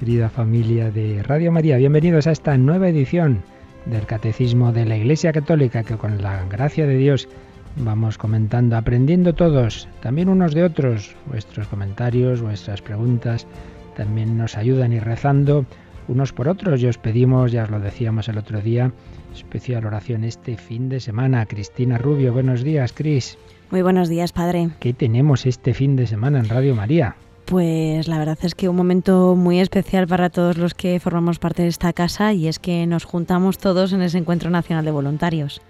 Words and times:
querida 0.00 0.30
familia 0.30 0.90
de 0.90 1.22
Radio 1.22 1.52
María. 1.52 1.76
Bienvenidos 1.76 2.26
a 2.26 2.30
esta 2.30 2.56
nueva 2.56 2.88
edición 2.88 3.42
del 3.84 4.06
Catecismo 4.06 4.72
de 4.72 4.86
la 4.86 4.96
Iglesia 4.96 5.30
Católica 5.30 5.82
que 5.82 5.98
con 5.98 6.22
la 6.22 6.42
gracia 6.46 6.86
de 6.86 6.96
Dios 6.96 7.28
vamos 7.76 8.16
comentando, 8.16 8.78
aprendiendo 8.78 9.34
todos, 9.34 9.88
también 10.00 10.30
unos 10.30 10.54
de 10.54 10.64
otros. 10.64 11.14
Vuestros 11.26 11.68
comentarios, 11.68 12.40
vuestras 12.40 12.80
preguntas 12.80 13.46
también 13.94 14.38
nos 14.38 14.56
ayudan 14.56 14.94
y 14.94 15.00
rezando 15.00 15.66
unos 16.08 16.32
por 16.32 16.48
otros. 16.48 16.80
Y 16.80 16.86
os 16.86 16.96
pedimos, 16.96 17.52
ya 17.52 17.64
os 17.64 17.70
lo 17.70 17.78
decíamos 17.78 18.26
el 18.30 18.38
otro 18.38 18.62
día, 18.62 18.92
especial 19.34 19.84
oración 19.84 20.24
este 20.24 20.56
fin 20.56 20.88
de 20.88 21.00
semana. 21.00 21.44
Cristina 21.44 21.98
Rubio, 21.98 22.32
buenos 22.32 22.64
días, 22.64 22.94
Cris. 22.94 23.36
Muy 23.70 23.82
buenos 23.82 24.08
días, 24.08 24.32
padre. 24.32 24.70
¿Qué 24.80 24.94
tenemos 24.94 25.44
este 25.44 25.74
fin 25.74 25.94
de 25.94 26.06
semana 26.06 26.38
en 26.38 26.48
Radio 26.48 26.74
María? 26.74 27.16
Pues 27.50 28.06
la 28.06 28.16
verdad 28.16 28.38
es 28.42 28.54
que 28.54 28.68
un 28.68 28.76
momento 28.76 29.34
muy 29.34 29.58
especial 29.58 30.06
para 30.06 30.30
todos 30.30 30.56
los 30.56 30.72
que 30.72 31.00
formamos 31.00 31.40
parte 31.40 31.62
de 31.62 31.68
esta 31.68 31.92
casa 31.92 32.32
y 32.32 32.46
es 32.46 32.60
que 32.60 32.86
nos 32.86 33.02
juntamos 33.02 33.58
todos 33.58 33.92
en 33.92 34.02
ese 34.02 34.18
Encuentro 34.18 34.50
Nacional 34.50 34.84
de 34.84 34.92
Voluntarios. 34.92 35.60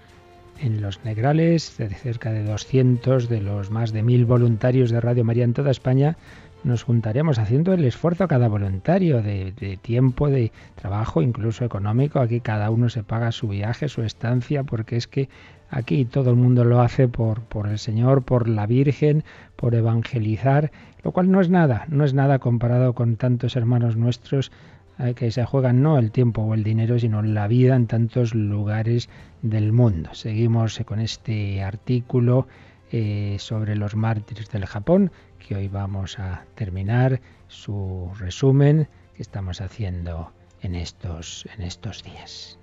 En 0.59 0.79
Los 0.79 1.03
Negrales, 1.03 1.71
cerca 1.71 2.31
de 2.31 2.43
200 2.43 3.27
de 3.27 3.41
los 3.41 3.71
más 3.71 3.93
de 3.93 4.03
mil 4.03 4.25
voluntarios 4.25 4.91
de 4.91 5.01
Radio 5.01 5.23
María 5.23 5.43
en 5.43 5.55
toda 5.55 5.71
España, 5.71 6.17
nos 6.63 6.83
juntaremos 6.83 7.39
haciendo 7.39 7.73
el 7.73 7.83
esfuerzo 7.83 8.25
a 8.25 8.27
cada 8.27 8.47
voluntario 8.47 9.23
de, 9.23 9.51
de, 9.51 9.77
tiempo, 9.77 10.29
de 10.29 10.51
trabajo, 10.75 11.23
incluso 11.23 11.65
económico. 11.65 12.19
Aquí 12.19 12.41
cada 12.41 12.69
uno 12.69 12.89
se 12.89 13.01
paga 13.01 13.31
su 13.31 13.47
viaje, 13.47 13.89
su 13.89 14.03
estancia, 14.03 14.63
porque 14.63 14.97
es 14.97 15.07
que 15.07 15.29
Aquí 15.73 16.03
todo 16.03 16.31
el 16.31 16.35
mundo 16.35 16.65
lo 16.65 16.81
hace 16.81 17.07
por, 17.07 17.41
por 17.43 17.67
el 17.67 17.79
Señor, 17.79 18.23
por 18.23 18.49
la 18.49 18.67
Virgen, 18.67 19.23
por 19.55 19.73
evangelizar, 19.73 20.69
lo 21.01 21.13
cual 21.13 21.31
no 21.31 21.39
es 21.39 21.49
nada, 21.49 21.85
no 21.87 22.03
es 22.03 22.13
nada 22.13 22.39
comparado 22.39 22.93
con 22.93 23.15
tantos 23.15 23.55
hermanos 23.55 23.95
nuestros 23.95 24.51
eh, 24.99 25.13
que 25.13 25.31
se 25.31 25.45
juegan 25.45 25.81
no 25.81 25.97
el 25.97 26.11
tiempo 26.11 26.41
o 26.41 26.53
el 26.53 26.65
dinero, 26.65 26.99
sino 26.99 27.21
la 27.21 27.47
vida 27.47 27.75
en 27.77 27.87
tantos 27.87 28.35
lugares 28.35 29.07
del 29.41 29.71
mundo. 29.71 30.13
Seguimos 30.13 30.77
con 30.85 30.99
este 30.99 31.63
artículo 31.63 32.47
eh, 32.91 33.37
sobre 33.39 33.77
los 33.77 33.95
mártires 33.95 34.49
del 34.51 34.65
Japón, 34.65 35.11
que 35.39 35.55
hoy 35.55 35.69
vamos 35.69 36.19
a 36.19 36.43
terminar 36.55 37.21
su 37.47 38.11
resumen 38.19 38.89
que 39.15 39.21
estamos 39.21 39.61
haciendo 39.61 40.33
en 40.61 40.75
estos, 40.75 41.47
en 41.55 41.63
estos 41.63 42.03
días. 42.03 42.60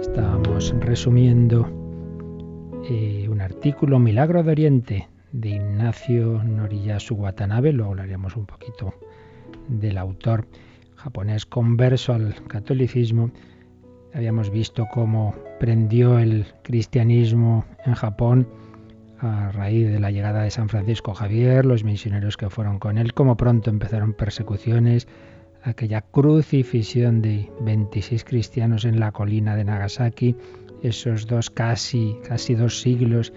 Estábamos 0.00 0.74
resumiendo 0.80 1.68
eh, 2.88 3.28
un 3.30 3.40
artículo 3.40 3.98
Milagro 3.98 4.42
de 4.42 4.50
Oriente 4.50 5.08
de 5.32 5.50
Ignacio 5.50 6.42
Noriyasu 6.44 7.14
Watanabe, 7.14 7.72
luego 7.72 7.92
hablaremos 7.92 8.36
un 8.36 8.46
poquito 8.46 8.94
del 9.68 9.98
autor 9.98 10.46
japonés 10.96 11.46
converso 11.46 12.12
al 12.12 12.34
catolicismo. 12.46 13.30
Habíamos 14.14 14.50
visto 14.50 14.86
cómo 14.92 15.34
prendió 15.58 16.18
el 16.18 16.46
cristianismo 16.62 17.64
en 17.86 17.94
Japón 17.94 18.46
a 19.22 19.52
raíz 19.52 19.88
de 19.88 20.00
la 20.00 20.10
llegada 20.10 20.42
de 20.42 20.50
San 20.50 20.68
Francisco 20.68 21.14
Javier, 21.14 21.64
los 21.64 21.84
misioneros 21.84 22.36
que 22.36 22.50
fueron 22.50 22.78
con 22.78 22.98
él, 22.98 23.14
como 23.14 23.36
pronto 23.36 23.70
empezaron 23.70 24.14
persecuciones, 24.14 25.06
aquella 25.62 26.02
crucifixión 26.02 27.22
de 27.22 27.48
26 27.60 28.24
cristianos 28.24 28.84
en 28.84 28.98
la 28.98 29.12
colina 29.12 29.54
de 29.54 29.64
Nagasaki, 29.64 30.36
esos 30.82 31.28
dos 31.28 31.50
casi, 31.50 32.16
casi 32.26 32.56
dos 32.56 32.80
siglos 32.80 33.32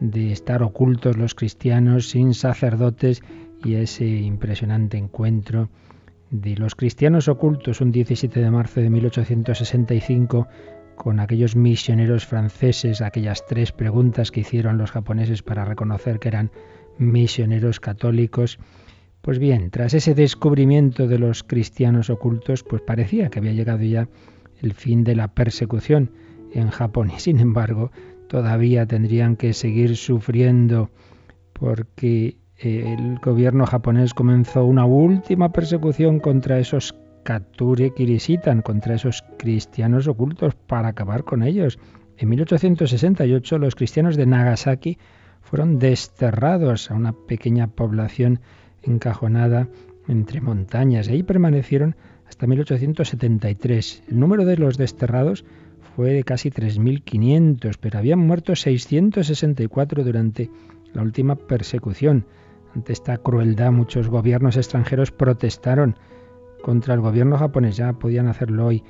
de 0.00 0.32
estar 0.32 0.62
ocultos 0.62 1.18
los 1.18 1.34
cristianos 1.34 2.08
sin 2.08 2.32
sacerdotes 2.32 3.22
y 3.62 3.74
ese 3.74 4.06
impresionante 4.06 4.96
encuentro 4.96 5.68
de 6.30 6.56
los 6.56 6.74
cristianos 6.74 7.28
ocultos 7.28 7.80
un 7.80 7.92
17 7.92 8.40
de 8.40 8.50
marzo 8.50 8.80
de 8.80 8.90
1865 8.90 10.48
con 10.96 11.20
aquellos 11.20 11.54
misioneros 11.54 12.26
franceses, 12.26 13.00
aquellas 13.00 13.46
tres 13.46 13.70
preguntas 13.70 14.30
que 14.32 14.40
hicieron 14.40 14.78
los 14.78 14.90
japoneses 14.90 15.42
para 15.42 15.64
reconocer 15.64 16.18
que 16.18 16.28
eran 16.28 16.50
misioneros 16.98 17.78
católicos. 17.78 18.58
Pues 19.20 19.38
bien, 19.38 19.70
tras 19.70 19.94
ese 19.94 20.14
descubrimiento 20.14 21.06
de 21.06 21.18
los 21.18 21.44
cristianos 21.44 22.10
ocultos, 22.10 22.64
pues 22.64 22.82
parecía 22.82 23.28
que 23.28 23.38
había 23.38 23.52
llegado 23.52 23.84
ya 23.84 24.08
el 24.60 24.72
fin 24.72 25.04
de 25.04 25.14
la 25.14 25.28
persecución 25.28 26.10
en 26.52 26.70
Japón 26.70 27.12
y 27.14 27.20
sin 27.20 27.38
embargo 27.38 27.90
todavía 28.28 28.86
tendrían 28.86 29.36
que 29.36 29.52
seguir 29.52 29.96
sufriendo 29.96 30.90
porque 31.52 32.36
eh, 32.58 32.96
el 32.98 33.18
gobierno 33.18 33.66
japonés 33.66 34.14
comenzó 34.14 34.64
una 34.64 34.84
última 34.84 35.52
persecución 35.52 36.20
contra 36.20 36.58
esos 36.58 36.94
Kature 37.26 37.90
Kirisitan 37.90 38.62
contra 38.62 38.94
esos 38.94 39.24
cristianos 39.36 40.06
ocultos 40.06 40.54
para 40.54 40.88
acabar 40.88 41.24
con 41.24 41.42
ellos. 41.42 41.80
En 42.18 42.28
1868 42.28 43.58
los 43.58 43.74
cristianos 43.74 44.16
de 44.16 44.26
Nagasaki 44.26 44.96
fueron 45.42 45.80
desterrados 45.80 46.88
a 46.88 46.94
una 46.94 47.12
pequeña 47.12 47.66
población 47.66 48.38
encajonada 48.84 49.68
entre 50.06 50.40
montañas 50.40 51.08
ahí 51.08 51.24
permanecieron 51.24 51.96
hasta 52.28 52.46
1873. 52.46 54.04
El 54.08 54.20
número 54.20 54.44
de 54.44 54.56
los 54.56 54.78
desterrados 54.78 55.44
fue 55.96 56.12
de 56.12 56.22
casi 56.22 56.50
3.500, 56.50 57.76
pero 57.80 57.98
habían 57.98 58.20
muerto 58.20 58.54
664 58.54 60.04
durante 60.04 60.48
la 60.94 61.02
última 61.02 61.34
persecución. 61.34 62.24
Ante 62.72 62.92
esta 62.92 63.18
crueldad 63.18 63.72
muchos 63.72 64.08
gobiernos 64.08 64.56
extranjeros 64.56 65.10
protestaron 65.10 65.96
contra 66.66 66.94
el 66.94 67.00
gobierno 67.00 67.38
japonés. 67.38 67.76
Ya 67.76 67.92
podían 67.92 68.26
hacerlo 68.26 68.66
hoy 68.66 68.82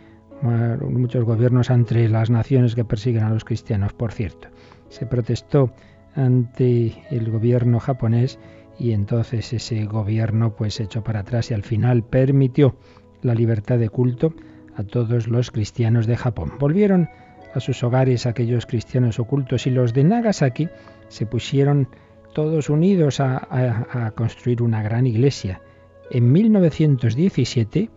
muchos 0.80 1.24
gobiernos 1.24 1.68
entre 1.68 2.08
las 2.08 2.30
naciones 2.30 2.74
que 2.74 2.86
persiguen 2.86 3.24
a 3.24 3.28
los 3.28 3.44
cristianos, 3.44 3.92
por 3.92 4.12
cierto. 4.12 4.48
Se 4.88 5.04
protestó 5.04 5.74
ante 6.14 6.94
el 7.10 7.30
gobierno 7.30 7.78
japonés 7.78 8.38
y 8.78 8.92
entonces 8.92 9.52
ese 9.52 9.84
gobierno 9.84 10.56
pues 10.56 10.80
echó 10.80 11.04
para 11.04 11.20
atrás 11.20 11.50
y 11.50 11.54
al 11.54 11.64
final 11.64 12.02
permitió 12.02 12.76
la 13.20 13.34
libertad 13.34 13.76
de 13.78 13.90
culto 13.90 14.32
a 14.74 14.82
todos 14.82 15.28
los 15.28 15.50
cristianos 15.50 16.06
de 16.06 16.16
Japón. 16.16 16.52
Volvieron 16.58 17.10
a 17.54 17.60
sus 17.60 17.84
hogares 17.84 18.24
aquellos 18.24 18.64
cristianos 18.64 19.20
ocultos 19.20 19.66
y 19.66 19.70
los 19.70 19.92
de 19.92 20.04
Nagasaki 20.04 20.70
se 21.08 21.26
pusieron 21.26 21.88
todos 22.32 22.70
unidos 22.70 23.20
a, 23.20 23.36
a, 23.36 24.06
a 24.06 24.10
construir 24.12 24.62
una 24.62 24.82
gran 24.82 25.06
iglesia 25.06 25.60
en 26.10 26.32
1917, 26.32 27.90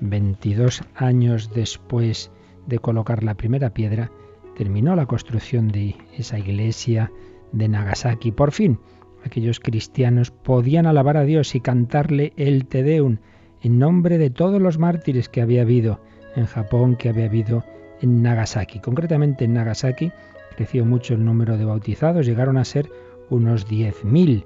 22 0.00 0.82
años 0.94 1.50
después 1.54 2.30
de 2.66 2.78
colocar 2.78 3.24
la 3.24 3.34
primera 3.34 3.70
piedra, 3.70 4.10
terminó 4.56 4.96
la 4.96 5.06
construcción 5.06 5.68
de 5.68 5.96
esa 6.16 6.38
iglesia 6.38 7.10
de 7.52 7.68
Nagasaki. 7.68 8.32
Por 8.32 8.52
fin, 8.52 8.78
aquellos 9.24 9.60
cristianos 9.60 10.30
podían 10.30 10.86
alabar 10.86 11.16
a 11.16 11.24
Dios 11.24 11.54
y 11.54 11.60
cantarle 11.60 12.32
el 12.36 12.66
Te 12.66 12.82
Deum 12.82 13.18
en 13.62 13.78
nombre 13.78 14.18
de 14.18 14.30
todos 14.30 14.60
los 14.60 14.78
mártires 14.78 15.28
que 15.28 15.42
había 15.42 15.62
habido 15.62 16.00
en 16.36 16.46
Japón, 16.46 16.96
que 16.96 17.08
había 17.08 17.26
habido 17.26 17.64
en 18.00 18.22
Nagasaki. 18.22 18.80
Concretamente 18.80 19.44
en 19.44 19.54
Nagasaki 19.54 20.12
creció 20.56 20.84
mucho 20.84 21.14
el 21.14 21.24
número 21.24 21.56
de 21.56 21.64
bautizados, 21.64 22.26
llegaron 22.26 22.58
a 22.58 22.64
ser 22.64 22.90
unos 23.30 23.66
10.000 23.66 24.44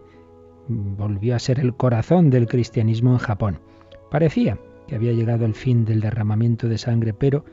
volvió 0.68 1.34
a 1.34 1.38
ser 1.38 1.60
el 1.60 1.74
corazón 1.74 2.30
del 2.30 2.46
cristianismo 2.46 3.12
en 3.12 3.18
Japón. 3.18 3.60
Parecía 4.10 4.58
que 4.86 4.96
había 4.96 5.12
llegado 5.12 5.46
el 5.46 5.54
fin 5.54 5.84
del 5.84 6.00
derramamiento 6.00 6.68
de 6.68 6.78
sangre, 6.78 7.14
pero 7.14 7.44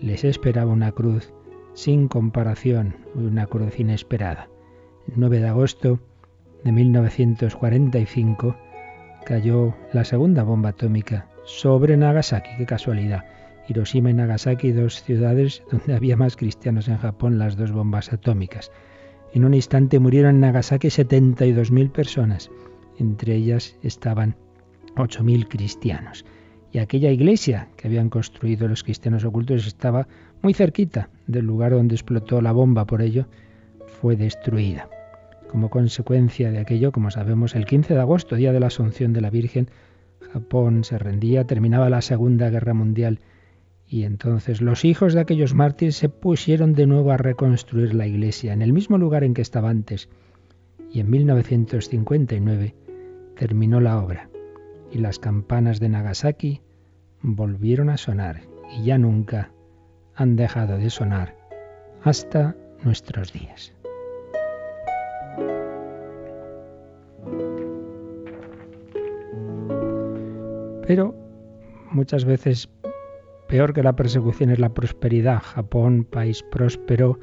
les 0.00 0.24
esperaba 0.24 0.72
una 0.72 0.92
cruz 0.92 1.32
sin 1.74 2.08
comparación, 2.08 2.96
una 3.14 3.46
cruz 3.46 3.78
inesperada. 3.78 4.48
El 5.08 5.14
9 5.16 5.40
de 5.40 5.48
agosto 5.48 6.00
de 6.64 6.72
1945 6.72 8.56
cayó 9.24 9.74
la 9.92 10.04
segunda 10.04 10.42
bomba 10.42 10.70
atómica 10.70 11.28
sobre 11.44 11.96
Nagasaki, 11.96 12.50
qué 12.58 12.66
casualidad. 12.66 13.24
Hiroshima 13.68 14.10
y 14.10 14.14
Nagasaki, 14.14 14.72
dos 14.72 15.02
ciudades 15.02 15.62
donde 15.70 15.94
había 15.94 16.16
más 16.16 16.36
cristianos 16.36 16.88
en 16.88 16.98
Japón, 16.98 17.38
las 17.38 17.56
dos 17.56 17.70
bombas 17.70 18.12
atómicas. 18.12 18.70
En 19.32 19.44
un 19.44 19.54
instante 19.54 19.98
murieron 19.98 20.36
en 20.36 20.40
Nagasaki 20.40 20.88
72.000 20.88 21.90
personas. 21.90 22.50
Entre 22.98 23.34
ellas 23.34 23.76
estaban 23.82 24.36
8.000 24.96 25.48
cristianos. 25.48 26.24
Y 26.72 26.78
aquella 26.78 27.10
iglesia 27.10 27.68
que 27.76 27.88
habían 27.88 28.10
construido 28.10 28.68
los 28.68 28.82
cristianos 28.82 29.24
ocultos 29.24 29.66
estaba 29.66 30.06
muy 30.42 30.54
cerquita 30.54 31.08
del 31.26 31.46
lugar 31.46 31.72
donde 31.72 31.94
explotó 31.94 32.40
la 32.40 32.52
bomba, 32.52 32.86
por 32.86 33.02
ello 33.02 33.26
fue 33.86 34.16
destruida. 34.16 34.88
Como 35.50 35.70
consecuencia 35.70 36.50
de 36.50 36.58
aquello, 36.58 36.92
como 36.92 37.10
sabemos, 37.10 37.54
el 37.54 37.64
15 37.64 37.94
de 37.94 38.00
agosto, 38.00 38.36
día 38.36 38.52
de 38.52 38.60
la 38.60 38.66
Asunción 38.66 39.12
de 39.12 39.22
la 39.22 39.30
Virgen, 39.30 39.70
Japón 40.32 40.84
se 40.84 40.98
rendía, 40.98 41.44
terminaba 41.44 41.88
la 41.88 42.02
Segunda 42.02 42.50
Guerra 42.50 42.74
Mundial 42.74 43.20
y 43.88 44.04
entonces 44.04 44.60
los 44.60 44.84
hijos 44.84 45.14
de 45.14 45.20
aquellos 45.20 45.54
mártires 45.54 45.96
se 45.96 46.10
pusieron 46.10 46.74
de 46.74 46.86
nuevo 46.86 47.10
a 47.10 47.16
reconstruir 47.16 47.94
la 47.94 48.06
iglesia 48.06 48.52
en 48.52 48.60
el 48.60 48.74
mismo 48.74 48.98
lugar 48.98 49.24
en 49.24 49.32
que 49.32 49.40
estaba 49.40 49.70
antes. 49.70 50.10
Y 50.92 51.00
en 51.00 51.10
1959 51.10 52.74
terminó 53.36 53.80
la 53.80 53.98
obra 53.98 54.28
y 54.92 54.98
las 54.98 55.18
campanas 55.18 55.80
de 55.80 55.88
Nagasaki 55.88 56.60
volvieron 57.22 57.88
a 57.88 57.96
sonar 57.96 58.42
y 58.76 58.84
ya 58.84 58.98
nunca 58.98 59.52
han 60.14 60.36
dejado 60.36 60.76
de 60.76 60.90
sonar 60.90 61.34
hasta 62.02 62.56
nuestros 62.84 63.32
días. 63.32 63.72
Pero 70.86 71.14
muchas 71.90 72.24
veces 72.24 72.68
peor 73.48 73.72
que 73.72 73.82
la 73.82 73.96
persecución 73.96 74.50
es 74.50 74.58
la 74.58 74.74
prosperidad. 74.74 75.42
Japón, 75.42 76.04
país 76.04 76.44
próspero, 76.50 77.18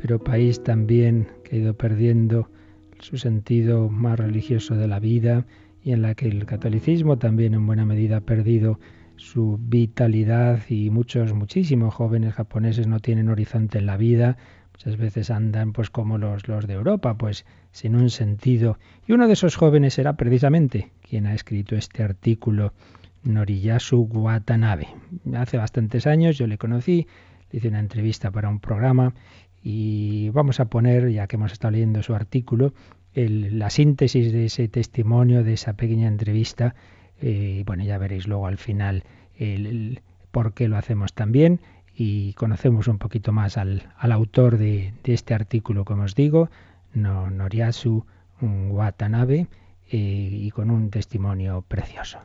pero 0.00 0.18
país 0.18 0.62
también 0.62 1.28
que 1.44 1.56
ha 1.56 1.58
ido 1.60 1.74
perdiendo 1.74 2.50
su 2.98 3.16
sentido 3.16 3.88
más 3.88 4.18
religioso 4.18 4.76
de 4.76 4.88
la 4.88 5.00
vida 5.00 5.46
y 5.82 5.92
en 5.92 6.02
la 6.02 6.14
que 6.14 6.28
el 6.28 6.44
catolicismo 6.44 7.18
también 7.18 7.54
en 7.54 7.66
buena 7.66 7.86
medida 7.86 8.18
ha 8.18 8.20
perdido 8.20 8.78
su 9.16 9.58
vitalidad 9.60 10.60
y 10.68 10.90
muchos, 10.90 11.32
muchísimos 11.32 11.94
jóvenes 11.94 12.34
japoneses 12.34 12.86
no 12.86 13.00
tienen 13.00 13.28
horizonte 13.28 13.78
en 13.78 13.86
la 13.86 13.96
vida, 13.96 14.36
muchas 14.72 14.96
veces 14.96 15.30
andan 15.30 15.72
pues 15.72 15.88
como 15.90 16.18
los, 16.18 16.48
los 16.48 16.66
de 16.66 16.74
Europa, 16.74 17.16
pues 17.16 17.46
sin 17.70 17.96
un 17.96 18.10
sentido. 18.10 18.78
Y 19.06 19.12
uno 19.12 19.26
de 19.26 19.34
esos 19.34 19.56
jóvenes 19.56 19.98
era 19.98 20.14
precisamente 20.14 20.90
quien 21.08 21.26
ha 21.26 21.34
escrito 21.34 21.76
este 21.76 22.02
artículo 22.02 22.72
Noriyasu 23.22 24.08
Watanabe. 24.10 24.88
Hace 25.36 25.56
bastantes 25.56 26.06
años 26.06 26.38
yo 26.38 26.46
le 26.46 26.58
conocí, 26.58 27.06
le 27.50 27.58
hice 27.58 27.68
una 27.68 27.80
entrevista 27.80 28.30
para 28.30 28.48
un 28.48 28.60
programa 28.60 29.14
y 29.62 30.30
vamos 30.30 30.60
a 30.60 30.66
poner, 30.66 31.10
ya 31.10 31.26
que 31.26 31.36
hemos 31.36 31.52
estado 31.52 31.72
leyendo 31.72 32.02
su 32.02 32.14
artículo, 32.14 32.72
la 33.14 33.70
síntesis 33.70 34.32
de 34.32 34.46
ese 34.46 34.68
testimonio, 34.68 35.42
de 35.42 35.54
esa 35.54 35.74
pequeña 35.74 36.08
entrevista. 36.08 36.74
Eh, 37.20 37.64
bueno, 37.66 37.84
ya 37.84 37.98
veréis 37.98 38.26
luego 38.26 38.46
al 38.46 38.56
final 38.56 39.04
el, 39.36 40.00
por 40.30 40.54
qué 40.54 40.68
lo 40.68 40.76
hacemos 40.76 41.12
también 41.12 41.60
y 41.94 42.32
conocemos 42.34 42.88
un 42.88 42.98
poquito 42.98 43.32
más 43.32 43.58
al, 43.58 43.92
autor 43.98 44.56
de, 44.56 44.94
este 45.04 45.34
artículo, 45.34 45.84
como 45.84 46.04
os 46.04 46.14
digo, 46.14 46.50
no, 46.94 47.30
Noriyasu 47.30 48.06
Watanabe, 48.40 49.48
eh, 49.90 49.96
y 49.96 50.50
con 50.50 50.70
un 50.70 50.90
testimonio 50.90 51.62
precioso. 51.66 52.20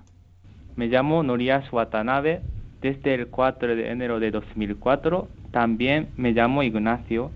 Me 0.76 0.88
llamo 0.88 1.24
Norias 1.24 1.72
Watanabe. 1.72 2.42
Desde 2.82 3.14
el 3.14 3.28
4 3.28 3.76
de 3.76 3.90
enero 3.90 4.20
de 4.20 4.30
2004 4.30 5.28
también 5.52 6.10
me 6.18 6.34
llamo 6.34 6.64
Ignacio 6.64 7.32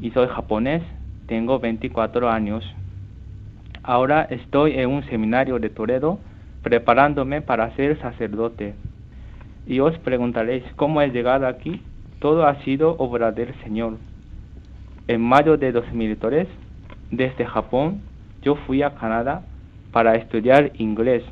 y 0.00 0.10
soy 0.12 0.28
japonés. 0.28 0.82
Tengo 1.26 1.58
24 1.58 2.30
años. 2.30 2.64
Ahora 3.82 4.22
estoy 4.30 4.78
en 4.78 4.88
un 4.88 5.02
seminario 5.04 5.58
de 5.58 5.68
Toledo 5.68 6.20
preparándome 6.62 7.42
para 7.42 7.74
ser 7.74 8.00
sacerdote. 8.00 8.74
Y 9.66 9.80
os 9.80 9.98
preguntaréis 9.98 10.62
cómo 10.76 11.02
he 11.02 11.10
llegado 11.10 11.48
aquí. 11.48 11.82
Todo 12.20 12.46
ha 12.46 12.62
sido 12.62 12.96
obra 12.98 13.32
del 13.32 13.52
Señor. 13.64 13.98
En 15.08 15.20
mayo 15.20 15.56
de 15.56 15.72
2003, 15.72 16.46
desde 17.10 17.44
Japón, 17.44 18.00
yo 18.42 18.54
fui 18.54 18.82
a 18.82 18.94
Canadá 18.94 19.42
para 19.90 20.14
estudiar 20.14 20.70
inglés 20.78 21.24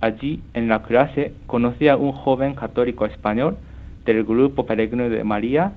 Allí, 0.00 0.42
en 0.52 0.68
la 0.68 0.82
clase, 0.82 1.32
conocí 1.46 1.88
a 1.88 1.96
un 1.96 2.12
joven 2.12 2.54
católico 2.54 3.06
español 3.06 3.56
del 4.04 4.24
grupo 4.24 4.66
peregrino 4.66 5.08
de 5.08 5.24
María 5.24 5.72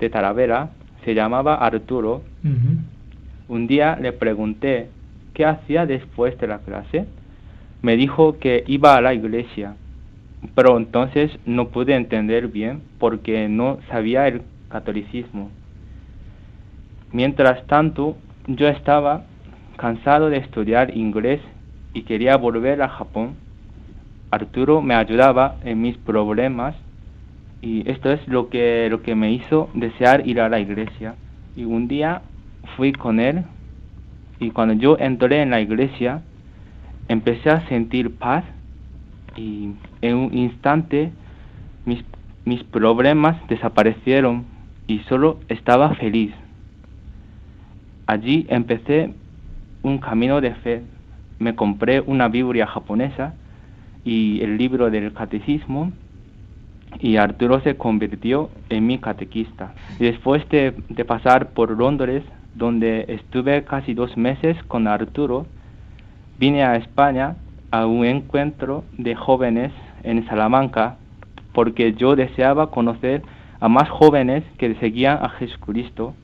de 0.00 0.10
Talavera, 0.10 0.70
se 1.04 1.14
llamaba 1.14 1.54
Arturo. 1.54 2.22
Un 3.48 3.66
día 3.66 3.96
le 4.00 4.12
pregunté 4.12 4.88
qué 5.34 5.44
hacía 5.44 5.86
después 5.86 6.38
de 6.38 6.46
la 6.46 6.58
clase. 6.58 7.06
Me 7.82 7.96
dijo 7.96 8.38
que 8.38 8.64
iba 8.66 8.96
a 8.96 9.00
la 9.00 9.14
iglesia, 9.14 9.76
pero 10.54 10.76
entonces 10.76 11.30
no 11.46 11.68
pude 11.68 11.94
entender 11.94 12.48
bien 12.48 12.82
porque 12.98 13.48
no 13.48 13.78
sabía 13.88 14.28
el 14.28 14.42
catolicismo. 14.68 15.50
Mientras 17.12 17.66
tanto, 17.66 18.16
yo 18.46 18.68
estaba 18.68 19.24
cansado 19.76 20.28
de 20.28 20.38
estudiar 20.38 20.96
inglés 20.96 21.40
y 21.94 22.02
quería 22.02 22.36
volver 22.36 22.82
a 22.82 22.88
Japón 22.88 23.36
Arturo 24.30 24.82
me 24.82 24.94
ayudaba 24.94 25.56
en 25.64 25.80
mis 25.80 25.96
problemas 25.96 26.74
y 27.62 27.88
esto 27.90 28.10
es 28.10 28.26
lo 28.28 28.50
que, 28.50 28.88
lo 28.90 29.02
que 29.02 29.14
me 29.14 29.32
hizo 29.32 29.70
desear 29.74 30.26
ir 30.26 30.40
a 30.40 30.48
la 30.48 30.60
iglesia. 30.60 31.14
Y 31.56 31.64
un 31.64 31.88
día 31.88 32.22
fui 32.76 32.92
con 32.92 33.20
él 33.20 33.44
y 34.38 34.50
cuando 34.50 34.74
yo 34.74 34.96
entré 34.98 35.42
en 35.42 35.50
la 35.50 35.60
iglesia 35.60 36.22
empecé 37.08 37.50
a 37.50 37.66
sentir 37.68 38.14
paz 38.16 38.44
y 39.36 39.70
en 40.02 40.16
un 40.16 40.36
instante 40.36 41.10
mis, 41.86 42.04
mis 42.44 42.62
problemas 42.64 43.36
desaparecieron 43.48 44.44
y 44.86 45.00
solo 45.00 45.40
estaba 45.48 45.94
feliz. 45.94 46.32
Allí 48.06 48.46
empecé 48.48 49.14
un 49.82 49.98
camino 49.98 50.40
de 50.40 50.54
fe. 50.54 50.82
Me 51.38 51.54
compré 51.54 52.00
una 52.00 52.28
Biblia 52.28 52.66
japonesa 52.66 53.34
y 54.04 54.40
el 54.42 54.56
libro 54.56 54.90
del 54.90 55.12
catecismo 55.12 55.92
y 57.00 57.16
Arturo 57.16 57.60
se 57.60 57.76
convirtió 57.76 58.50
en 58.70 58.86
mi 58.86 58.98
catequista. 58.98 59.74
Después 59.98 60.48
de, 60.48 60.74
de, 60.88 61.04
pasar 61.04 61.50
por 61.50 61.70
Londres, 61.70 62.22
donde 62.54 63.04
estuve 63.08 63.64
casi 63.64 63.94
dos 63.94 64.16
meses 64.16 64.56
con 64.64 64.88
Arturo, 64.88 65.46
vine 66.38 66.64
a 66.64 66.76
España 66.76 67.36
a 67.70 67.86
un 67.86 68.04
encuentro 68.04 68.84
de 68.96 69.14
jóvenes 69.14 69.72
en 70.02 70.26
Salamanca 70.26 70.96
porque 71.52 71.94
yo 71.94 72.16
deseaba 72.16 72.70
conocer 72.70 73.22
a 73.60 73.68
más 73.68 73.88
jóvenes 73.88 74.44
que 74.56 74.74
seguían 74.76 75.18
a 75.22 75.28
Jesucristo 75.30 76.14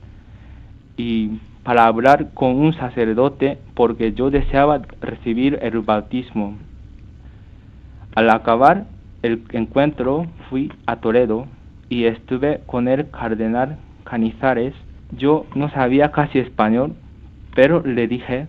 y 0.97 1.39
para 1.63 1.85
hablar 1.85 2.31
con 2.33 2.55
un 2.55 2.73
sacerdote 2.73 3.57
porque 3.73 4.13
yo 4.13 4.29
deseaba 4.29 4.81
recibir 5.01 5.59
el 5.61 5.79
bautismo 5.81 6.55
al 8.15 8.29
acabar 8.29 8.85
el 9.21 9.43
encuentro 9.51 10.25
fui 10.49 10.71
a 10.85 10.95
Toledo 10.97 11.47
y 11.89 12.05
estuve 12.05 12.61
con 12.65 12.87
el 12.87 13.09
cardenal 13.11 13.77
Canizares. 14.05 14.73
Yo 15.11 15.45
no 15.53 15.69
sabía 15.69 16.11
casi 16.11 16.39
español, 16.39 16.95
pero 17.53 17.81
le 17.81 18.07
dije, 18.07 18.47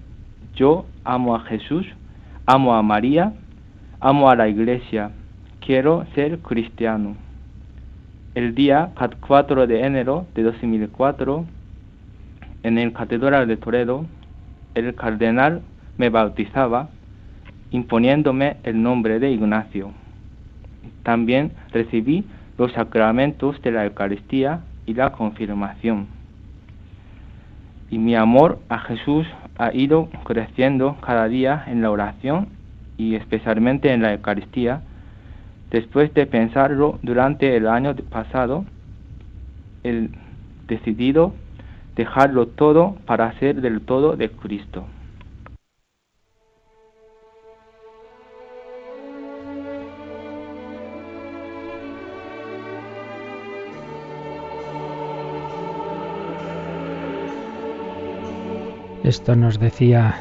yo 0.55 0.87
amo 1.05 1.35
a 1.35 1.41
Jesús, 1.41 1.87
amo 2.47 2.75
a 2.75 2.83
María, 2.83 3.33
amo 4.01 4.31
a 4.31 4.37
la 4.37 4.49
iglesia, 4.49 5.11
quiero 5.61 6.07
ser 6.15 6.39
cristiano. 6.39 7.17
El 8.35 8.55
día 8.55 8.93
4 9.27 9.67
de 9.67 9.81
enero 9.81 10.27
de 10.35 10.43
2004, 10.43 11.45
en 12.63 12.79
el 12.79 12.93
Catedral 12.93 13.49
de 13.49 13.57
Toledo, 13.57 14.07
el 14.75 14.95
cardenal 14.95 15.63
me 15.97 16.11
bautizaba 16.11 16.91
imponiéndome 17.71 18.57
el 18.65 18.83
nombre 18.83 19.19
de 19.19 19.31
Ignacio. 19.31 19.93
También 21.03 21.53
recibí 21.73 22.25
los 22.59 22.73
sacramentos 22.73 23.61
de 23.63 23.71
la 23.71 23.85
Eucaristía 23.85 24.61
y 24.87 24.95
la 24.95 25.13
confirmación. 25.13 26.07
Y 27.91 27.99
mi 27.99 28.17
amor 28.17 28.59
a 28.69 28.79
Jesús 28.79 29.27
ha 29.59 29.73
ido 29.73 30.09
creciendo 30.25 30.97
cada 31.01 31.29
día 31.29 31.65
en 31.67 31.83
la 31.83 31.91
oración 31.91 32.49
y 32.99 33.15
especialmente 33.15 33.93
en 33.93 34.03
la 34.03 34.15
Eucaristía. 34.15 34.83
Después 35.71 36.13
de 36.15 36.27
pensarlo 36.27 36.99
durante 37.03 37.57
el 37.57 37.69
año 37.69 37.95
pasado, 38.11 38.65
he 39.85 40.09
decidido 40.69 41.35
dejarlo 41.95 42.47
todo 42.47 42.97
para 43.07 43.33
ser 43.39 43.61
del 43.61 43.81
todo 43.81 44.17
de 44.17 44.31
Cristo. 44.31 44.87
Esto 59.07 59.37
nos 59.37 59.61
decía 59.61 60.17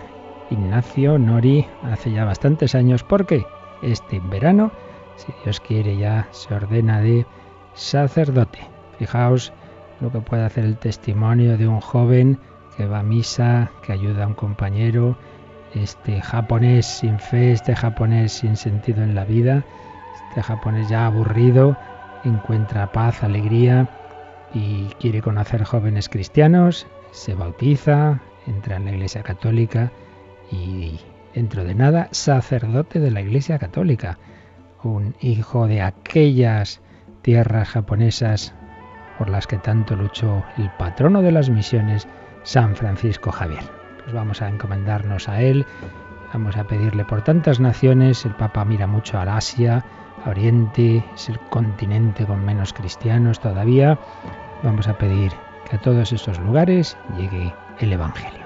Ignacio 0.52 1.18
Nori 1.18 1.66
hace 1.82 2.12
ya 2.12 2.24
bastantes 2.24 2.76
años 2.76 3.04
porque 3.04 3.44
este 3.82 4.20
verano, 4.20 4.72
si 5.16 5.34
Dios 5.44 5.60
quiere, 5.60 5.98
ya 5.98 6.28
se 6.30 6.54
ordena 6.54 7.02
de 7.02 7.26
sacerdote. 7.74 8.60
Fijaos 9.00 9.54
lo 10.02 10.12
que 10.12 10.20
puede 10.20 10.44
hacer 10.44 10.66
el 10.66 10.78
testimonio 10.78 11.58
de 11.58 11.68
un 11.68 11.82
joven 11.82 12.38
que 12.78 12.86
va 12.86 13.00
a 13.00 13.04
misa, 13.04 13.72
que 13.82 13.92
ayuda 13.92 14.26
a 14.26 14.28
un 14.28 14.36
compañero, 14.36 15.18
este 15.74 16.22
japonés 16.22 16.86
sin 16.86 17.18
fe, 17.18 17.54
este 17.54 17.76
japonés 17.76 18.34
sin 18.34 18.56
sentido 18.56 19.02
en 19.02 19.16
la 19.16 19.26
vida, 19.26 19.66
este 20.30 20.44
japonés 20.44 20.90
ya 20.90 21.08
aburrido, 21.08 21.76
encuentra 22.24 22.92
paz, 22.92 23.24
alegría 23.24 23.90
y 24.54 24.90
quiere 25.00 25.24
conocer 25.24 25.64
jóvenes 25.64 26.08
cristianos, 26.08 26.86
se 27.10 27.34
bautiza, 27.34 28.22
entra 28.48 28.78
en 28.78 28.86
la 28.86 28.92
Iglesia 28.92 29.24
Católica 29.24 29.92
y 30.52 31.00
dentro 31.34 31.64
de 31.64 31.76
nada 31.76 32.08
sacerdote 32.12 33.00
de 33.00 33.12
la 33.12 33.22
Iglesia 33.22 33.60
Católica, 33.60 34.18
un 34.84 35.16
hijo 35.20 35.68
de 35.68 35.82
aquellas 35.82 36.82
tierras 37.22 37.70
japonesas 37.70 38.54
por 39.18 39.30
las 39.30 39.48
que 39.48 39.58
tanto 39.58 39.96
luchó 39.96 40.44
el 40.58 40.70
patrono 40.78 41.22
de 41.22 41.32
las 41.32 41.50
misiones, 41.50 42.08
San 42.44 42.76
Francisco 42.76 43.32
Javier. 43.32 43.64
Pues 44.04 44.14
vamos 44.14 44.42
a 44.42 44.50
encomendarnos 44.50 45.28
a 45.28 45.42
él, 45.42 45.66
vamos 46.32 46.56
a 46.58 46.66
pedirle 46.66 47.06
por 47.06 47.24
tantas 47.24 47.60
naciones, 47.60 48.26
el 48.26 48.36
Papa 48.36 48.64
mira 48.66 48.88
mucho 48.88 49.20
al 49.20 49.30
Asia, 49.30 49.84
a 50.24 50.30
Oriente, 50.30 51.04
es 51.16 51.30
el 51.30 51.40
continente 51.50 52.26
con 52.26 52.46
menos 52.46 52.74
cristianos 52.74 53.40
todavía, 53.40 53.98
vamos 54.64 54.88
a 54.88 54.98
pedir 54.98 55.32
que 55.70 55.78
a 55.78 55.82
todos 55.82 56.12
esos 56.12 56.40
lugares 56.40 56.98
llegue 57.18 57.54
el 57.78 57.94
Evangelio. 57.94 58.45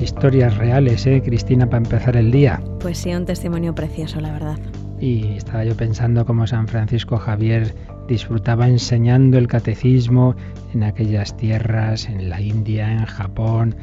Historias 0.00 0.56
reales, 0.56 1.06
¿eh, 1.06 1.22
Cristina, 1.24 1.66
para 1.66 1.84
empezar 1.84 2.16
el 2.16 2.30
día? 2.30 2.62
Pues 2.80 2.98
sí, 2.98 3.14
un 3.14 3.24
testimonio 3.24 3.74
precioso, 3.74 4.20
la 4.20 4.32
verdad. 4.32 4.58
Y 5.00 5.36
estaba 5.36 5.64
yo 5.64 5.76
pensando 5.76 6.24
cómo 6.24 6.46
San 6.46 6.68
Francisco 6.68 7.18
Javier 7.18 7.74
disfrutaba 8.08 8.68
enseñando 8.68 9.38
el 9.38 9.48
catecismo 9.48 10.34
en 10.72 10.82
aquellas 10.82 11.36
tierras, 11.36 12.08
en 12.08 12.28
la 12.28 12.40
India, 12.40 12.92
en 12.92 13.04
Japón, 13.04 13.76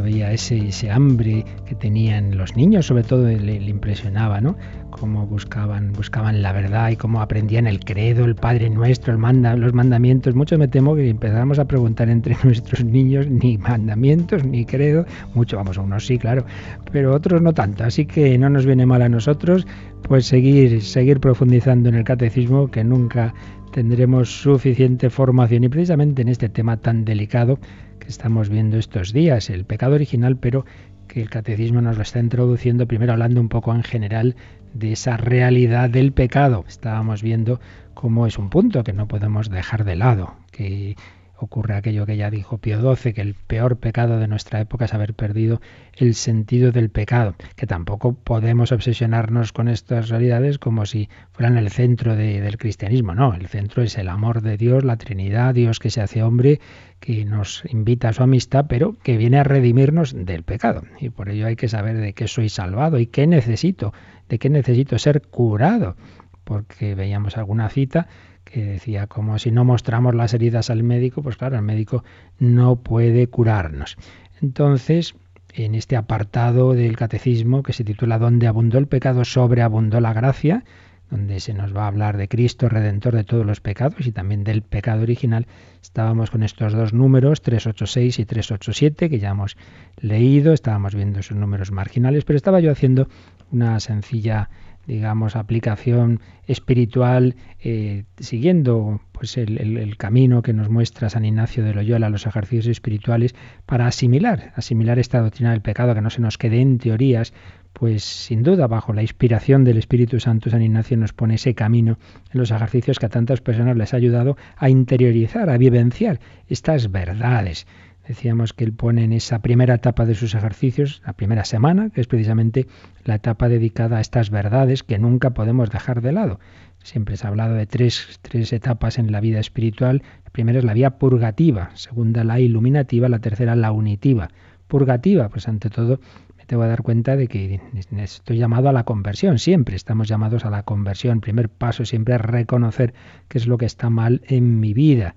veía 0.00 0.32
ese, 0.32 0.90
hambre 0.90 1.44
que 1.66 1.74
tenían 1.74 2.36
los 2.36 2.56
niños, 2.56 2.86
sobre 2.86 3.02
todo 3.02 3.26
le, 3.26 3.38
le, 3.38 3.70
impresionaba, 3.70 4.40
¿no? 4.40 4.56
Cómo 4.90 5.26
buscaban, 5.26 5.92
buscaban 5.92 6.42
la 6.42 6.52
verdad 6.52 6.90
y 6.90 6.96
cómo 6.96 7.20
aprendían 7.20 7.66
el 7.66 7.80
credo, 7.80 8.24
el 8.24 8.34
Padre 8.34 8.70
Nuestro, 8.70 9.16
los 9.16 9.74
mandamientos. 9.74 10.34
Muchos 10.34 10.58
me 10.58 10.68
temo 10.68 10.94
que 10.94 11.08
empezamos 11.08 11.58
a 11.58 11.66
preguntar 11.66 12.08
entre 12.08 12.36
nuestros 12.44 12.84
niños 12.84 13.26
ni 13.28 13.58
mandamientos 13.58 14.44
ni 14.44 14.64
credo, 14.64 15.04
mucho, 15.34 15.56
vamos, 15.56 15.76
unos 15.78 16.06
sí, 16.06 16.18
claro, 16.18 16.44
pero 16.90 17.14
otros 17.14 17.42
no 17.42 17.52
tanto. 17.52 17.84
Así 17.84 18.06
que 18.06 18.38
no 18.38 18.48
nos 18.48 18.66
viene 18.66 18.86
mal 18.86 19.02
a 19.02 19.08
nosotros, 19.08 19.66
pues 20.02 20.26
seguir, 20.26 20.82
seguir 20.82 21.20
profundizando 21.20 21.88
en 21.88 21.96
el 21.96 22.04
catecismo, 22.04 22.70
que 22.70 22.84
nunca 22.84 23.34
tendremos 23.72 24.28
suficiente 24.28 25.10
formación 25.10 25.64
y 25.64 25.68
precisamente 25.68 26.22
en 26.22 26.28
este 26.28 26.48
tema 26.48 26.76
tan 26.76 27.04
delicado 27.04 27.58
que 28.02 28.08
estamos 28.08 28.48
viendo 28.48 28.78
estos 28.78 29.12
días, 29.12 29.48
el 29.48 29.64
pecado 29.64 29.94
original, 29.94 30.36
pero 30.36 30.66
que 31.08 31.22
el 31.22 31.30
catecismo 31.30 31.80
nos 31.80 31.96
lo 31.96 32.02
está 32.02 32.18
introduciendo 32.20 32.86
primero 32.86 33.12
hablando 33.12 33.40
un 33.40 33.48
poco 33.48 33.74
en 33.74 33.82
general 33.82 34.36
de 34.74 34.92
esa 34.92 35.16
realidad 35.16 35.90
del 35.90 36.12
pecado. 36.12 36.64
Estábamos 36.66 37.22
viendo 37.22 37.60
cómo 37.94 38.26
es 38.26 38.38
un 38.38 38.50
punto 38.50 38.82
que 38.84 38.92
no 38.92 39.06
podemos 39.08 39.50
dejar 39.50 39.84
de 39.84 39.96
lado, 39.96 40.34
que 40.50 40.96
ocurre 41.44 41.74
aquello 41.74 42.06
que 42.06 42.16
ya 42.16 42.30
dijo 42.30 42.58
Pío 42.58 42.80
XII, 42.80 43.12
que 43.12 43.20
el 43.20 43.34
peor 43.34 43.76
pecado 43.76 44.18
de 44.18 44.28
nuestra 44.28 44.60
época 44.60 44.84
es 44.84 44.94
haber 44.94 45.14
perdido 45.14 45.60
el 45.96 46.14
sentido 46.14 46.72
del 46.72 46.90
pecado, 46.90 47.34
que 47.56 47.66
tampoco 47.66 48.14
podemos 48.14 48.72
obsesionarnos 48.72 49.52
con 49.52 49.68
estas 49.68 50.08
realidades 50.08 50.58
como 50.58 50.86
si 50.86 51.08
fueran 51.32 51.58
el 51.58 51.70
centro 51.70 52.16
de, 52.16 52.40
del 52.40 52.58
cristianismo, 52.58 53.14
no, 53.14 53.34
el 53.34 53.48
centro 53.48 53.82
es 53.82 53.98
el 53.98 54.08
amor 54.08 54.42
de 54.42 54.56
Dios, 54.56 54.84
la 54.84 54.96
Trinidad, 54.96 55.54
Dios 55.54 55.78
que 55.78 55.90
se 55.90 56.00
hace 56.00 56.22
hombre, 56.22 56.60
que 57.00 57.24
nos 57.24 57.64
invita 57.68 58.10
a 58.10 58.12
su 58.12 58.22
amistad, 58.22 58.66
pero 58.68 58.96
que 59.02 59.16
viene 59.16 59.38
a 59.38 59.44
redimirnos 59.44 60.14
del 60.14 60.44
pecado. 60.44 60.82
Y 61.00 61.10
por 61.10 61.28
ello 61.28 61.46
hay 61.46 61.56
que 61.56 61.68
saber 61.68 61.96
de 61.96 62.12
qué 62.12 62.28
soy 62.28 62.48
salvado 62.48 62.98
y 63.00 63.06
qué 63.06 63.26
necesito, 63.26 63.92
de 64.28 64.38
qué 64.38 64.48
necesito 64.48 64.98
ser 64.98 65.22
curado, 65.22 65.96
porque 66.44 66.94
veíamos 66.94 67.36
alguna 67.36 67.68
cita 67.68 68.06
que 68.52 68.64
decía 68.64 69.06
como 69.06 69.38
si 69.38 69.50
no 69.50 69.64
mostramos 69.64 70.14
las 70.14 70.34
heridas 70.34 70.68
al 70.68 70.82
médico, 70.82 71.22
pues 71.22 71.36
claro, 71.36 71.56
el 71.56 71.62
médico 71.62 72.04
no 72.38 72.76
puede 72.76 73.26
curarnos. 73.26 73.96
Entonces, 74.42 75.14
en 75.54 75.74
este 75.74 75.96
apartado 75.96 76.74
del 76.74 76.96
catecismo 76.96 77.62
que 77.62 77.72
se 77.72 77.84
titula 77.84 78.18
¿Dónde 78.18 78.46
abundó 78.46 78.78
el 78.78 78.86
pecado? 78.86 79.24
sobreabundó 79.24 80.00
la 80.00 80.12
gracia, 80.12 80.64
donde 81.10 81.40
se 81.40 81.54
nos 81.54 81.76
va 81.76 81.84
a 81.84 81.88
hablar 81.88 82.16
de 82.16 82.28
Cristo, 82.28 82.68
redentor 82.68 83.14
de 83.14 83.24
todos 83.24 83.44
los 83.44 83.60
pecados 83.60 84.06
y 84.06 84.12
también 84.12 84.44
del 84.44 84.62
pecado 84.62 85.02
original, 85.02 85.46
estábamos 85.82 86.30
con 86.30 86.42
estos 86.42 86.72
dos 86.72 86.92
números, 86.92 87.42
386 87.42 88.18
y 88.18 88.24
387, 88.24 89.10
que 89.10 89.18
ya 89.18 89.30
hemos 89.30 89.56
leído, 90.00 90.52
estábamos 90.52 90.94
viendo 90.94 91.20
esos 91.20 91.36
números 91.36 91.70
marginales, 91.70 92.24
pero 92.24 92.38
estaba 92.38 92.60
yo 92.60 92.70
haciendo 92.70 93.08
una 93.50 93.78
sencilla 93.80 94.48
digamos, 94.86 95.36
aplicación 95.36 96.20
espiritual, 96.46 97.36
eh, 97.60 98.04
siguiendo 98.18 99.00
pues 99.12 99.36
el, 99.36 99.58
el, 99.58 99.76
el, 99.76 99.96
camino 99.96 100.42
que 100.42 100.52
nos 100.52 100.68
muestra 100.68 101.08
San 101.08 101.24
Ignacio 101.24 101.64
de 101.64 101.74
Loyola, 101.74 102.10
los 102.10 102.26
ejercicios 102.26 102.66
espirituales, 102.66 103.34
para 103.66 103.86
asimilar, 103.86 104.52
asimilar 104.56 104.98
esta 104.98 105.20
doctrina 105.20 105.52
del 105.52 105.62
pecado, 105.62 105.94
que 105.94 106.00
no 106.00 106.10
se 106.10 106.20
nos 106.20 106.38
quede 106.38 106.60
en 106.60 106.78
teorías, 106.78 107.32
pues 107.72 108.04
sin 108.04 108.42
duda 108.42 108.66
bajo 108.66 108.92
la 108.92 109.02
inspiración 109.02 109.64
del 109.64 109.78
Espíritu 109.78 110.20
Santo 110.20 110.50
San 110.50 110.62
Ignacio 110.62 110.96
nos 110.96 111.12
pone 111.12 111.34
ese 111.34 111.54
camino 111.54 111.98
en 112.32 112.40
los 112.40 112.50
ejercicios 112.50 112.98
que 112.98 113.06
a 113.06 113.10
tantas 113.10 113.40
personas 113.40 113.76
les 113.76 113.94
ha 113.94 113.96
ayudado 113.96 114.36
a 114.56 114.68
interiorizar, 114.68 115.48
a 115.48 115.56
vivenciar 115.56 116.20
estas 116.48 116.90
verdades. 116.90 117.66
Decíamos 118.06 118.52
que 118.52 118.64
él 118.64 118.72
pone 118.72 119.04
en 119.04 119.12
esa 119.12 119.40
primera 119.42 119.74
etapa 119.74 120.06
de 120.06 120.14
sus 120.14 120.34
ejercicios, 120.34 121.02
la 121.06 121.12
primera 121.12 121.44
semana, 121.44 121.90
que 121.90 122.00
es 122.00 122.08
precisamente 122.08 122.66
la 123.04 123.14
etapa 123.14 123.48
dedicada 123.48 123.98
a 123.98 124.00
estas 124.00 124.30
verdades 124.30 124.82
que 124.82 124.98
nunca 124.98 125.30
podemos 125.30 125.70
dejar 125.70 126.02
de 126.02 126.12
lado. 126.12 126.40
Siempre 126.82 127.16
se 127.16 127.26
ha 127.26 127.30
hablado 127.30 127.54
de 127.54 127.66
tres, 127.66 128.18
tres 128.22 128.52
etapas 128.52 128.98
en 128.98 129.12
la 129.12 129.20
vida 129.20 129.38
espiritual. 129.38 130.02
La 130.24 130.30
primera 130.32 130.58
es 130.58 130.64
la 130.64 130.74
vía 130.74 130.98
purgativa, 130.98 131.70
segunda 131.74 132.24
la 132.24 132.40
iluminativa, 132.40 133.08
la 133.08 133.20
tercera 133.20 133.54
la 133.54 133.70
unitiva. 133.70 134.30
Purgativa, 134.66 135.28
pues 135.28 135.46
ante 135.46 135.70
todo 135.70 136.00
me 136.36 136.44
tengo 136.44 136.62
que 136.62 136.68
dar 136.68 136.82
cuenta 136.82 137.14
de 137.14 137.28
que 137.28 137.60
estoy 137.98 138.36
llamado 138.36 138.68
a 138.68 138.72
la 138.72 138.82
conversión, 138.82 139.38
siempre 139.38 139.76
estamos 139.76 140.08
llamados 140.08 140.44
a 140.44 140.50
la 140.50 140.64
conversión. 140.64 141.20
primer 141.20 141.48
paso 141.48 141.84
siempre 141.84 142.16
es 142.16 142.20
reconocer 142.20 142.94
qué 143.28 143.38
es 143.38 143.46
lo 143.46 143.58
que 143.58 143.66
está 143.66 143.90
mal 143.90 144.22
en 144.26 144.58
mi 144.58 144.74
vida 144.74 145.14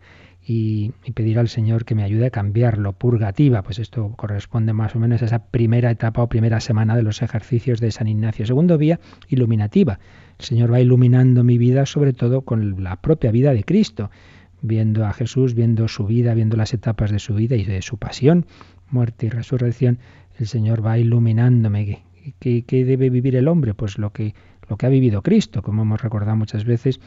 y, 0.47 0.91
pedir 1.15 1.39
al 1.39 1.47
Señor 1.47 1.85
que 1.85 1.95
me 1.95 2.03
ayude 2.03 2.27
a 2.27 2.29
cambiarlo. 2.29 2.93
Purgativa, 2.93 3.63
pues 3.63 3.79
esto 3.79 4.13
corresponde 4.15 4.73
más 4.73 4.95
o 4.95 4.99
menos 4.99 5.21
a 5.21 5.25
esa 5.25 5.47
primera 5.47 5.89
etapa 5.89 6.21
o 6.21 6.29
primera 6.29 6.59
semana 6.59 6.95
de 6.95 7.01
los 7.01 7.21
ejercicios 7.21 7.79
de 7.79 7.91
San 7.91 8.07
Ignacio. 8.07 8.45
Segundo 8.45 8.77
vía, 8.77 8.99
iluminativa. 9.27 9.99
El 10.37 10.45
Señor 10.45 10.71
va 10.71 10.79
iluminando 10.79 11.43
mi 11.43 11.57
vida 11.57 11.85
sobre 11.87 12.13
todo 12.13 12.41
con 12.41 12.83
la 12.83 13.01
propia 13.01 13.31
vida 13.31 13.53
de 13.53 13.63
Cristo, 13.63 14.11
viendo 14.61 15.05
a 15.05 15.13
Jesús, 15.13 15.55
viendo 15.55 15.87
su 15.87 16.05
vida, 16.05 16.35
viendo 16.35 16.57
las 16.57 16.73
etapas 16.73 17.11
de 17.11 17.19
su 17.19 17.33
vida 17.33 17.55
y 17.55 17.63
de 17.63 17.81
su 17.81 17.97
pasión, 17.97 18.45
muerte 18.91 19.25
y 19.25 19.29
resurrección. 19.29 19.97
El 20.37 20.45
Señor 20.45 20.85
va 20.85 20.99
iluminándome. 20.99 22.03
¿Qué, 22.39 22.63
qué 22.63 22.85
debe 22.85 23.09
vivir 23.09 23.35
el 23.35 23.47
hombre? 23.47 23.73
Pues 23.73 23.97
lo 23.97 24.11
que, 24.11 24.35
lo 24.69 24.77
que 24.77 24.85
ha 24.85 24.89
vivido 24.89 25.23
Cristo, 25.23 25.63
como 25.63 25.81
hemos 25.81 26.01
recordado 26.01 26.35
muchas 26.35 26.65
veces 26.65 26.99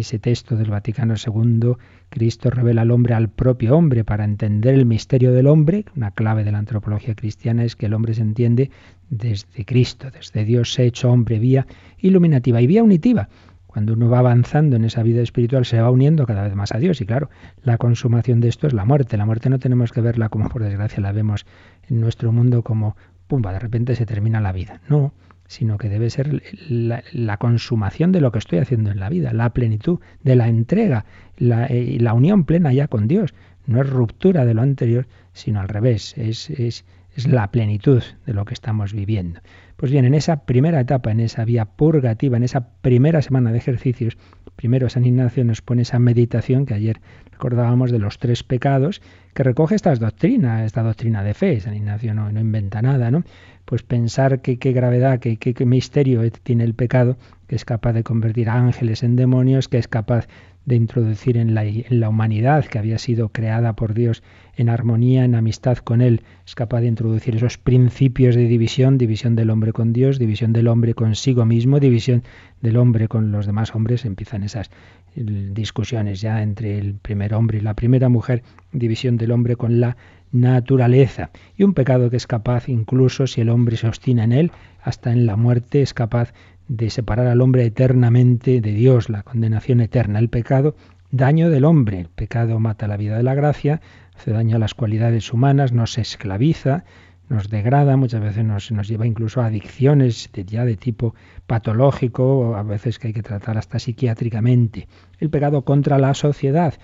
ese 0.00 0.18
texto 0.18 0.56
del 0.56 0.70
Vaticano 0.70 1.14
II, 1.14 1.74
Cristo 2.08 2.50
revela 2.50 2.82
al 2.82 2.90
hombre 2.90 3.14
al 3.14 3.28
propio 3.28 3.76
hombre 3.76 4.04
para 4.04 4.24
entender 4.24 4.74
el 4.74 4.86
misterio 4.86 5.32
del 5.32 5.46
hombre. 5.46 5.84
Una 5.96 6.10
clave 6.10 6.44
de 6.44 6.52
la 6.52 6.58
antropología 6.58 7.14
cristiana 7.14 7.64
es 7.64 7.76
que 7.76 7.86
el 7.86 7.94
hombre 7.94 8.14
se 8.14 8.22
entiende 8.22 8.70
desde 9.10 9.64
Cristo, 9.64 10.10
desde 10.10 10.44
Dios 10.44 10.72
se 10.72 10.84
hecho 10.84 11.10
hombre, 11.10 11.38
vía 11.38 11.66
iluminativa 11.98 12.60
y 12.60 12.66
vía 12.66 12.82
unitiva. 12.82 13.28
cuando 13.66 13.94
uno 13.94 14.08
va 14.08 14.20
avanzando 14.20 14.76
en 14.76 14.84
esa 14.84 15.02
vida 15.02 15.20
espiritual, 15.20 15.64
se 15.64 15.80
va 15.80 15.90
uniendo 15.90 16.26
cada 16.26 16.44
vez 16.44 16.54
más 16.54 16.70
a 16.70 16.78
Dios. 16.78 17.00
Y 17.00 17.06
claro, 17.06 17.28
la 17.64 17.76
consumación 17.76 18.40
de 18.40 18.46
esto 18.46 18.68
es 18.68 18.72
la 18.72 18.84
muerte. 18.84 19.16
La 19.16 19.26
muerte 19.26 19.50
no 19.50 19.58
tenemos 19.58 19.90
que 19.90 20.00
verla 20.00 20.28
como 20.28 20.48
por 20.48 20.62
desgracia 20.62 21.00
la 21.00 21.10
vemos 21.10 21.44
en 21.88 22.00
nuestro 22.00 22.30
mundo 22.30 22.62
como, 22.62 22.96
pumba, 23.26 23.52
de 23.52 23.58
repente 23.58 23.96
se 23.96 24.06
termina 24.06 24.40
la 24.40 24.52
vida. 24.52 24.80
No, 24.88 25.12
sino 25.54 25.78
que 25.78 25.88
debe 25.88 26.10
ser 26.10 26.42
la, 26.68 27.36
consumación 27.36 28.10
de 28.10 28.20
lo 28.20 28.32
que 28.32 28.40
estoy 28.40 28.58
haciendo 28.58 28.90
en 28.90 28.98
la 28.98 29.08
vida, 29.08 29.32
la 29.32 29.50
plenitud 29.50 30.00
de 30.22 30.34
la 30.34 30.48
entrega, 30.48 31.04
la, 31.36 31.66
eh, 31.66 31.98
la 32.00 32.12
unión 32.12 32.44
plena 32.44 32.72
ya 32.72 32.88
con 32.88 33.06
Dios. 33.06 33.34
No 33.66 33.80
es 33.80 33.88
ruptura 33.88 34.44
de 34.44 34.54
lo 34.54 34.62
anterior, 34.62 35.06
sino 35.32 35.60
al 35.60 35.68
revés, 35.68 36.18
es, 36.18 36.50
es, 36.50 36.84
es 37.16 37.28
la 37.28 37.50
plenitud 37.50 38.02
de 38.26 38.34
lo 38.34 38.44
que 38.44 38.54
estamos 38.54 38.92
viviendo. 38.92 39.40
Pues 39.76 39.92
bien, 39.92 40.04
en 40.04 40.14
esa 40.14 40.44
primera 40.44 40.80
etapa, 40.80 41.10
en 41.10 41.20
esa 41.20 41.44
vía 41.44 41.64
purgativa, 41.64 42.36
en 42.36 42.42
esa 42.42 42.68
primera 42.80 43.22
semana 43.22 43.52
de 43.52 43.58
ejercicios, 43.58 44.18
primero 44.56 44.88
San 44.88 45.04
Ignacio 45.04 45.44
nos 45.44 45.62
pone 45.62 45.82
esa 45.82 45.98
meditación 45.98 46.66
que 46.66 46.74
ayer 46.74 47.00
recordábamos 47.32 47.90
de 47.90 47.98
los 47.98 48.18
tres 48.18 48.42
pecados, 48.42 49.02
que 49.34 49.42
recoge 49.42 49.74
estas 49.74 49.98
doctrinas, 50.00 50.64
esta 50.64 50.82
doctrina 50.82 51.22
de 51.22 51.34
fe. 51.34 51.60
San 51.60 51.74
Ignacio 51.74 52.14
no, 52.14 52.30
no 52.30 52.40
inventa 52.40 52.82
nada, 52.82 53.10
¿no? 53.10 53.24
Pues 53.64 53.82
pensar 53.82 54.42
que 54.42 54.58
qué 54.58 54.72
gravedad, 54.72 55.20
qué, 55.20 55.36
qué 55.36 55.66
misterio 55.66 56.30
tiene 56.42 56.64
el 56.64 56.74
pecado, 56.74 57.16
que 57.46 57.56
es 57.56 57.64
capaz 57.64 57.92
de 57.92 58.02
convertir 58.02 58.48
a 58.48 58.54
ángeles 58.54 59.02
en 59.02 59.16
demonios, 59.16 59.68
que 59.68 59.78
es 59.78 59.88
capaz 59.88 60.26
de 60.66 60.76
introducir 60.76 61.36
en 61.36 61.54
la, 61.54 61.64
en 61.64 62.00
la, 62.00 62.08
humanidad 62.08 62.64
que 62.64 62.78
había 62.78 62.98
sido 62.98 63.28
creada 63.28 63.74
por 63.74 63.92
Dios 63.92 64.22
en 64.56 64.70
armonía, 64.70 65.24
en 65.24 65.34
amistad 65.34 65.78
con 65.78 66.00
Él, 66.00 66.22
es 66.46 66.54
capaz 66.54 66.80
de 66.80 66.86
introducir 66.86 67.36
esos 67.36 67.58
principios 67.58 68.34
de 68.34 68.46
división, 68.46 68.96
división 68.96 69.36
del 69.36 69.50
hombre 69.50 69.72
con 69.72 69.92
Dios, 69.92 70.18
división 70.18 70.52
del 70.52 70.68
hombre 70.68 70.94
consigo 70.94 71.44
mismo, 71.44 71.80
división 71.80 72.22
del 72.62 72.76
hombre 72.78 73.08
con 73.08 73.30
los 73.30 73.46
demás 73.46 73.74
hombres, 73.74 74.04
empiezan 74.04 74.42
esas 74.42 74.70
discusiones 75.14 76.20
ya 76.20 76.42
entre 76.42 76.78
el 76.78 76.94
primer 76.94 77.34
hombre 77.34 77.58
y 77.58 77.60
la 77.60 77.74
primera 77.74 78.08
mujer, 78.08 78.42
división 78.72 79.16
del 79.16 79.32
hombre 79.32 79.56
con 79.56 79.80
la 79.80 79.96
naturaleza. 80.34 81.30
Y 81.56 81.62
un 81.62 81.74
pecado 81.74 82.10
que 82.10 82.16
es 82.16 82.26
capaz, 82.26 82.68
incluso 82.68 83.26
si 83.26 83.40
el 83.40 83.48
hombre 83.48 83.76
se 83.76 83.86
obstina 83.86 84.24
en 84.24 84.32
él, 84.32 84.52
hasta 84.82 85.12
en 85.12 85.26
la 85.26 85.36
muerte, 85.36 85.80
es 85.80 85.94
capaz 85.94 86.34
de 86.68 86.90
separar 86.90 87.28
al 87.28 87.40
hombre 87.40 87.64
eternamente 87.64 88.60
de 88.60 88.72
Dios, 88.72 89.08
la 89.08 89.22
condenación 89.22 89.80
eterna, 89.80 90.18
el 90.18 90.28
pecado, 90.28 90.74
daño 91.10 91.50
del 91.50 91.64
hombre. 91.64 92.00
El 92.00 92.08
pecado 92.08 92.58
mata 92.58 92.88
la 92.88 92.96
vida 92.96 93.16
de 93.16 93.22
la 93.22 93.34
gracia, 93.34 93.80
hace 94.16 94.32
daño 94.32 94.56
a 94.56 94.58
las 94.58 94.74
cualidades 94.74 95.32
humanas, 95.32 95.72
nos 95.72 95.98
esclaviza, 95.98 96.84
nos 97.28 97.48
degrada, 97.48 97.96
muchas 97.96 98.20
veces 98.20 98.44
nos, 98.44 98.72
nos 98.72 98.88
lleva 98.88 99.06
incluso 99.06 99.40
a 99.40 99.46
adicciones 99.46 100.30
de, 100.32 100.44
ya 100.44 100.64
de 100.64 100.76
tipo 100.76 101.14
patológico, 101.46 102.56
a 102.56 102.62
veces 102.64 102.98
que 102.98 103.08
hay 103.08 103.12
que 103.12 103.22
tratar 103.22 103.56
hasta 103.56 103.78
psiquiátricamente. 103.78 104.88
El 105.20 105.30
pecado 105.30 105.64
contra 105.64 105.98
la 105.98 106.12
sociedad, 106.14 106.74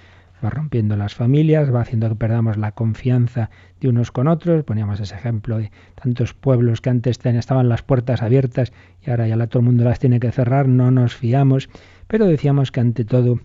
va 0.45 0.51
rompiendo 0.51 0.97
las 0.97 1.15
familias, 1.15 1.73
va 1.75 1.83
haciendo 1.83 2.09
que 2.09 2.17
perdamos 2.17 2.57
la 2.57 2.73
confianza 2.73 3.51
de 3.81 3.89
unos 3.89 4.11
con 4.11 4.29
otros. 4.29 4.65
Poníamos 4.65 5.01
ese 5.01 5.15
ejemplo 5.15 5.59
de 5.59 5.71
tantos 6.01 6.35
pueblos 6.35 6.81
que 6.81 6.91
antes 6.91 7.19
estaban 7.25 7.69
las 7.69 7.83
puertas 7.83 8.23
abiertas 8.23 8.73
y 9.05 9.11
ahora 9.11 9.29
ya 9.29 9.47
todo 9.47 9.61
el 9.61 9.67
mundo 9.67 9.85
las 9.85 9.99
tiene 9.99 10.21
que 10.21 10.33
cerrar, 10.33 10.69
no 10.69 10.91
nos 10.91 11.15
fiamos. 11.15 11.69
Pero 12.07 12.27
decíamos 12.27 12.73
que 12.73 12.81
ante 12.81 13.05
todo 13.05 13.41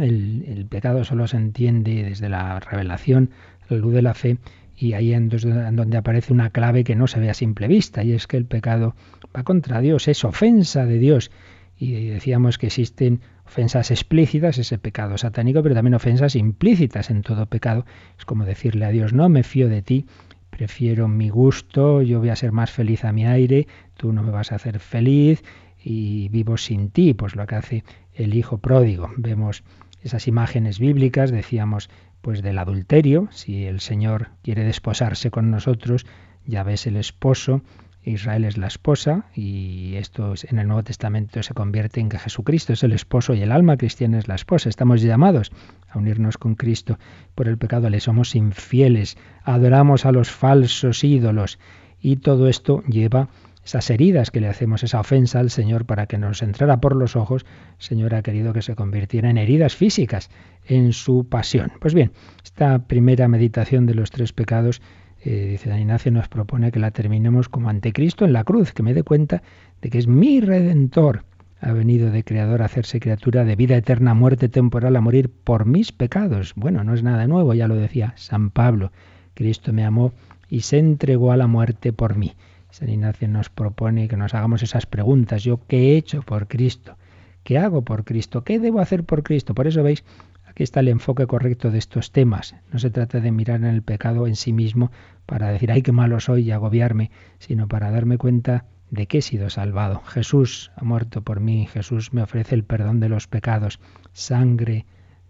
el, 0.00 0.44
el 0.46 0.66
pecado 0.66 1.04
solo 1.04 1.26
se 1.26 1.36
entiende 1.36 2.02
desde 2.02 2.28
la 2.28 2.60
revelación, 2.60 3.30
la 3.68 3.76
luz 3.76 3.92
de 3.92 4.02
la 4.02 4.14
fe, 4.14 4.38
y 4.76 4.94
ahí 4.94 5.12
en 5.12 5.28
donde 5.28 5.96
aparece 5.96 6.32
una 6.32 6.50
clave 6.50 6.82
que 6.82 6.96
no 6.96 7.06
se 7.06 7.20
ve 7.20 7.30
a 7.30 7.34
simple 7.34 7.68
vista, 7.68 8.02
y 8.02 8.12
es 8.12 8.26
que 8.26 8.36
el 8.36 8.46
pecado 8.46 8.96
va 9.36 9.44
contra 9.44 9.80
Dios, 9.80 10.08
es 10.08 10.24
ofensa 10.24 10.86
de 10.86 10.98
Dios. 10.98 11.30
Y 11.78 12.06
decíamos 12.06 12.58
que 12.58 12.66
existen 12.66 13.20
ofensas 13.44 13.90
explícitas, 13.90 14.58
ese 14.58 14.78
pecado 14.78 15.18
satánico, 15.18 15.62
pero 15.62 15.74
también 15.74 15.94
ofensas 15.94 16.36
implícitas 16.36 17.10
en 17.10 17.22
todo 17.22 17.46
pecado. 17.46 17.84
Es 18.18 18.24
como 18.24 18.44
decirle 18.44 18.84
a 18.84 18.90
Dios, 18.90 19.12
no 19.12 19.28
me 19.28 19.42
fío 19.42 19.68
de 19.68 19.82
ti, 19.82 20.06
prefiero 20.50 21.08
mi 21.08 21.28
gusto, 21.28 22.02
yo 22.02 22.20
voy 22.20 22.28
a 22.28 22.36
ser 22.36 22.52
más 22.52 22.70
feliz 22.70 23.04
a 23.04 23.12
mi 23.12 23.26
aire, 23.26 23.66
tú 23.96 24.12
no 24.12 24.22
me 24.22 24.30
vas 24.30 24.52
a 24.52 24.56
hacer 24.56 24.78
feliz 24.78 25.42
y 25.82 26.28
vivo 26.28 26.56
sin 26.56 26.90
ti, 26.90 27.14
pues 27.14 27.34
lo 27.34 27.46
que 27.46 27.56
hace 27.56 27.84
el 28.14 28.34
hijo 28.34 28.58
pródigo. 28.58 29.10
Vemos 29.16 29.64
esas 30.02 30.28
imágenes 30.28 30.78
bíblicas, 30.78 31.30
decíamos, 31.30 31.90
pues 32.20 32.42
del 32.42 32.58
adulterio, 32.58 33.28
si 33.32 33.64
el 33.64 33.80
Señor 33.80 34.28
quiere 34.42 34.64
desposarse 34.64 35.30
con 35.30 35.50
nosotros, 35.50 36.06
ya 36.46 36.62
ves 36.62 36.86
el 36.86 36.96
esposo, 36.96 37.62
Israel 38.04 38.44
es 38.44 38.58
la 38.58 38.66
esposa 38.66 39.26
y 39.34 39.94
esto 39.94 40.34
en 40.48 40.58
el 40.58 40.66
Nuevo 40.66 40.82
Testamento 40.82 41.42
se 41.42 41.54
convierte 41.54 42.00
en 42.00 42.08
que 42.08 42.18
Jesucristo 42.18 42.72
es 42.72 42.82
el 42.82 42.92
esposo 42.92 43.34
y 43.34 43.42
el 43.42 43.52
alma 43.52 43.76
cristiana 43.76 44.18
es 44.18 44.28
la 44.28 44.34
esposa. 44.34 44.68
Estamos 44.68 45.02
llamados 45.02 45.52
a 45.88 45.98
unirnos 45.98 46.36
con 46.36 46.54
Cristo. 46.54 46.98
Por 47.34 47.48
el 47.48 47.58
pecado 47.58 47.90
le 47.90 48.00
somos 48.00 48.34
infieles, 48.34 49.16
adoramos 49.44 50.04
a 50.04 50.12
los 50.12 50.30
falsos 50.30 51.04
ídolos 51.04 51.58
y 52.00 52.16
todo 52.16 52.48
esto 52.48 52.82
lleva 52.88 53.28
esas 53.64 53.90
heridas 53.90 54.30
que 54.30 54.40
le 54.40 54.48
hacemos, 54.48 54.82
esa 54.82 54.98
ofensa 54.98 55.38
al 55.38 55.50
Señor 55.50 55.84
para 55.84 56.06
que 56.06 56.18
nos 56.18 56.42
entrara 56.42 56.80
por 56.80 56.96
los 56.96 57.14
ojos, 57.14 57.46
el 57.78 57.84
Señor 57.84 58.14
ha 58.14 58.22
querido 58.22 58.52
que 58.52 58.62
se 58.62 58.74
convirtiera 58.74 59.30
en 59.30 59.38
heridas 59.38 59.76
físicas 59.76 60.30
en 60.66 60.92
su 60.92 61.28
pasión. 61.28 61.72
Pues 61.80 61.94
bien, 61.94 62.10
esta 62.42 62.86
primera 62.86 63.28
meditación 63.28 63.86
de 63.86 63.94
los 63.94 64.10
tres 64.10 64.32
pecados 64.32 64.82
eh, 65.24 65.46
dice 65.50 65.68
San 65.68 65.80
Ignacio, 65.80 66.10
nos 66.10 66.28
propone 66.28 66.72
que 66.72 66.80
la 66.80 66.90
terminemos 66.90 67.48
como 67.48 67.68
ante 67.68 67.92
Cristo 67.92 68.24
en 68.24 68.32
la 68.32 68.44
cruz, 68.44 68.72
que 68.72 68.82
me 68.82 68.94
dé 68.94 69.02
cuenta 69.02 69.42
de 69.80 69.90
que 69.90 69.98
es 69.98 70.08
mi 70.08 70.40
redentor. 70.40 71.24
Ha 71.60 71.72
venido 71.72 72.10
de 72.10 72.24
creador 72.24 72.60
a 72.60 72.64
hacerse 72.64 72.98
criatura 72.98 73.44
de 73.44 73.54
vida 73.54 73.76
eterna, 73.76 74.14
muerte 74.14 74.48
temporal, 74.48 74.96
a 74.96 75.00
morir 75.00 75.30
por 75.30 75.64
mis 75.64 75.92
pecados. 75.92 76.54
Bueno, 76.56 76.82
no 76.82 76.92
es 76.92 77.04
nada 77.04 77.28
nuevo, 77.28 77.54
ya 77.54 77.68
lo 77.68 77.76
decía 77.76 78.14
San 78.16 78.50
Pablo. 78.50 78.90
Cristo 79.34 79.72
me 79.72 79.84
amó 79.84 80.12
y 80.48 80.62
se 80.62 80.78
entregó 80.78 81.30
a 81.30 81.36
la 81.36 81.46
muerte 81.46 81.92
por 81.92 82.16
mí. 82.16 82.34
San 82.70 82.88
Ignacio 82.88 83.28
nos 83.28 83.48
propone 83.48 84.08
que 84.08 84.16
nos 84.16 84.34
hagamos 84.34 84.62
esas 84.62 84.86
preguntas. 84.86 85.44
¿Yo 85.44 85.60
qué 85.68 85.92
he 85.92 85.96
hecho 85.96 86.22
por 86.22 86.48
Cristo? 86.48 86.96
¿Qué 87.44 87.58
hago 87.58 87.82
por 87.82 88.04
Cristo? 88.04 88.42
¿Qué 88.42 88.58
debo 88.58 88.80
hacer 88.80 89.04
por 89.04 89.22
Cristo? 89.22 89.54
Por 89.54 89.66
eso 89.66 89.82
veis 89.82 90.04
Aquí 90.52 90.64
está 90.64 90.80
el 90.80 90.88
enfoque 90.88 91.26
correcto 91.26 91.70
de 91.70 91.78
estos 91.78 92.12
temas. 92.12 92.54
No 92.70 92.78
se 92.78 92.90
trata 92.90 93.20
de 93.20 93.32
mirar 93.32 93.60
en 93.60 93.64
el 93.64 93.80
pecado 93.80 94.26
en 94.26 94.36
sí 94.36 94.52
mismo 94.52 94.92
para 95.24 95.48
decir, 95.48 95.72
ay, 95.72 95.80
qué 95.80 95.92
malo 95.92 96.20
soy 96.20 96.42
y 96.42 96.50
agobiarme, 96.50 97.10
sino 97.38 97.68
para 97.68 97.90
darme 97.90 98.18
cuenta 98.18 98.66
de 98.90 99.06
que 99.06 99.18
he 99.18 99.22
sido 99.22 99.48
salvado. 99.48 100.02
Jesús 100.02 100.70
ha 100.76 100.84
muerto 100.84 101.22
por 101.22 101.40
mí, 101.40 101.66
Jesús 101.68 102.12
me 102.12 102.20
ofrece 102.20 102.54
el 102.54 102.64
perdón 102.64 103.00
de 103.00 103.08
los 103.08 103.28
pecados, 103.28 103.80
sangre 104.12 104.84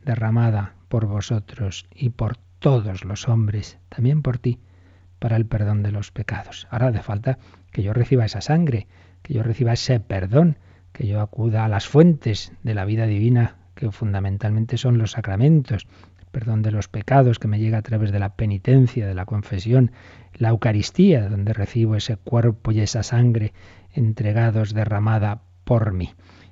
derramada 0.04 0.74
por 0.88 1.06
vosotros 1.06 1.86
y 1.94 2.08
por 2.08 2.36
todos 2.58 3.04
los 3.04 3.28
hombres, 3.28 3.78
también 3.90 4.22
por 4.22 4.38
ti, 4.38 4.58
para 5.20 5.36
el 5.36 5.46
perdón 5.46 5.84
de 5.84 5.92
los 5.92 6.10
pecados. 6.10 6.66
Ahora 6.68 6.88
hace 6.88 7.00
falta 7.00 7.38
que 7.70 7.84
yo 7.84 7.92
reciba 7.92 8.24
esa 8.24 8.40
sangre, 8.40 8.88
que 9.22 9.34
yo 9.34 9.44
reciba 9.44 9.74
ese 9.74 10.00
perdón, 10.00 10.58
que 10.90 11.06
yo 11.06 11.20
acuda 11.20 11.64
a 11.64 11.68
las 11.68 11.86
fuentes 11.86 12.52
de 12.64 12.74
la 12.74 12.84
vida 12.84 13.06
divina 13.06 13.61
que 13.82 13.90
fundamentalmente 13.90 14.76
son 14.76 14.96
los 14.96 15.10
sacramentos, 15.10 15.88
perdón 16.30 16.62
de 16.62 16.70
los 16.70 16.86
pecados 16.86 17.40
que 17.40 17.48
me 17.48 17.58
llega 17.58 17.78
a 17.78 17.82
través 17.82 18.12
de 18.12 18.20
la 18.20 18.36
penitencia, 18.36 19.08
de 19.08 19.14
la 19.14 19.26
confesión, 19.26 19.90
la 20.34 20.50
Eucaristía, 20.50 21.28
donde 21.28 21.52
recibo 21.52 21.96
ese 21.96 22.16
cuerpo 22.16 22.70
y 22.70 22.78
esa 22.78 23.02
sangre 23.02 23.52
entregados, 23.92 24.72
derramada 24.72 25.42
por 25.64 25.92
mí. 25.92 26.10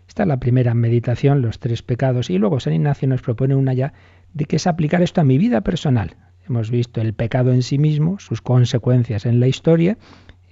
Esta 0.09 0.25
es 0.25 0.29
la 0.29 0.41
primera 0.41 0.75
meditación, 0.75 1.41
los 1.41 1.61
tres 1.61 1.83
pecados, 1.83 2.31
y 2.31 2.39
luego 2.39 2.59
San 2.59 2.73
Ignacio 2.73 3.07
nos 3.07 3.23
propone 3.23 3.55
una 3.55 3.75
ya 3.75 3.93
de 4.35 4.47
que 4.47 4.57
es 4.57 4.67
aplicar 4.67 5.01
esto 5.01 5.21
a 5.21 5.25
mi 5.25 5.39
vida 5.39 5.61
personal. 5.61 6.17
Hemos 6.49 6.69
visto 6.69 7.01
el 7.01 7.15
pecado 7.15 7.53
en 7.53 7.63
sí 7.63 7.79
mismo, 7.79 8.19
sus 8.19 8.43
consecuencias 8.43 9.25
en 9.25 9.39
la 9.39 9.47
historia, 9.47 9.99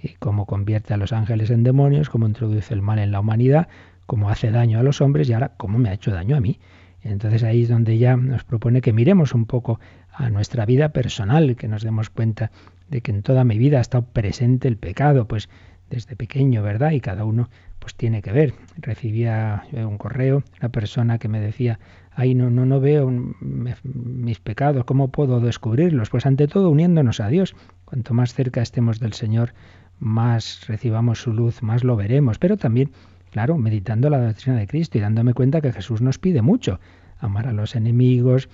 y 0.01 0.13
cómo 0.13 0.45
convierte 0.45 0.93
a 0.93 0.97
los 0.97 1.11
ángeles 1.11 1.49
en 1.49 1.63
demonios, 1.63 2.09
cómo 2.09 2.25
introduce 2.25 2.73
el 2.73 2.81
mal 2.81 2.99
en 2.99 3.11
la 3.11 3.19
humanidad, 3.19 3.67
cómo 4.09 4.31
hace 4.31 4.49
daño 4.49 4.79
a 4.79 4.83
los 4.83 5.01
hombres 5.01 5.29
y 5.29 5.33
ahora 5.33 5.51
cómo 5.55 5.77
me 5.77 5.89
ha 5.89 5.93
hecho 5.93 6.09
daño 6.09 6.35
a 6.35 6.39
mí. 6.39 6.59
Entonces 7.03 7.43
ahí 7.43 7.61
es 7.61 7.69
donde 7.69 7.99
ya 7.99 8.17
nos 8.17 8.43
propone 8.43 8.81
que 8.81 8.91
miremos 8.91 9.35
un 9.35 9.45
poco 9.45 9.79
a 10.11 10.31
nuestra 10.31 10.65
vida 10.65 10.89
personal, 10.89 11.55
que 11.55 11.67
nos 11.67 11.83
demos 11.83 12.09
cuenta 12.09 12.49
de 12.89 13.01
que 13.01 13.11
en 13.11 13.21
toda 13.21 13.43
mi 13.43 13.59
vida 13.59 13.77
ha 13.77 13.81
estado 13.81 14.05
presente 14.05 14.67
el 14.67 14.77
pecado, 14.77 15.27
pues 15.27 15.47
desde 15.91 16.15
pequeño, 16.15 16.63
¿verdad? 16.63 16.89
Y 16.93 17.01
cada 17.01 17.23
uno 17.23 17.51
pues 17.77 17.93
tiene 17.93 18.23
que 18.23 18.31
ver. 18.31 18.55
Recibía 18.77 19.61
un 19.73 19.99
correo, 19.99 20.43
una 20.59 20.69
persona 20.69 21.19
que 21.19 21.27
me 21.27 21.39
decía, 21.39 21.79
ay, 22.11 22.33
no, 22.33 22.49
no, 22.49 22.65
no 22.65 22.79
veo 22.79 23.11
mis 23.11 24.39
pecados, 24.39 24.85
¿cómo 24.85 25.09
puedo 25.09 25.39
descubrirlos? 25.39 26.09
Pues 26.09 26.25
ante 26.25 26.47
todo 26.47 26.71
uniéndonos 26.71 27.19
a 27.19 27.27
Dios. 27.27 27.55
Cuanto 27.85 28.15
más 28.15 28.33
cerca 28.33 28.63
estemos 28.63 28.99
del 28.99 29.13
Señor, 29.13 29.53
más 29.99 30.65
recibamos 30.65 31.21
su 31.21 31.31
luz, 31.31 31.61
más 31.61 31.83
lo 31.83 31.95
veremos. 31.95 32.39
Pero 32.39 32.57
también 32.57 32.89
Claro, 33.31 33.57
meditando 33.57 34.09
la 34.09 34.19
doctrina 34.19 34.57
de 34.57 34.67
Cristo 34.67 34.97
y 34.97 35.01
dándome 35.01 35.33
cuenta 35.33 35.61
que 35.61 35.71
Jesús 35.71 36.01
nos 36.01 36.17
pide 36.17 36.41
mucho. 36.41 36.79
Amar 37.19 37.47
a 37.47 37.53
los 37.53 37.75
enemigos, 37.75 38.49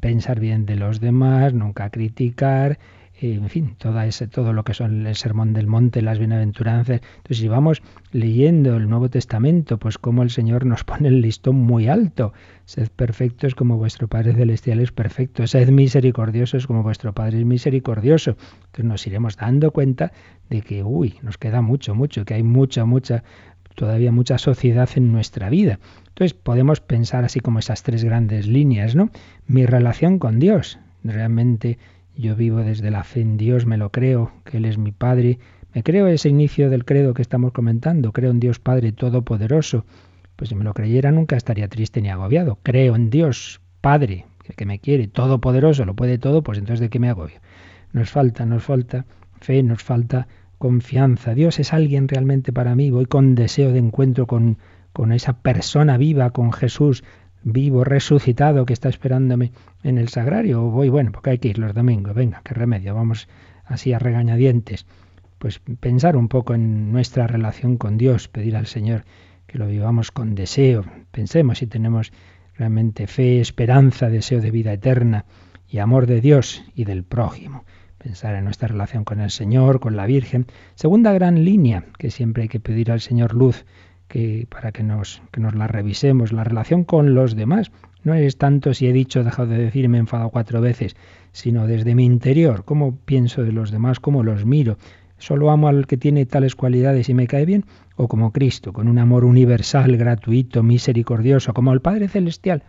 pensar 0.00 0.40
bien 0.40 0.66
de 0.66 0.76
los 0.76 1.00
demás, 1.00 1.54
nunca 1.54 1.90
criticar, 1.90 2.78
en 3.20 3.48
fin, 3.48 3.74
todo, 3.78 4.00
ese, 4.02 4.28
todo 4.28 4.52
lo 4.52 4.62
que 4.62 4.74
son 4.74 5.06
el 5.06 5.16
sermón 5.16 5.52
del 5.52 5.66
monte, 5.66 6.02
las 6.02 6.20
bienaventuranzas. 6.20 7.00
Entonces, 7.16 7.38
si 7.38 7.48
vamos 7.48 7.82
leyendo 8.12 8.76
el 8.76 8.88
Nuevo 8.88 9.10
Testamento, 9.10 9.78
pues 9.78 9.98
como 9.98 10.22
el 10.22 10.30
Señor 10.30 10.64
nos 10.66 10.84
pone 10.84 11.08
el 11.08 11.20
listón 11.20 11.56
muy 11.56 11.88
alto. 11.88 12.32
Sed 12.64 12.88
perfectos 12.94 13.54
como 13.56 13.76
vuestro 13.76 14.06
Padre 14.06 14.34
Celestial 14.34 14.78
es 14.78 14.92
perfecto. 14.92 15.46
Sed 15.46 15.70
misericordiosos 15.70 16.66
como 16.68 16.84
vuestro 16.84 17.12
Padre 17.12 17.40
es 17.40 17.44
misericordioso. 17.44 18.36
Entonces 18.66 18.84
nos 18.84 19.06
iremos 19.06 19.36
dando 19.36 19.72
cuenta 19.72 20.12
de 20.48 20.62
que, 20.62 20.84
uy, 20.84 21.16
nos 21.22 21.38
queda 21.38 21.60
mucho, 21.60 21.96
mucho, 21.96 22.24
que 22.24 22.34
hay 22.34 22.44
mucha, 22.44 22.84
mucha, 22.84 23.24
todavía 23.78 24.10
mucha 24.10 24.38
sociedad 24.38 24.90
en 24.96 25.12
nuestra 25.12 25.48
vida. 25.50 25.78
Entonces 26.08 26.34
podemos 26.34 26.80
pensar 26.80 27.24
así 27.24 27.38
como 27.38 27.60
esas 27.60 27.84
tres 27.84 28.02
grandes 28.02 28.48
líneas, 28.48 28.96
¿no? 28.96 29.10
Mi 29.46 29.66
relación 29.66 30.18
con 30.18 30.40
Dios. 30.40 30.80
Realmente 31.04 31.78
yo 32.16 32.34
vivo 32.34 32.58
desde 32.58 32.90
la 32.90 33.04
fe 33.04 33.20
en 33.20 33.36
Dios, 33.36 33.66
me 33.66 33.76
lo 33.76 33.90
creo, 33.92 34.32
que 34.44 34.56
Él 34.56 34.64
es 34.64 34.78
mi 34.78 34.90
Padre. 34.90 35.38
Me 35.74 35.84
creo 35.84 36.08
ese 36.08 36.28
inicio 36.28 36.70
del 36.70 36.84
credo 36.84 37.14
que 37.14 37.22
estamos 37.22 37.52
comentando. 37.52 38.12
Creo 38.12 38.32
en 38.32 38.40
Dios 38.40 38.58
Padre 38.58 38.90
Todopoderoso. 38.90 39.84
Pues 40.34 40.48
si 40.48 40.56
me 40.56 40.64
lo 40.64 40.74
creyera 40.74 41.12
nunca 41.12 41.36
estaría 41.36 41.68
triste 41.68 42.02
ni 42.02 42.10
agobiado. 42.10 42.58
Creo 42.64 42.96
en 42.96 43.10
Dios 43.10 43.60
Padre, 43.80 44.26
que 44.56 44.66
me 44.66 44.80
quiere, 44.80 45.06
todopoderoso, 45.06 45.84
lo 45.84 45.94
puede 45.94 46.18
todo, 46.18 46.42
pues 46.42 46.58
entonces 46.58 46.80
¿de 46.80 46.88
qué 46.88 46.98
me 46.98 47.10
agobio? 47.10 47.38
Nos 47.92 48.10
falta, 48.10 48.44
nos 48.44 48.64
falta 48.64 49.06
fe, 49.40 49.62
nos 49.62 49.84
falta 49.84 50.26
confianza. 50.58 51.34
Dios 51.34 51.58
es 51.58 51.72
alguien 51.72 52.08
realmente 52.08 52.52
para 52.52 52.74
mí. 52.74 52.90
Voy 52.90 53.06
con 53.06 53.34
deseo 53.34 53.72
de 53.72 53.78
encuentro 53.78 54.26
con, 54.26 54.58
con 54.92 55.12
esa 55.12 55.40
persona 55.40 55.96
viva, 55.96 56.30
con 56.30 56.52
Jesús 56.52 57.04
vivo, 57.42 57.84
resucitado, 57.84 58.66
que 58.66 58.72
está 58.72 58.88
esperándome 58.88 59.52
en 59.82 59.98
el 59.98 60.08
sagrario. 60.08 60.64
O 60.64 60.70
voy, 60.70 60.88
bueno, 60.88 61.12
porque 61.12 61.30
hay 61.30 61.38
que 61.38 61.48
ir 61.48 61.58
los 61.58 61.74
domingos, 61.74 62.14
venga, 62.14 62.42
qué 62.44 62.54
remedio, 62.54 62.94
vamos 62.94 63.28
así 63.64 63.92
a 63.92 63.98
regañadientes. 63.98 64.86
Pues 65.38 65.60
pensar 65.80 66.16
un 66.16 66.28
poco 66.28 66.54
en 66.54 66.90
nuestra 66.92 67.26
relación 67.26 67.76
con 67.76 67.96
Dios, 67.96 68.28
pedir 68.28 68.56
al 68.56 68.66
Señor 68.66 69.04
que 69.46 69.58
lo 69.58 69.66
vivamos 69.66 70.10
con 70.10 70.34
deseo. 70.34 70.84
Pensemos 71.10 71.58
si 71.58 71.66
tenemos 71.66 72.12
realmente 72.56 73.06
fe, 73.06 73.40
esperanza, 73.40 74.08
deseo 74.08 74.40
de 74.40 74.50
vida 74.50 74.72
eterna 74.72 75.24
y 75.68 75.78
amor 75.78 76.06
de 76.06 76.20
Dios 76.20 76.64
y 76.74 76.84
del 76.84 77.04
prójimo. 77.04 77.64
Pensar 77.98 78.36
en 78.36 78.44
nuestra 78.44 78.68
relación 78.68 79.04
con 79.04 79.20
el 79.20 79.30
Señor, 79.30 79.80
con 79.80 79.96
la 79.96 80.06
Virgen. 80.06 80.46
Segunda 80.76 81.12
gran 81.12 81.44
línea 81.44 81.84
que 81.98 82.12
siempre 82.12 82.44
hay 82.44 82.48
que 82.48 82.60
pedir 82.60 82.92
al 82.92 83.00
Señor 83.00 83.34
luz 83.34 83.66
que 84.06 84.46
para 84.48 84.70
que 84.70 84.84
nos, 84.84 85.20
que 85.32 85.40
nos 85.40 85.56
la 85.56 85.66
revisemos, 85.66 86.32
la 86.32 86.44
relación 86.44 86.84
con 86.84 87.14
los 87.14 87.34
demás. 87.34 87.72
No 88.04 88.14
es 88.14 88.38
tanto 88.38 88.72
si 88.72 88.86
he 88.86 88.92
dicho, 88.92 89.24
dejado 89.24 89.48
de 89.48 89.58
decir, 89.58 89.88
me 89.88 89.98
he 89.98 90.00
enfadado 90.00 90.30
cuatro 90.30 90.60
veces, 90.60 90.96
sino 91.32 91.66
desde 91.66 91.96
mi 91.96 92.04
interior, 92.04 92.64
cómo 92.64 92.96
pienso 93.04 93.42
de 93.42 93.50
los 93.52 93.72
demás, 93.72 93.98
cómo 93.98 94.22
los 94.22 94.46
miro. 94.46 94.78
¿Solo 95.18 95.50
amo 95.50 95.66
al 95.66 95.88
que 95.88 95.96
tiene 95.96 96.24
tales 96.24 96.54
cualidades 96.54 97.08
y 97.08 97.14
me 97.14 97.26
cae 97.26 97.44
bien? 97.44 97.64
¿O 97.96 98.06
como 98.06 98.32
Cristo, 98.32 98.72
con 98.72 98.86
un 98.86 98.98
amor 98.98 99.24
universal, 99.24 99.96
gratuito, 99.96 100.62
misericordioso, 100.62 101.52
como 101.52 101.72
el 101.72 101.80
Padre 101.80 102.06
Celestial, 102.06 102.62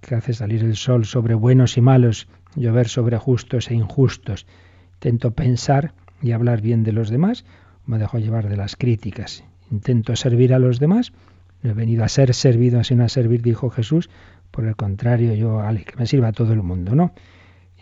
que 0.00 0.14
hace 0.14 0.32
salir 0.32 0.62
el 0.62 0.76
sol 0.76 1.04
sobre 1.04 1.34
buenos 1.34 1.76
y 1.76 1.80
malos, 1.80 2.28
llover 2.54 2.86
sobre 2.86 3.18
justos 3.18 3.68
e 3.72 3.74
injustos? 3.74 4.46
Intento 4.96 5.32
pensar 5.32 5.92
y 6.22 6.32
hablar 6.32 6.60
bien 6.60 6.82
de 6.82 6.92
los 6.92 7.10
demás, 7.10 7.44
me 7.86 7.98
dejo 7.98 8.18
llevar 8.18 8.48
de 8.48 8.56
las 8.56 8.76
críticas 8.76 9.44
intento 9.70 10.16
servir 10.16 10.54
a 10.54 10.58
los 10.58 10.78
demás. 10.78 11.12
No 11.62 11.70
he 11.70 11.74
venido 11.74 12.04
a 12.04 12.08
ser 12.08 12.34
servido, 12.34 12.82
sino 12.84 13.04
a 13.04 13.08
servir, 13.08 13.42
dijo 13.42 13.70
Jesús. 13.70 14.10
Por 14.50 14.66
el 14.66 14.76
contrario, 14.76 15.34
yo, 15.34 15.62
que 15.84 15.96
me 15.96 16.06
sirva 16.06 16.28
a 16.28 16.32
todo 16.32 16.52
el 16.52 16.62
mundo, 16.62 16.94
¿no? 16.94 17.12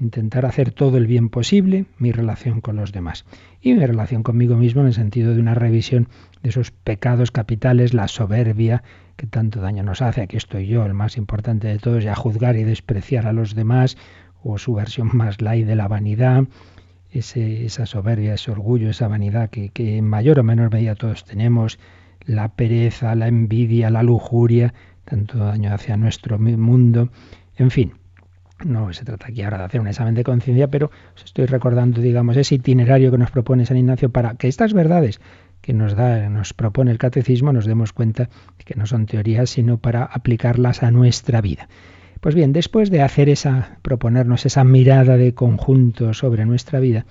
Intentar 0.00 0.44
hacer 0.44 0.72
todo 0.72 0.96
el 0.96 1.06
bien 1.06 1.28
posible, 1.28 1.86
mi 1.98 2.10
relación 2.10 2.60
con 2.60 2.76
los 2.76 2.90
demás. 2.90 3.24
Y 3.60 3.74
mi 3.74 3.86
relación 3.86 4.24
conmigo 4.24 4.56
mismo 4.56 4.80
en 4.80 4.88
el 4.88 4.94
sentido 4.94 5.34
de 5.34 5.40
una 5.40 5.54
revisión 5.54 6.08
de 6.42 6.48
esos 6.50 6.72
pecados 6.72 7.30
capitales, 7.30 7.94
la 7.94 8.08
soberbia, 8.08 8.82
que 9.16 9.26
tanto 9.26 9.60
daño 9.60 9.84
nos 9.84 10.02
hace. 10.02 10.22
Aquí 10.22 10.36
estoy 10.36 10.66
yo, 10.66 10.84
el 10.84 10.94
más 10.94 11.16
importante 11.16 11.68
de 11.68 11.78
todos, 11.78 12.02
ya 12.02 12.16
juzgar 12.16 12.56
y 12.56 12.64
despreciar 12.64 13.26
a 13.26 13.32
los 13.32 13.54
demás, 13.54 13.96
o 14.42 14.58
su 14.58 14.74
versión 14.74 15.10
más 15.12 15.40
light 15.40 15.66
de 15.66 15.76
la 15.76 15.86
vanidad, 15.86 16.44
esa 17.18 17.86
soberbia, 17.86 18.34
ese 18.34 18.50
orgullo, 18.50 18.90
esa 18.90 19.08
vanidad 19.08 19.50
que, 19.50 19.70
que 19.70 19.98
en 19.98 20.06
mayor 20.06 20.38
o 20.40 20.42
menor 20.42 20.72
medida 20.72 20.94
todos 20.94 21.24
tenemos, 21.24 21.78
la 22.26 22.48
pereza, 22.48 23.14
la 23.14 23.28
envidia, 23.28 23.90
la 23.90 24.02
lujuria, 24.02 24.74
tanto 25.04 25.38
daño 25.38 25.72
hacia 25.72 25.96
nuestro 25.96 26.38
mundo, 26.38 27.10
en 27.56 27.70
fin. 27.70 27.92
No 28.64 28.92
se 28.92 29.04
trata 29.04 29.26
aquí 29.28 29.42
ahora 29.42 29.58
de 29.58 29.64
hacer 29.64 29.80
un 29.80 29.88
examen 29.88 30.14
de 30.14 30.24
conciencia, 30.24 30.68
pero 30.68 30.90
os 31.14 31.24
estoy 31.24 31.46
recordando, 31.46 32.00
digamos, 32.00 32.36
ese 32.36 32.54
itinerario 32.54 33.10
que 33.10 33.18
nos 33.18 33.30
propone 33.30 33.66
San 33.66 33.76
Ignacio 33.76 34.10
para 34.10 34.34
que 34.36 34.48
estas 34.48 34.72
verdades 34.72 35.20
que 35.60 35.72
nos 35.72 35.96
da, 35.96 36.28
nos 36.28 36.52
propone 36.54 36.90
el 36.90 36.98
catecismo, 36.98 37.52
nos 37.52 37.66
demos 37.66 37.92
cuenta 37.92 38.28
de 38.58 38.64
que 38.64 38.74
no 38.76 38.86
son 38.86 39.06
teorías, 39.06 39.50
sino 39.50 39.78
para 39.78 40.04
aplicarlas 40.04 40.82
a 40.82 40.90
nuestra 40.90 41.40
vida. 41.40 41.68
Pues 42.24 42.34
bien, 42.34 42.54
después 42.54 42.88
de 42.90 43.02
hacer 43.02 43.28
esa, 43.28 43.76
proponernos 43.82 44.46
esa 44.46 44.64
mirada 44.64 45.18
de 45.18 45.34
conjunto 45.34 46.14
sobre 46.14 46.46
nuestra 46.46 46.80
vida, 46.80 47.04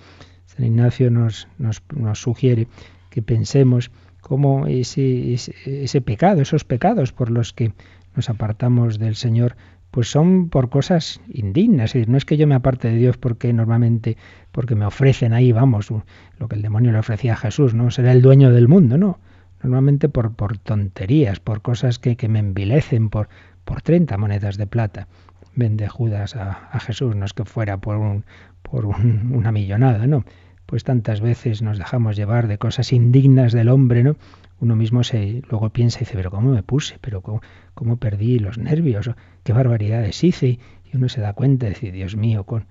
San 0.47 0.65
Ignacio 0.65 1.12
nos, 1.12 1.47
nos, 1.60 1.84
sugiere 2.19 2.67
que 3.12 3.21
pensemos 3.21 3.91
cómo 4.21 4.65
ese, 4.65 5.36
ese, 5.36 6.02
pecado, 6.02 6.41
esos 6.41 6.63
pecados 6.63 7.12
por 7.12 7.30
los 7.30 7.54
que 7.54 7.73
nos 8.15 8.28
apartamos 8.32 8.97
del 8.97 9.13
Señor, 9.13 9.56
pues 9.91 10.10
son 10.10 10.49
por 10.49 10.71
cosas 10.71 11.21
indignas. 11.32 11.91
Es 11.91 11.93
decir, 11.93 12.10
no 12.10 12.17
es 12.17 12.26
que 12.26 12.38
yo 12.38 12.47
me 12.47 12.56
aparte 12.56 12.88
de 12.88 12.97
Dios 12.97 13.17
porque 13.17 13.54
normalmente, 13.54 14.17
porque 14.52 14.73
me 14.73 14.88
ofrecen 14.88 15.34
ahí, 15.34 15.52
vamos, 15.52 15.91
lo 15.91 16.47
que 16.47 16.56
el 16.56 16.63
demonio 16.63 16.91
le 16.91 16.97
ofrecía 16.97 17.34
a 17.34 17.38
Jesús, 17.38 17.76
¿no? 17.76 17.91
Será 17.91 18.13
el 18.13 18.23
dueño 18.23 18.52
del 18.52 18.67
mundo, 18.67 18.97
no. 18.97 19.19
Normalmente 19.62 20.10
por, 20.10 20.34
por 20.34 20.58
tonterías, 20.58 21.39
por 21.39 21.62
cosas 21.62 21.97
que, 21.97 22.17
que 22.17 22.28
me 22.28 22.39
envilecen, 22.39 23.10
por, 23.10 23.30
por 23.65 23.82
30 23.82 24.17
monedas 24.17 24.58
de 24.58 24.67
plata. 24.67 25.08
Vende 25.56 25.88
Judas 25.88 26.36
a, 26.36 26.80
Jesús, 26.80 27.15
no 27.15 27.26
es 27.26 27.34
que 27.34 27.45
fuera 27.45 27.78
por, 27.78 27.97
un, 27.97 28.26
por 28.62 28.86
una 28.86 29.52
millonada, 29.52 30.08
no. 30.08 30.26
Pues 30.65 30.84
tantas 30.84 31.21
veces 31.21 31.62
nos 31.62 31.78
dejamos 31.78 32.15
llevar 32.15 32.47
de 32.47 32.58
cosas 32.58 32.93
indignas 32.93 33.52
del 33.52 33.69
hombre, 33.69 34.04
¿no? 34.04 34.15
Uno 34.60 34.76
mismo 34.76 35.04
se 35.04 35.41
luego 35.49 35.69
piensa 35.69 35.99
y 35.99 36.02
dice, 36.02 36.13
pero 36.15 36.32
¿cómo 36.32 36.52
me 36.52 36.63
puse? 36.63 36.97
¿Pero 37.02 37.21
cómo, 37.21 37.97
perdí 37.97 38.39
los 38.39 38.58
nervios? 38.58 39.12
¿Qué 39.43 39.52
barbaridades 39.52 40.23
hice? 40.23 40.60
Y 40.86 40.95
uno 40.95 41.10
se 41.10 41.19
da 41.19 41.34
cuenta 41.34 41.67
y 41.67 41.69
dice, 41.69 41.91
Dios 41.91 42.15
mío, 42.15 42.45
con, 42.45 42.65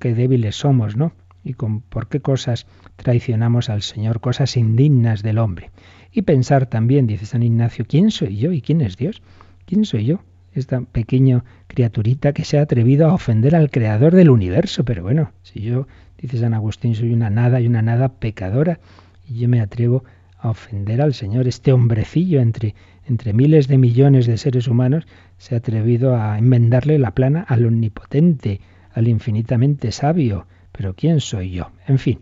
qué 0.00 0.14
débiles 0.14 0.56
somos, 0.56 0.96
¿no? 0.96 1.12
Y 1.44 1.52
con 1.52 1.82
por 1.82 2.08
qué 2.08 2.20
cosas 2.20 2.66
traicionamos 2.96 3.68
al 3.68 3.82
Señor, 3.82 4.20
cosas 4.20 4.56
indignas 4.56 5.22
del 5.22 5.38
hombre. 5.38 5.72
Y 6.10 6.22
pensar 6.22 6.66
también, 6.66 7.06
dice 7.06 7.26
San 7.26 7.42
Ignacio, 7.42 7.84
¿quién 7.86 8.10
soy 8.10 8.38
yo 8.38 8.52
y 8.52 8.62
quién 8.62 8.80
es 8.80 8.96
Dios? 8.96 9.20
¿Quién 9.66 9.86
soy 9.86 10.04
yo? 10.04 10.20
Esta 10.52 10.82
pequeña 10.82 11.42
criaturita 11.68 12.32
que 12.32 12.44
se 12.44 12.58
ha 12.58 12.62
atrevido 12.62 13.08
a 13.08 13.14
ofender 13.14 13.56
al 13.56 13.70
creador 13.70 14.14
del 14.14 14.30
universo. 14.30 14.84
Pero 14.84 15.02
bueno, 15.02 15.32
si 15.42 15.62
yo, 15.62 15.86
dice 16.18 16.38
San 16.38 16.52
Agustín, 16.52 16.94
soy 16.94 17.12
una 17.12 17.30
nada 17.30 17.60
y 17.60 17.66
una 17.66 17.80
nada 17.80 18.08
pecadora, 18.08 18.78
y 19.26 19.38
yo 19.38 19.48
me 19.48 19.60
atrevo 19.60 20.04
a 20.38 20.50
ofender 20.50 21.00
al 21.00 21.14
Señor, 21.14 21.48
este 21.48 21.72
hombrecillo 21.72 22.40
entre, 22.40 22.74
entre 23.06 23.32
miles 23.32 23.66
de 23.66 23.78
millones 23.78 24.26
de 24.26 24.36
seres 24.36 24.68
humanos, 24.68 25.06
se 25.38 25.54
ha 25.54 25.58
atrevido 25.58 26.14
a 26.14 26.38
enmendarle 26.38 26.98
la 26.98 27.12
plana 27.12 27.40
al 27.48 27.64
omnipotente, 27.64 28.60
al 28.92 29.08
infinitamente 29.08 29.92
sabio. 29.92 30.46
Pero 30.72 30.94
¿quién 30.94 31.20
soy 31.20 31.52
yo? 31.52 31.70
En 31.88 31.98
fin, 31.98 32.20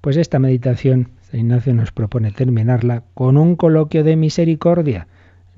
pues 0.00 0.16
esta 0.16 0.40
meditación, 0.40 1.10
San 1.20 1.38
Ignacio 1.38 1.72
nos 1.72 1.92
propone 1.92 2.32
terminarla 2.32 3.04
con 3.14 3.36
un 3.36 3.54
coloquio 3.54 4.02
de 4.02 4.16
misericordia 4.16 5.06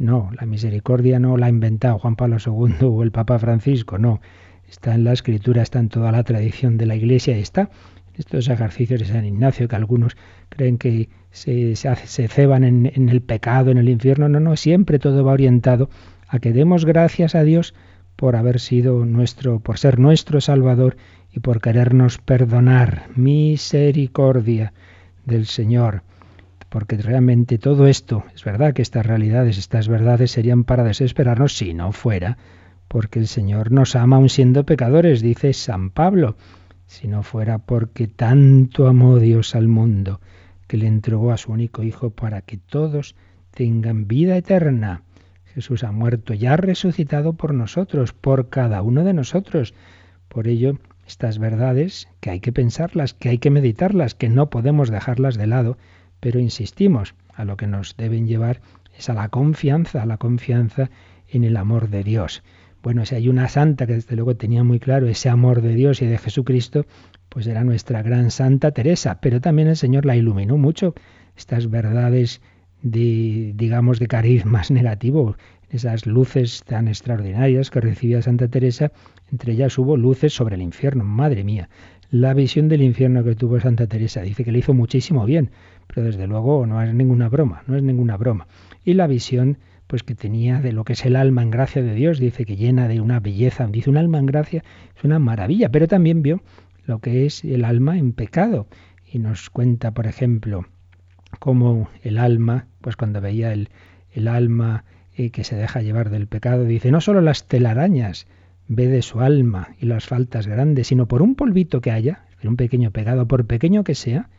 no, 0.02 0.30
la 0.38 0.46
misericordia 0.46 1.18
no 1.20 1.36
la 1.36 1.46
ha 1.46 1.48
inventado 1.48 1.98
Juan 1.98 2.16
Pablo 2.16 2.36
II 2.44 2.74
o 2.82 3.02
el 3.02 3.12
Papa 3.12 3.38
Francisco, 3.38 3.98
no. 3.98 4.20
Está 4.68 4.94
en 4.94 5.04
la 5.04 5.12
escritura, 5.12 5.62
está 5.62 5.78
en 5.78 5.88
toda 5.88 6.12
la 6.12 6.24
tradición 6.24 6.76
de 6.76 6.86
la 6.86 6.96
Iglesia 6.96 7.36
está 7.36 7.70
estos 8.14 8.48
ejercicios 8.48 9.00
de 9.00 9.06
San 9.06 9.24
Ignacio 9.24 9.68
que 9.68 9.76
algunos 9.76 10.16
creen 10.48 10.76
que 10.76 11.08
se, 11.30 11.76
se, 11.76 12.28
ceban 12.28 12.64
en, 12.64 12.90
en 12.94 13.08
el 13.08 13.22
pecado, 13.22 13.70
en 13.70 13.78
el 13.78 13.88
infierno. 13.88 14.28
No, 14.28 14.40
no, 14.40 14.56
siempre 14.56 14.98
todo 14.98 15.24
va 15.24 15.32
orientado 15.32 15.88
a 16.28 16.38
que 16.38 16.52
demos 16.52 16.84
gracias 16.84 17.34
a 17.34 17.42
Dios 17.42 17.74
por 18.16 18.36
haber 18.36 18.60
sido 18.60 19.04
nuestro, 19.04 19.60
por 19.60 19.78
ser 19.78 19.98
nuestro 19.98 20.40
Salvador 20.40 20.96
y 21.32 21.40
por 21.40 21.60
querernos 21.60 22.18
perdonar. 22.18 23.06
Misericordia 23.16 24.72
del 25.24 25.46
Señor 25.46 26.02
porque 26.72 26.96
realmente 26.96 27.58
todo 27.58 27.86
esto, 27.86 28.24
es 28.34 28.44
verdad 28.44 28.72
que 28.72 28.80
estas 28.80 29.04
realidades, 29.04 29.58
estas 29.58 29.88
verdades 29.88 30.30
serían 30.30 30.64
para 30.64 30.84
desesperarnos 30.84 31.54
si 31.54 31.74
no 31.74 31.92
fuera, 31.92 32.38
porque 32.88 33.18
el 33.18 33.26
Señor 33.26 33.72
nos 33.72 33.94
ama 33.94 34.16
aun 34.16 34.30
siendo 34.30 34.64
pecadores, 34.64 35.20
dice 35.20 35.52
San 35.52 35.90
Pablo, 35.90 36.34
si 36.86 37.08
no 37.08 37.22
fuera 37.24 37.58
porque 37.58 38.08
tanto 38.08 38.88
amó 38.88 39.18
Dios 39.18 39.54
al 39.54 39.68
mundo, 39.68 40.22
que 40.66 40.78
le 40.78 40.86
entregó 40.86 41.30
a 41.30 41.36
su 41.36 41.52
único 41.52 41.82
Hijo 41.82 42.08
para 42.08 42.40
que 42.40 42.56
todos 42.56 43.16
tengan 43.50 44.08
vida 44.08 44.34
eterna. 44.38 45.02
Jesús 45.44 45.84
ha 45.84 45.92
muerto 45.92 46.32
y 46.32 46.46
ha 46.46 46.56
resucitado 46.56 47.34
por 47.34 47.52
nosotros, 47.52 48.14
por 48.14 48.48
cada 48.48 48.80
uno 48.80 49.04
de 49.04 49.12
nosotros. 49.12 49.74
Por 50.28 50.48
ello, 50.48 50.78
estas 51.06 51.38
verdades 51.38 52.08
que 52.20 52.30
hay 52.30 52.40
que 52.40 52.50
pensarlas, 52.50 53.12
que 53.12 53.28
hay 53.28 53.36
que 53.36 53.50
meditarlas, 53.50 54.14
que 54.14 54.30
no 54.30 54.48
podemos 54.48 54.88
dejarlas 54.88 55.36
de 55.36 55.46
lado, 55.46 55.76
pero 56.22 56.38
insistimos, 56.38 57.16
a 57.34 57.44
lo 57.44 57.56
que 57.56 57.66
nos 57.66 57.96
deben 57.96 58.28
llevar 58.28 58.60
es 58.96 59.10
a 59.10 59.12
la 59.12 59.28
confianza, 59.28 60.02
a 60.02 60.06
la 60.06 60.18
confianza 60.18 60.88
en 61.28 61.42
el 61.42 61.56
amor 61.56 61.90
de 61.90 62.04
Dios. 62.04 62.44
Bueno, 62.80 63.04
si 63.04 63.16
hay 63.16 63.28
una 63.28 63.48
santa 63.48 63.88
que 63.88 63.94
desde 63.94 64.14
luego 64.14 64.36
tenía 64.36 64.62
muy 64.62 64.78
claro 64.78 65.08
ese 65.08 65.28
amor 65.28 65.62
de 65.62 65.74
Dios 65.74 66.00
y 66.00 66.06
de 66.06 66.18
Jesucristo, 66.18 66.86
pues 67.28 67.48
era 67.48 67.64
nuestra 67.64 68.02
gran 68.02 68.30
Santa 68.30 68.70
Teresa, 68.70 69.18
pero 69.20 69.40
también 69.40 69.66
el 69.66 69.76
Señor 69.76 70.06
la 70.06 70.14
iluminó 70.14 70.56
mucho. 70.58 70.94
Estas 71.36 71.68
verdades 71.68 72.40
de, 72.82 73.52
digamos, 73.56 73.98
de 73.98 74.06
carismas 74.06 74.70
negativos, 74.78 75.34
esas 75.70 76.06
luces 76.06 76.62
tan 76.64 76.86
extraordinarias 76.86 77.70
que 77.70 77.80
recibía 77.80 78.22
Santa 78.22 78.46
Teresa, 78.46 78.92
entre 79.32 79.54
ellas 79.54 79.76
hubo 79.76 79.96
luces 79.96 80.32
sobre 80.32 80.54
el 80.54 80.62
infierno. 80.62 81.02
Madre 81.02 81.42
mía, 81.42 81.68
la 82.12 82.34
visión 82.34 82.68
del 82.68 82.82
infierno 82.82 83.24
que 83.24 83.34
tuvo 83.34 83.58
Santa 83.58 83.86
Teresa 83.86 84.20
dice 84.20 84.44
que 84.44 84.52
le 84.52 84.58
hizo 84.58 84.74
muchísimo 84.74 85.24
bien, 85.24 85.50
pero 85.86 86.06
desde 86.06 86.26
luego 86.26 86.66
no 86.66 86.82
es 86.82 86.92
ninguna 86.94 87.28
broma, 87.28 87.62
no 87.66 87.76
es 87.76 87.82
ninguna 87.82 88.16
broma. 88.16 88.46
Y 88.84 88.94
la 88.94 89.06
visión 89.06 89.58
pues 89.86 90.02
que 90.04 90.14
tenía 90.14 90.60
de 90.60 90.72
lo 90.72 90.84
que 90.84 90.94
es 90.94 91.04
el 91.04 91.16
alma 91.16 91.42
en 91.42 91.50
gracia 91.50 91.82
de 91.82 91.92
Dios, 91.92 92.18
dice 92.18 92.46
que 92.46 92.56
llena 92.56 92.88
de 92.88 93.02
una 93.02 93.20
belleza, 93.20 93.66
dice 93.66 93.90
un 93.90 93.98
alma 93.98 94.18
en 94.18 94.24
gracia, 94.24 94.64
es 94.96 95.04
una 95.04 95.18
maravilla, 95.18 95.68
pero 95.68 95.86
también 95.86 96.22
vio 96.22 96.42
lo 96.86 97.00
que 97.00 97.26
es 97.26 97.44
el 97.44 97.62
alma 97.64 97.98
en 97.98 98.14
pecado 98.14 98.66
y 99.04 99.18
nos 99.18 99.50
cuenta, 99.50 99.90
por 99.90 100.06
ejemplo, 100.06 100.64
cómo 101.38 101.90
el 102.02 102.16
alma, 102.16 102.68
pues 102.80 102.96
cuando 102.96 103.20
veía 103.20 103.52
el, 103.52 103.68
el 104.12 104.28
alma 104.28 104.84
eh, 105.14 105.28
que 105.28 105.44
se 105.44 105.56
deja 105.56 105.82
llevar 105.82 106.08
del 106.08 106.26
pecado, 106.26 106.64
dice, 106.64 106.90
no 106.90 107.02
solo 107.02 107.20
las 107.20 107.46
telarañas 107.46 108.26
ve 108.68 108.86
de 108.86 109.02
su 109.02 109.20
alma 109.20 109.74
y 109.78 109.84
las 109.84 110.06
faltas 110.06 110.46
grandes, 110.46 110.86
sino 110.86 111.06
por 111.06 111.20
un 111.20 111.34
polvito 111.34 111.82
que 111.82 111.90
haya, 111.90 112.24
un 112.44 112.56
pequeño 112.56 112.90
pecado, 112.92 113.28
por 113.28 113.46
pequeño 113.46 113.84
que 113.84 113.94
sea, 113.94 114.30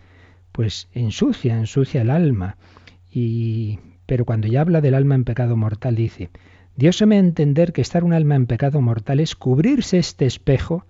pues 0.53 0.87
ensucia, 0.93 1.57
ensucia 1.57 2.01
el 2.01 2.09
alma. 2.09 2.55
Y 3.11 3.79
pero 4.05 4.25
cuando 4.25 4.47
ya 4.47 4.61
habla 4.61 4.79
del 4.79 4.95
alma 4.95 5.15
en 5.15 5.25
pecado 5.25 5.57
mortal 5.57 5.95
dice, 5.95 6.29
Dios 6.75 6.97
se 6.97 7.05
me 7.05 7.15
a 7.15 7.19
entender 7.19 7.73
que 7.73 7.81
estar 7.81 8.03
un 8.03 8.13
alma 8.13 8.35
en 8.35 8.45
pecado 8.45 8.79
mortal 8.81 9.19
es 9.19 9.35
cubrirse 9.35 9.97
este 9.97 10.25
espejo 10.25 10.85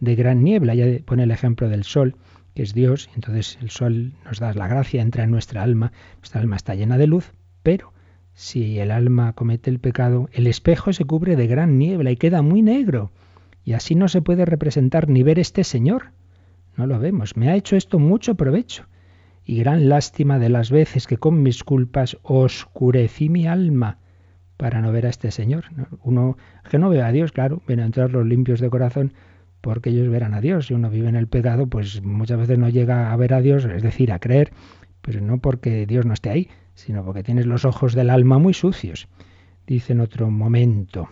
de 0.00 0.14
gran 0.14 0.42
niebla. 0.42 0.74
Ya 0.74 0.86
pone 1.04 1.24
el 1.24 1.30
ejemplo 1.30 1.68
del 1.68 1.84
sol, 1.84 2.16
que 2.54 2.62
es 2.62 2.74
Dios, 2.74 3.10
entonces 3.14 3.58
el 3.60 3.70
sol 3.70 4.12
nos 4.24 4.38
da 4.38 4.52
la 4.54 4.68
gracia, 4.68 5.02
entra 5.02 5.24
en 5.24 5.30
nuestra 5.30 5.62
alma, 5.62 5.92
nuestra 6.18 6.40
alma 6.40 6.56
está 6.56 6.74
llena 6.74 6.98
de 6.98 7.06
luz, 7.06 7.32
pero 7.62 7.92
si 8.34 8.78
el 8.78 8.90
alma 8.90 9.32
comete 9.32 9.70
el 9.70 9.80
pecado, 9.80 10.28
el 10.32 10.46
espejo 10.46 10.92
se 10.92 11.04
cubre 11.04 11.36
de 11.36 11.46
gran 11.46 11.78
niebla 11.78 12.10
y 12.10 12.16
queda 12.16 12.42
muy 12.42 12.62
negro, 12.62 13.10
y 13.64 13.72
así 13.72 13.94
no 13.94 14.08
se 14.08 14.22
puede 14.22 14.44
representar 14.44 15.08
ni 15.08 15.22
ver 15.22 15.38
este 15.38 15.64
Señor. 15.64 16.12
No 16.76 16.86
lo 16.86 17.00
vemos. 17.00 17.36
Me 17.36 17.48
ha 17.50 17.56
hecho 17.56 17.76
esto 17.76 17.98
mucho 17.98 18.36
provecho 18.36 18.86
y 19.48 19.60
gran 19.60 19.88
lástima 19.88 20.38
de 20.38 20.50
las 20.50 20.70
veces 20.70 21.06
que 21.06 21.16
con 21.16 21.42
mis 21.42 21.64
culpas 21.64 22.18
oscurecí 22.22 23.30
mi 23.30 23.46
alma 23.46 23.96
para 24.58 24.82
no 24.82 24.92
ver 24.92 25.06
a 25.06 25.08
este 25.08 25.30
Señor. 25.30 25.64
Uno 26.02 26.36
que 26.70 26.78
no 26.78 26.90
ve 26.90 27.00
a 27.00 27.10
Dios, 27.12 27.32
claro, 27.32 27.62
ven 27.66 27.80
a 27.80 27.86
entrar 27.86 28.12
los 28.12 28.26
limpios 28.26 28.60
de 28.60 28.68
corazón 28.68 29.14
porque 29.62 29.88
ellos 29.88 30.10
verán 30.10 30.34
a 30.34 30.42
Dios. 30.42 30.66
Si 30.66 30.74
uno 30.74 30.90
vive 30.90 31.08
en 31.08 31.16
el 31.16 31.28
pecado, 31.28 31.66
pues 31.66 32.02
muchas 32.02 32.38
veces 32.38 32.58
no 32.58 32.68
llega 32.68 33.10
a 33.10 33.16
ver 33.16 33.32
a 33.32 33.40
Dios, 33.40 33.64
es 33.64 33.82
decir, 33.82 34.12
a 34.12 34.18
creer, 34.18 34.52
pero 35.00 35.22
no 35.22 35.38
porque 35.38 35.86
Dios 35.86 36.04
no 36.04 36.12
esté 36.12 36.28
ahí, 36.28 36.50
sino 36.74 37.02
porque 37.02 37.22
tienes 37.22 37.46
los 37.46 37.64
ojos 37.64 37.94
del 37.94 38.10
alma 38.10 38.38
muy 38.38 38.52
sucios. 38.52 39.08
Dice 39.66 39.94
en 39.94 40.00
otro 40.00 40.30
momento, 40.30 41.08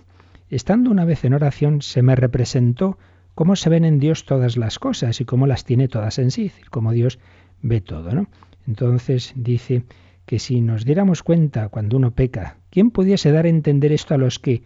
estando 0.51 0.91
una 0.91 1.07
vez 1.07 1.25
en 1.25 1.33
oración, 1.33 1.81
se 1.81 2.03
me 2.03 2.15
representó 2.15 2.99
cómo 3.35 3.57
se 3.57 3.71
ven 3.71 3.87
en 3.87 3.99
Dios 3.99 4.27
todas 4.27 4.59
las 4.59 4.79
cosas 4.79 5.23
y 5.23 5.25
cómo 5.25 5.47
las 5.47 5.65
tiene 5.65 5.89
todas 5.89 6.19
en 6.19 6.31
sí, 6.31 6.53
cómo 6.71 6.93
Dios 6.93 7.19
ve 7.63 7.81
todo, 7.81 8.13
¿no? 8.13 8.29
Entonces 8.67 9.33
dice 9.37 9.85
que 10.25 10.39
si 10.39 10.61
nos 10.61 10.85
diéramos 10.85 11.23
cuenta 11.23 11.69
cuando 11.69 11.97
uno 11.97 12.11
peca, 12.11 12.59
¿quién 12.71 12.91
pudiese 12.91 13.31
dar 13.31 13.47
a 13.47 13.51
entender 13.51 13.93
esto 13.93 14.15
a 14.15 14.19
los 14.19 14.39
que 14.39 14.65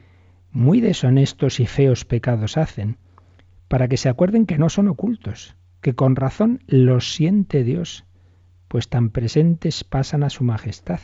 muy 0.52 0.80
deshonestos 0.80 1.60
y 1.60 1.66
feos 1.66 2.04
pecados 2.04 2.56
hacen? 2.56 2.96
Para 3.68 3.86
que 3.88 3.96
se 3.98 4.08
acuerden 4.08 4.46
que 4.46 4.58
no 4.58 4.68
son 4.68 4.88
ocultos, 4.88 5.54
que 5.80 5.94
con 5.94 6.16
razón 6.16 6.60
los 6.66 7.12
siente 7.12 7.62
Dios, 7.62 8.04
pues 8.68 8.88
tan 8.88 9.10
presentes 9.10 9.84
pasan 9.84 10.22
a 10.22 10.30
su 10.30 10.44
majestad. 10.44 11.00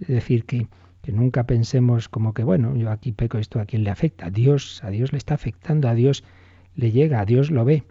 Es 0.00 0.08
decir, 0.08 0.44
que, 0.44 0.66
que 1.02 1.12
nunca 1.12 1.44
pensemos 1.44 2.08
como 2.08 2.34
que, 2.34 2.44
bueno, 2.44 2.74
yo 2.76 2.90
aquí 2.90 3.12
peco 3.12 3.38
esto, 3.38 3.60
¿a 3.60 3.66
quién 3.66 3.84
le 3.84 3.90
afecta? 3.90 4.26
A 4.26 4.30
Dios, 4.30 4.82
a 4.82 4.90
Dios 4.90 5.12
le 5.12 5.18
está 5.18 5.34
afectando, 5.34 5.88
a 5.88 5.94
Dios 5.94 6.24
le 6.74 6.90
llega, 6.90 7.20
a 7.20 7.24
Dios 7.24 7.50
lo 7.50 7.64
ve. 7.64 7.84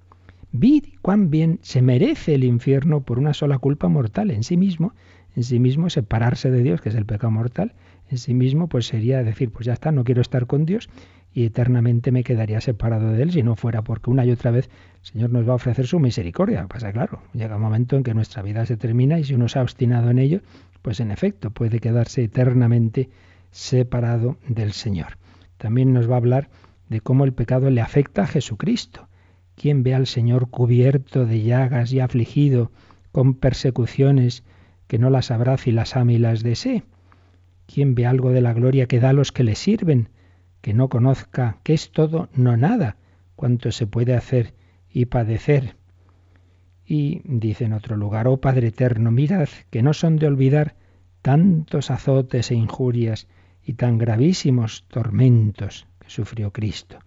Vid 0.52 0.86
cuán 1.02 1.30
bien 1.30 1.60
se 1.62 1.82
merece 1.82 2.36
el 2.36 2.44
infierno 2.44 3.02
por 3.02 3.20
una 3.20 3.34
sola 3.34 3.58
culpa 3.58 3.88
mortal 3.88 4.32
en 4.32 4.44
sí 4.44 4.58
mismo. 4.58 4.94
En 5.36 5.44
sí 5.44 5.60
mismo 5.60 5.90
separarse 5.90 6.52
de 6.52 6.62
Dios, 6.62 6.82
que 6.82 6.90
es 6.90 6.96
el 6.96 7.06
pecado 7.06 7.32
mortal, 7.32 7.74
en 8.10 8.18
sí 8.18 8.34
mismo 8.34 8.68
pues 8.68 8.86
sería 8.86 9.24
decir, 9.24 9.50
pues 9.50 9.66
ya 9.66 9.74
está, 9.74 9.92
no 9.94 10.04
quiero 10.04 10.22
estar 10.22 10.46
con 10.46 10.66
Dios 10.66 10.90
y 11.34 11.46
eternamente 11.46 12.12
me 12.12 12.26
quedaría 12.26 12.60
separado 12.60 13.12
de 13.12 13.24
Él 13.24 13.32
si 13.32 13.42
no 13.42 13.56
fuera 13.56 13.82
porque 13.82 14.10
una 14.10 14.26
y 14.26 14.32
otra 14.32 14.52
vez 14.52 14.70
el 15.02 15.06
Señor 15.06 15.30
nos 15.30 15.48
va 15.48 15.54
a 15.54 15.56
ofrecer 15.56 15.88
su 15.88 16.00
misericordia. 16.00 16.68
Pasa 16.68 16.92
claro, 16.92 17.22
llega 17.34 17.56
un 17.56 17.62
momento 17.62 17.96
en 17.96 18.04
que 18.04 18.14
nuestra 18.14 18.42
vida 18.42 18.66
se 18.66 18.76
termina 18.76 19.20
y 19.20 19.24
si 19.24 19.34
uno 19.34 19.48
se 19.48 19.60
ha 19.60 19.62
obstinado 19.62 20.10
en 20.10 20.20
ello, 20.20 20.42
pues 20.82 21.00
en 21.00 21.12
efecto 21.12 21.52
puede 21.52 21.80
quedarse 21.80 22.24
eternamente 22.24 23.10
separado 23.52 24.38
del 24.50 24.74
Señor. 24.74 25.18
También 25.58 25.94
nos 25.94 26.10
va 26.10 26.16
a 26.16 26.18
hablar 26.18 26.50
de 26.90 27.00
cómo 27.00 27.24
el 27.24 27.34
pecado 27.34 27.70
le 27.70 27.80
afecta 27.80 28.24
a 28.24 28.28
Jesucristo. 28.28 29.08
¿Quién 29.62 29.84
ve 29.84 29.94
al 29.94 30.08
Señor 30.08 30.50
cubierto 30.50 31.28
de 31.28 31.44
llagas 31.44 31.94
y 31.94 32.00
afligido 32.00 32.72
con 33.12 33.36
persecuciones 33.36 34.44
que 34.88 34.98
no 34.98 35.12
las 35.12 35.30
abrace 35.30 35.70
y 35.70 35.74
las 35.74 35.96
ame 35.96 36.14
y 36.14 36.18
las 36.18 36.42
desee? 36.42 36.84
¿Quién 37.68 37.94
ve 37.94 38.08
algo 38.08 38.32
de 38.32 38.42
la 38.42 38.54
gloria 38.54 38.88
que 38.88 39.00
da 39.00 39.10
a 39.10 39.14
los 39.14 39.32
que 39.32 39.44
le 39.44 39.54
sirven, 39.54 40.10
que 40.62 40.74
no 40.74 40.90
conozca 40.90 41.60
que 41.62 41.76
es 41.76 41.92
todo, 41.92 42.28
no 42.34 42.58
nada, 42.58 42.98
cuanto 43.36 43.72
se 43.72 43.86
puede 43.86 44.16
hacer 44.16 44.56
y 44.90 45.06
padecer? 45.06 45.76
Y 46.84 47.22
dice 47.24 47.66
en 47.66 47.74
otro 47.74 47.98
lugar, 47.98 48.28
oh 48.28 48.38
Padre 48.38 48.70
eterno, 48.70 49.12
mirad 49.12 49.48
que 49.70 49.84
no 49.84 49.94
son 49.94 50.16
de 50.16 50.26
olvidar 50.26 50.76
tantos 51.22 51.92
azotes 51.92 52.50
e 52.50 52.56
injurias 52.56 53.28
y 53.64 53.74
tan 53.74 54.00
gravísimos 54.00 54.86
tormentos 54.88 55.86
que 56.00 56.10
sufrió 56.10 56.52
Cristo. 56.52 56.98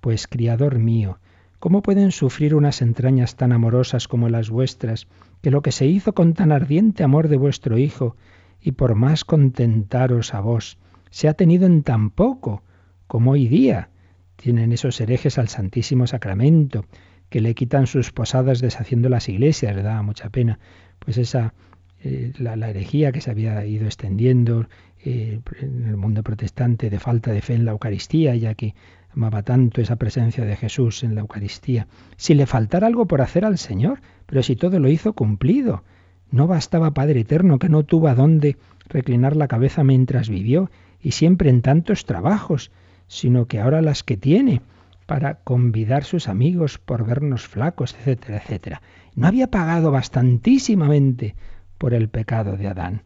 Pues, 0.00 0.26
Criador 0.26 0.80
mío, 0.80 1.20
¿Cómo 1.60 1.82
pueden 1.82 2.10
sufrir 2.10 2.54
unas 2.54 2.80
entrañas 2.80 3.36
tan 3.36 3.52
amorosas 3.52 4.08
como 4.08 4.30
las 4.30 4.48
vuestras, 4.48 5.08
que 5.42 5.50
lo 5.50 5.60
que 5.60 5.72
se 5.72 5.84
hizo 5.84 6.14
con 6.14 6.32
tan 6.32 6.52
ardiente 6.52 7.04
amor 7.04 7.28
de 7.28 7.36
vuestro 7.36 7.76
Hijo, 7.76 8.16
y 8.62 8.72
por 8.72 8.94
más 8.94 9.26
contentaros 9.26 10.32
a 10.32 10.40
vos, 10.40 10.78
se 11.10 11.28
ha 11.28 11.34
tenido 11.34 11.66
en 11.66 11.82
tan 11.82 12.08
poco, 12.08 12.62
como 13.06 13.32
hoy 13.32 13.46
día 13.46 13.90
tienen 14.36 14.72
esos 14.72 14.98
herejes 15.02 15.36
al 15.36 15.48
Santísimo 15.48 16.06
Sacramento, 16.06 16.86
que 17.28 17.42
le 17.42 17.54
quitan 17.54 17.86
sus 17.86 18.10
posadas 18.10 18.60
deshaciendo 18.62 19.10
las 19.10 19.28
iglesias, 19.28 19.76
le 19.76 19.82
da 19.82 20.02
mucha 20.02 20.30
pena, 20.30 20.58
pues 20.98 21.18
esa 21.18 21.52
eh, 22.02 22.32
la, 22.38 22.54
herejía 22.70 23.12
que 23.12 23.20
se 23.20 23.30
había 23.30 23.64
ido 23.66 23.84
extendiendo 23.86 24.66
eh, 25.04 25.40
en 25.60 25.86
el 25.86 25.96
mundo 25.96 26.22
protestante 26.22 26.88
de 26.88 26.98
falta 26.98 27.32
de 27.32 27.42
fe 27.42 27.54
en 27.54 27.64
la 27.64 27.72
Eucaristía, 27.72 28.34
ya 28.36 28.54
que 28.54 28.74
amaba 29.14 29.42
tanto 29.42 29.80
esa 29.80 29.96
presencia 29.96 30.44
de 30.44 30.56
Jesús 30.56 31.02
en 31.04 31.14
la 31.14 31.20
Eucaristía. 31.20 31.88
Si 32.16 32.34
le 32.34 32.46
faltara 32.46 32.86
algo 32.86 33.06
por 33.06 33.20
hacer 33.20 33.44
al 33.44 33.58
Señor, 33.58 34.00
pero 34.26 34.42
si 34.42 34.56
todo 34.56 34.78
lo 34.78 34.88
hizo 34.88 35.12
cumplido. 35.12 35.82
No 36.30 36.46
bastaba 36.46 36.94
Padre 36.94 37.20
Eterno 37.20 37.58
que 37.58 37.68
no 37.68 37.82
tuvo 37.82 38.08
a 38.08 38.14
dónde 38.14 38.56
reclinar 38.88 39.36
la 39.36 39.48
cabeza 39.48 39.84
mientras 39.84 40.28
vivió 40.28 40.70
y 41.02 41.12
siempre 41.12 41.50
en 41.50 41.60
tantos 41.60 42.04
trabajos, 42.04 42.70
sino 43.08 43.46
que 43.46 43.60
ahora 43.60 43.82
las 43.82 44.04
que 44.04 44.16
tiene 44.16 44.62
para 45.06 45.34
convidar 45.34 46.04
sus 46.04 46.28
amigos 46.28 46.78
por 46.78 47.04
vernos 47.04 47.48
flacos, 47.48 47.94
etcétera, 47.94 48.38
etcétera. 48.38 48.82
No 49.16 49.26
había 49.26 49.48
pagado 49.48 49.90
bastantísimamente 49.90 51.34
por 51.80 51.94
el 51.94 52.10
pecado 52.10 52.58
de 52.58 52.68
Adán. 52.68 53.04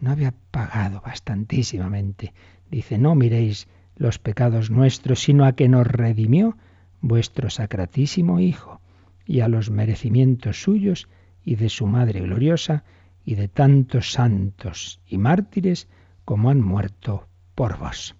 No 0.00 0.12
había 0.12 0.32
pagado 0.52 1.02
bastantísimamente. 1.04 2.34
Dice, 2.70 2.98
no 2.98 3.16
miréis 3.16 3.66
los 3.96 4.20
pecados 4.20 4.70
nuestros, 4.70 5.18
sino 5.18 5.44
a 5.44 5.54
que 5.56 5.68
nos 5.68 5.88
redimió 5.88 6.56
vuestro 7.00 7.50
sacratísimo 7.50 8.38
Hijo, 8.38 8.80
y 9.26 9.40
a 9.40 9.48
los 9.48 9.70
merecimientos 9.72 10.62
suyos 10.62 11.08
y 11.44 11.56
de 11.56 11.68
su 11.68 11.88
Madre 11.88 12.20
gloriosa, 12.20 12.84
y 13.24 13.34
de 13.34 13.48
tantos 13.48 14.12
santos 14.12 15.00
y 15.08 15.18
mártires 15.18 15.88
como 16.24 16.50
han 16.50 16.62
muerto 16.62 17.26
por 17.56 17.76
vos. 17.76 18.14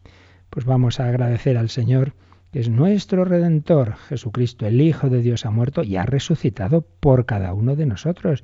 Pues 0.50 0.64
vamos 0.64 0.98
a 0.98 1.06
agradecer 1.06 1.56
al 1.56 1.70
Señor, 1.70 2.14
que 2.50 2.58
es 2.58 2.68
nuestro 2.68 3.24
Redentor, 3.24 3.94
Jesucristo, 4.08 4.66
el 4.66 4.80
Hijo 4.80 5.10
de 5.10 5.22
Dios, 5.22 5.46
ha 5.46 5.52
muerto 5.52 5.84
y 5.84 5.96
ha 5.96 6.02
resucitado 6.02 6.80
por 6.80 7.24
cada 7.24 7.54
uno 7.54 7.76
de 7.76 7.86
nosotros. 7.86 8.42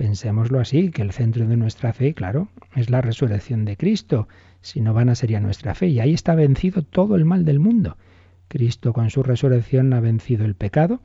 Pensémoslo 0.00 0.60
así, 0.60 0.90
que 0.90 1.02
el 1.02 1.12
centro 1.12 1.46
de 1.46 1.58
nuestra 1.58 1.92
fe, 1.92 2.14
claro, 2.14 2.48
es 2.74 2.88
la 2.88 3.02
resurrección 3.02 3.66
de 3.66 3.76
Cristo. 3.76 4.28
Si 4.62 4.80
no 4.80 4.94
vana 4.94 5.14
sería 5.14 5.40
nuestra 5.40 5.74
fe. 5.74 5.88
Y 5.88 6.00
ahí 6.00 6.14
está 6.14 6.34
vencido 6.34 6.80
todo 6.80 7.16
el 7.16 7.26
mal 7.26 7.44
del 7.44 7.58
mundo. 7.58 7.98
Cristo 8.48 8.94
con 8.94 9.10
su 9.10 9.22
resurrección 9.22 9.92
ha 9.92 10.00
vencido 10.00 10.46
el 10.46 10.54
pecado, 10.54 11.02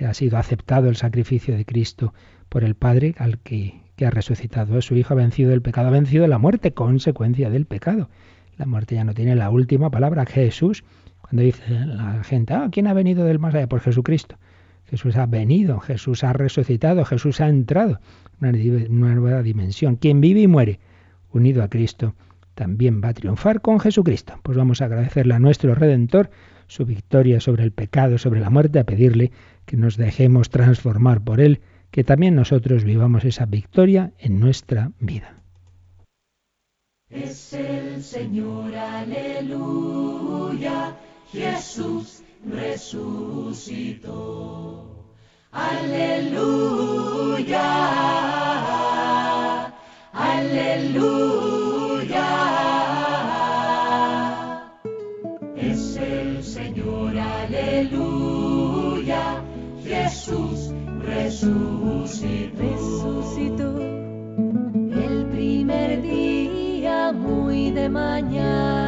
ha 0.00 0.14
sido 0.14 0.38
aceptado 0.38 0.88
el 0.88 0.94
sacrificio 0.94 1.56
de 1.56 1.64
Cristo 1.64 2.14
por 2.48 2.62
el 2.62 2.76
Padre 2.76 3.16
al 3.18 3.38
que, 3.38 3.80
que 3.96 4.06
ha 4.06 4.10
resucitado 4.10 4.78
a 4.78 4.80
su 4.80 4.94
Hijo, 4.94 5.14
ha 5.14 5.16
vencido 5.16 5.52
el 5.52 5.60
pecado, 5.60 5.88
ha 5.88 5.90
vencido 5.90 6.24
la 6.28 6.38
muerte, 6.38 6.72
consecuencia 6.72 7.50
del 7.50 7.66
pecado. 7.66 8.10
La 8.58 8.66
muerte 8.66 8.94
ya 8.94 9.02
no 9.02 9.12
tiene 9.12 9.34
la 9.34 9.50
última 9.50 9.90
palabra. 9.90 10.24
Jesús, 10.24 10.84
cuando 11.20 11.42
dice 11.42 11.68
la 11.68 12.22
gente, 12.22 12.54
ah, 12.54 12.68
¿quién 12.70 12.86
ha 12.86 12.94
venido 12.94 13.24
del 13.24 13.40
más 13.40 13.56
allá? 13.56 13.66
Por 13.66 13.80
Jesucristo. 13.80 14.36
Jesús 14.88 15.16
ha 15.16 15.26
venido, 15.26 15.80
Jesús 15.80 16.24
ha 16.24 16.32
resucitado, 16.32 17.04
Jesús 17.04 17.40
ha 17.40 17.48
entrado 17.48 18.00
en 18.40 19.02
una 19.02 19.14
nueva 19.14 19.42
dimensión. 19.42 19.96
Quien 19.96 20.20
vive 20.20 20.40
y 20.40 20.46
muere 20.46 20.78
unido 21.32 21.62
a 21.62 21.68
Cristo 21.68 22.14
también 22.54 23.02
va 23.02 23.08
a 23.08 23.14
triunfar 23.14 23.60
con 23.60 23.80
Jesucristo. 23.80 24.38
Pues 24.42 24.56
vamos 24.56 24.80
a 24.80 24.86
agradecerle 24.86 25.34
a 25.34 25.38
nuestro 25.38 25.74
Redentor 25.74 26.30
su 26.68 26.84
victoria 26.84 27.40
sobre 27.40 27.64
el 27.64 27.72
pecado, 27.72 28.18
sobre 28.18 28.40
la 28.40 28.50
muerte, 28.50 28.78
a 28.78 28.84
pedirle 28.84 29.32
que 29.64 29.76
nos 29.76 29.96
dejemos 29.96 30.50
transformar 30.50 31.22
por 31.22 31.40
Él, 31.40 31.60
que 31.90 32.04
también 32.04 32.34
nosotros 32.34 32.84
vivamos 32.84 33.24
esa 33.24 33.46
victoria 33.46 34.12
en 34.18 34.40
nuestra 34.40 34.92
vida. 35.00 35.34
Es 37.08 37.52
el 37.52 38.02
Señor, 38.02 38.74
aleluya, 38.74 40.16
Jesús 41.30 42.22
resucitó. 42.44 44.16
Aleluya, 45.52 46.82
aleluya. 50.12 51.26
Es 55.56 55.96
el 55.96 56.44
Señor, 56.44 57.18
aleluya, 57.18 58.22
Jesús 59.82 60.72
resucitó. 61.00 62.56
Resucitó 62.58 63.78
el 63.78 65.26
primer 65.30 66.02
día 66.02 67.12
muy 67.12 67.70
de 67.70 67.88
mañana 67.88 68.85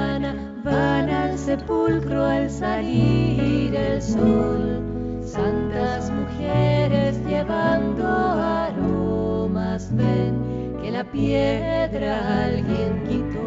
van 0.71 1.09
al 1.11 1.39
sepulcro 1.39 2.25
al 2.25 2.51
salir 2.51 3.75
el 3.75 4.03
sol. 4.03 4.83
Santas 5.25 6.11
mujeres 6.11 7.19
llevando 7.27 8.07
aromas, 8.07 9.95
ven 9.95 10.79
que 10.83 10.91
la 10.91 11.05
piedra 11.05 12.45
alguien 12.45 13.03
quitó. 13.09 13.47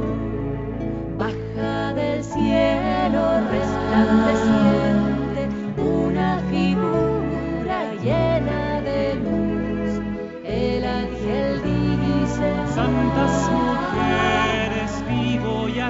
Baja 1.17 1.93
del 1.93 2.23
cielo 2.23 3.41
resplandeciente 3.51 5.49
una 5.77 6.39
figura 6.49 7.93
llena 8.03 8.81
de 8.81 9.15
luz. 9.15 10.01
El 10.43 10.83
ángel 10.83 11.61
dice, 11.63 12.47
Santas 12.73 13.49
mujeres, 13.51 14.50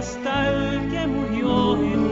hasta 0.01 0.49
el 0.49 0.89
que 0.89 1.05
murió 1.05 1.75
en 1.75 2.10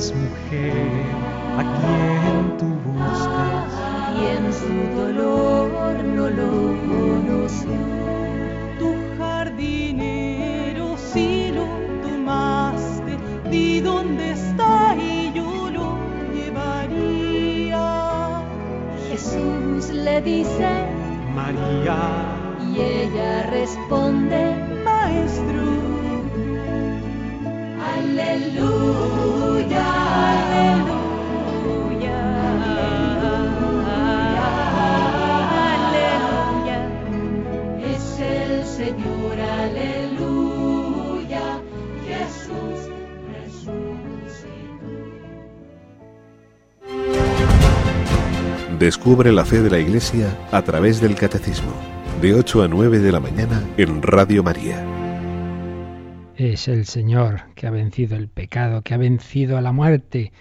Mujer, 0.00 1.04
a 1.58 1.62
quien 1.62 2.56
tú 2.56 2.64
buscas. 2.88 3.70
Y 4.16 4.20
en 4.34 4.44
su 4.50 4.74
dolor 4.96 6.02
no 6.02 6.30
lo 6.30 6.50
conoció. 6.88 7.78
Tu 8.78 8.94
jardinero, 9.18 10.96
si 10.96 11.52
lo 11.52 11.66
tomaste, 12.02 13.18
di 13.50 13.80
dónde 13.80 14.30
está 14.30 14.96
y 14.96 15.32
yo 15.34 15.70
lo 15.70 15.98
llevaría. 16.32 17.84
Jesús 19.10 19.90
le 19.90 20.22
dice, 20.22 20.86
María, 21.34 21.98
y 22.72 22.80
ella 22.80 23.50
responde, 23.50 24.49
Descubre 48.90 49.30
la 49.30 49.44
fe 49.44 49.62
de 49.62 49.70
la 49.70 49.78
Iglesia 49.78 50.36
a 50.50 50.62
través 50.62 51.00
del 51.00 51.14
Catecismo, 51.14 51.70
de 52.20 52.34
8 52.34 52.64
a 52.64 52.66
9 52.66 52.98
de 52.98 53.12
la 53.12 53.20
mañana 53.20 53.62
en 53.76 54.02
Radio 54.02 54.42
María. 54.42 54.84
Es 56.34 56.66
el 56.66 56.86
Señor 56.86 57.42
que 57.54 57.68
ha 57.68 57.70
vencido 57.70 58.16
el 58.16 58.26
pecado, 58.26 58.82
que 58.82 58.94
ha 58.94 58.96
vencido 58.96 59.56
a 59.56 59.60
la 59.60 59.70
muerte. 59.70 60.32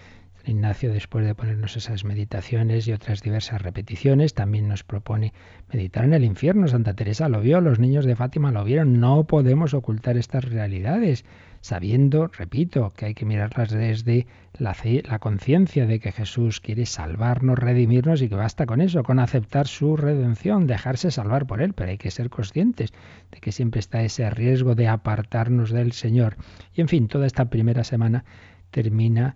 Ignacio, 0.49 0.91
después 0.91 1.25
de 1.25 1.35
ponernos 1.35 1.77
esas 1.77 2.03
meditaciones 2.03 2.87
y 2.87 2.93
otras 2.93 3.21
diversas 3.21 3.61
repeticiones, 3.61 4.33
también 4.33 4.67
nos 4.67 4.83
propone 4.83 5.33
meditar 5.71 6.03
en 6.03 6.13
el 6.13 6.23
infierno. 6.23 6.67
Santa 6.67 6.93
Teresa 6.93 7.29
lo 7.29 7.41
vio, 7.41 7.61
los 7.61 7.79
niños 7.79 8.05
de 8.05 8.15
Fátima 8.15 8.51
lo 8.51 8.63
vieron. 8.63 8.99
No 8.99 9.25
podemos 9.25 9.73
ocultar 9.73 10.17
estas 10.17 10.45
realidades, 10.45 11.25
sabiendo, 11.61 12.27
repito, 12.27 12.91
que 12.95 13.05
hay 13.05 13.13
que 13.13 13.25
mirarlas 13.25 13.69
desde 13.69 14.27
la, 14.57 14.75
la 15.09 15.19
conciencia 15.19 15.85
de 15.85 15.99
que 15.99 16.11
Jesús 16.11 16.59
quiere 16.59 16.85
salvarnos, 16.85 17.57
redimirnos 17.57 18.21
y 18.21 18.29
que 18.29 18.35
basta 18.35 18.65
con 18.65 18.81
eso, 18.81 19.03
con 19.03 19.19
aceptar 19.19 19.67
su 19.67 19.95
redención, 19.95 20.67
dejarse 20.67 21.11
salvar 21.11 21.47
por 21.47 21.61
Él. 21.61 21.73
Pero 21.73 21.91
hay 21.91 21.97
que 21.97 22.11
ser 22.11 22.29
conscientes 22.29 22.91
de 23.31 23.39
que 23.39 23.51
siempre 23.51 23.79
está 23.79 24.01
ese 24.03 24.29
riesgo 24.29 24.75
de 24.75 24.87
apartarnos 24.87 25.71
del 25.71 25.91
Señor. 25.91 26.37
Y 26.73 26.81
en 26.81 26.87
fin, 26.87 27.07
toda 27.07 27.27
esta 27.27 27.49
primera 27.49 27.83
semana 27.83 28.25
termina 28.71 29.35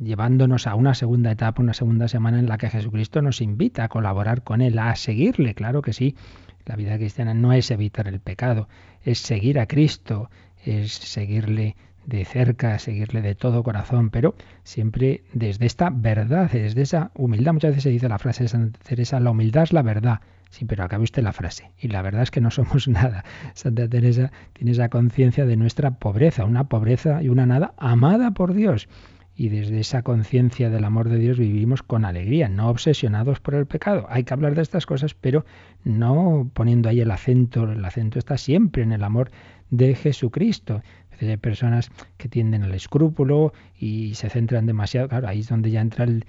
llevándonos 0.00 0.66
a 0.66 0.74
una 0.74 0.94
segunda 0.94 1.30
etapa, 1.30 1.62
una 1.62 1.74
segunda 1.74 2.08
semana 2.08 2.38
en 2.38 2.48
la 2.48 2.58
que 2.58 2.70
Jesucristo 2.70 3.22
nos 3.22 3.40
invita 3.40 3.84
a 3.84 3.88
colaborar 3.88 4.42
con 4.42 4.60
Él, 4.60 4.78
a 4.78 4.94
seguirle. 4.96 5.54
Claro 5.54 5.82
que 5.82 5.92
sí, 5.92 6.16
la 6.66 6.76
vida 6.76 6.96
cristiana 6.96 7.34
no 7.34 7.52
es 7.52 7.70
evitar 7.70 8.08
el 8.08 8.20
pecado, 8.20 8.68
es 9.02 9.18
seguir 9.18 9.58
a 9.58 9.66
Cristo, 9.66 10.30
es 10.64 10.92
seguirle 10.92 11.76
de 12.06 12.24
cerca, 12.24 12.78
seguirle 12.78 13.22
de 13.22 13.34
todo 13.34 13.62
corazón, 13.62 14.10
pero 14.10 14.34
siempre 14.62 15.22
desde 15.32 15.66
esta 15.66 15.90
verdad, 15.90 16.50
desde 16.50 16.82
esa 16.82 17.10
humildad. 17.14 17.52
Muchas 17.52 17.70
veces 17.70 17.84
se 17.84 17.90
dice 17.90 18.08
la 18.08 18.18
frase 18.18 18.44
de 18.44 18.48
Santa 18.48 18.78
Teresa, 18.80 19.20
la 19.20 19.30
humildad 19.30 19.64
es 19.64 19.72
la 19.72 19.82
verdad. 19.82 20.20
Sí, 20.50 20.64
pero 20.64 20.82
acabe 20.82 21.04
usted 21.04 21.22
la 21.22 21.32
frase. 21.32 21.70
Y 21.78 21.88
la 21.88 22.02
verdad 22.02 22.22
es 22.22 22.30
que 22.30 22.40
no 22.40 22.50
somos 22.50 22.88
nada. 22.88 23.24
Santa 23.54 23.88
Teresa 23.88 24.32
tiene 24.52 24.72
esa 24.72 24.88
conciencia 24.88 25.46
de 25.46 25.56
nuestra 25.56 25.92
pobreza, 25.92 26.44
una 26.44 26.64
pobreza 26.64 27.22
y 27.22 27.28
una 27.28 27.46
nada 27.46 27.74
amada 27.78 28.32
por 28.32 28.54
Dios. 28.54 28.88
Y 29.40 29.48
desde 29.48 29.80
esa 29.80 30.02
conciencia 30.02 30.68
del 30.68 30.84
amor 30.84 31.08
de 31.08 31.16
Dios 31.16 31.38
vivimos 31.38 31.82
con 31.82 32.04
alegría, 32.04 32.50
no 32.50 32.68
obsesionados 32.68 33.40
por 33.40 33.54
el 33.54 33.64
pecado. 33.64 34.04
Hay 34.10 34.24
que 34.24 34.34
hablar 34.34 34.54
de 34.54 34.60
estas 34.60 34.84
cosas, 34.84 35.14
pero 35.14 35.46
no 35.82 36.50
poniendo 36.52 36.90
ahí 36.90 37.00
el 37.00 37.10
acento. 37.10 37.64
El 37.64 37.82
acento 37.82 38.18
está 38.18 38.36
siempre 38.36 38.82
en 38.82 38.92
el 38.92 39.02
amor 39.02 39.30
de 39.70 39.94
Jesucristo. 39.94 40.82
Hay 41.22 41.38
personas 41.38 41.90
que 42.18 42.28
tienden 42.28 42.64
al 42.64 42.74
escrúpulo 42.74 43.54
y 43.78 44.14
se 44.14 44.28
centran 44.28 44.66
demasiado. 44.66 45.08
Claro, 45.08 45.26
ahí 45.26 45.40
es 45.40 45.48
donde 45.48 45.70
ya 45.70 45.80
entra 45.80 46.04
el, 46.04 46.26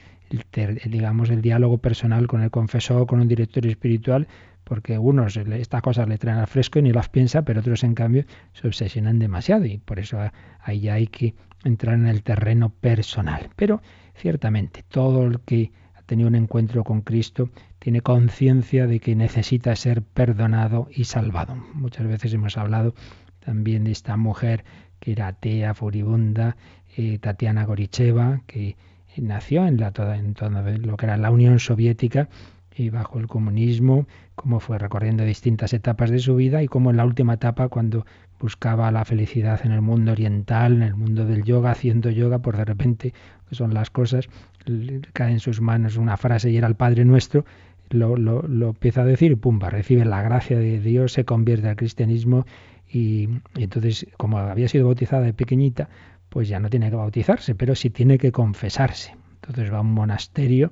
el 0.53 0.80
digamos, 0.89 1.30
el 1.32 1.41
diálogo 1.41 1.80
personal 1.80 2.28
con 2.28 2.41
el 2.41 2.49
confesor, 2.49 3.07
con 3.07 3.20
un 3.20 3.28
director 3.28 3.68
espiritual, 3.68 4.30
porque 4.64 4.97
unos 4.97 5.36
estas 5.36 5.82
cosas 5.82 6.07
le 6.07 6.18
traen 6.18 6.38
al 6.38 6.47
fresco 6.47 6.80
y 6.80 6.84
ni 6.84 6.93
las 6.93 7.09
piensa, 7.09 7.41
pero 7.41 7.59
otros 7.59 7.84
en 7.84 7.93
cambio 7.93 8.24
se 8.53 8.68
obsesionan 8.68 9.20
demasiado 9.20 9.66
y 9.66 9.80
por 9.80 9.99
eso 9.99 10.18
ahí 10.62 10.80
ya 10.80 10.93
hay 10.93 11.07
que 11.07 11.36
entrar 11.64 11.95
en 11.95 12.07
el 12.07 12.24
terreno 12.24 12.70
personal. 12.70 13.49
Pero 13.55 13.82
ciertamente 14.16 14.84
todo 14.88 15.26
el 15.26 15.39
que 15.41 15.72
ha 15.95 16.01
tenido 16.03 16.28
un 16.28 16.36
encuentro 16.36 16.84
con 16.84 17.01
Cristo 17.01 17.49
tiene 17.80 18.01
conciencia 18.01 18.88
de 18.88 18.99
que 18.99 19.16
necesita 19.16 19.76
ser 19.76 20.01
perdonado 20.01 20.88
y 20.91 21.05
salvado. 21.05 21.55
Muchas 21.74 22.07
veces 22.07 22.34
hemos 22.34 22.57
hablado 22.57 22.93
también 23.39 23.84
de 23.84 23.91
esta 23.91 24.18
mujer 24.18 24.64
que 24.99 25.14
era 25.14 25.28
atea, 25.28 25.74
furibunda, 25.74 26.57
eh, 26.95 27.18
Tatiana 27.18 27.66
Goricheva, 27.66 28.41
que 28.45 28.76
nació 29.18 29.66
en, 29.66 29.78
la, 29.78 29.91
en 30.16 30.34
todo 30.36 30.62
lo 30.62 30.97
que 30.97 31.05
era 31.05 31.18
la 31.18 31.32
Unión 31.32 31.59
Soviética 31.59 32.30
y 32.82 32.89
bajo 32.89 33.19
el 33.19 33.27
comunismo, 33.27 34.07
cómo 34.36 34.59
fue 34.59 34.77
recorriendo 34.77 35.23
distintas 35.23 35.73
etapas 35.73 36.09
de 36.09 36.19
su 36.19 36.36
vida 36.36 36.63
y 36.63 36.67
cómo 36.67 36.89
en 36.89 36.97
la 36.97 37.05
última 37.05 37.36
etapa, 37.36 37.69
cuando 37.69 38.05
buscaba 38.39 38.91
la 38.91 39.05
felicidad 39.05 39.61
en 39.63 39.71
el 39.71 39.82
mundo 39.82 40.11
oriental, 40.11 40.73
en 40.73 40.84
el 40.84 40.95
mundo 40.95 41.25
del 41.25 41.43
yoga, 41.43 41.71
haciendo 41.71 42.09
yoga, 42.09 42.39
por 42.39 42.57
de 42.57 42.65
repente, 42.65 43.13
que 43.47 43.55
son 43.55 43.73
las 43.73 43.89
cosas, 43.89 44.29
cae 45.13 45.32
en 45.32 45.39
sus 45.39 45.61
manos 45.61 45.97
una 45.97 46.17
frase 46.17 46.49
y 46.49 46.57
era 46.57 46.67
el 46.67 46.75
Padre 46.75 47.05
Nuestro, 47.05 47.45
lo, 47.89 48.17
lo, 48.17 48.41
lo 48.43 48.69
empieza 48.69 49.01
a 49.01 49.05
decir 49.05 49.32
y 49.32 49.36
pumba, 49.36 49.69
recibe 49.69 50.05
la 50.05 50.21
gracia 50.21 50.57
de 50.57 50.79
Dios, 50.79 51.13
se 51.13 51.25
convierte 51.25 51.69
al 51.69 51.75
cristianismo 51.75 52.45
y, 52.89 53.29
y, 53.55 53.63
entonces, 53.63 54.07
como 54.17 54.39
había 54.39 54.67
sido 54.67 54.86
bautizada 54.86 55.23
de 55.23 55.34
pequeñita, 55.34 55.89
pues 56.29 56.47
ya 56.47 56.59
no 56.59 56.69
tiene 56.69 56.89
que 56.89 56.95
bautizarse, 56.95 57.53
pero 57.53 57.75
sí 57.75 57.89
tiene 57.89 58.17
que 58.17 58.32
confesarse. 58.32 59.15
Entonces 59.36 59.71
va 59.73 59.79
a 59.79 59.82
un 59.82 59.93
monasterio 59.93 60.71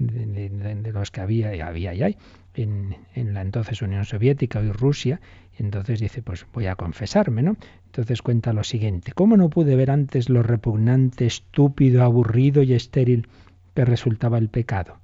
de, 0.00 0.90
los 0.92 1.10
que 1.10 1.20
había 1.20 1.54
y 1.54 1.60
había 1.60 1.94
y 1.94 2.02
hay 2.02 2.16
en, 2.54 2.96
en, 3.14 3.34
la 3.34 3.42
entonces 3.42 3.82
Unión 3.82 4.04
Soviética 4.04 4.60
y 4.62 4.72
Rusia. 4.72 5.20
Y 5.58 5.62
entonces 5.62 6.00
dice, 6.00 6.22
pues 6.22 6.46
voy 6.52 6.66
a 6.66 6.74
confesarme, 6.74 7.42
¿no? 7.42 7.56
Entonces 7.86 8.22
cuenta 8.22 8.52
lo 8.52 8.64
siguiente, 8.64 9.12
¿cómo 9.12 9.36
no 9.36 9.50
pude 9.50 9.76
ver 9.76 9.90
antes 9.90 10.28
lo 10.28 10.42
repugnante, 10.42 11.26
estúpido, 11.26 12.02
aburrido 12.02 12.62
y 12.62 12.72
estéril 12.72 13.28
que 13.74 13.84
resultaba 13.84 14.38
el 14.38 14.48
pecado? 14.48 14.98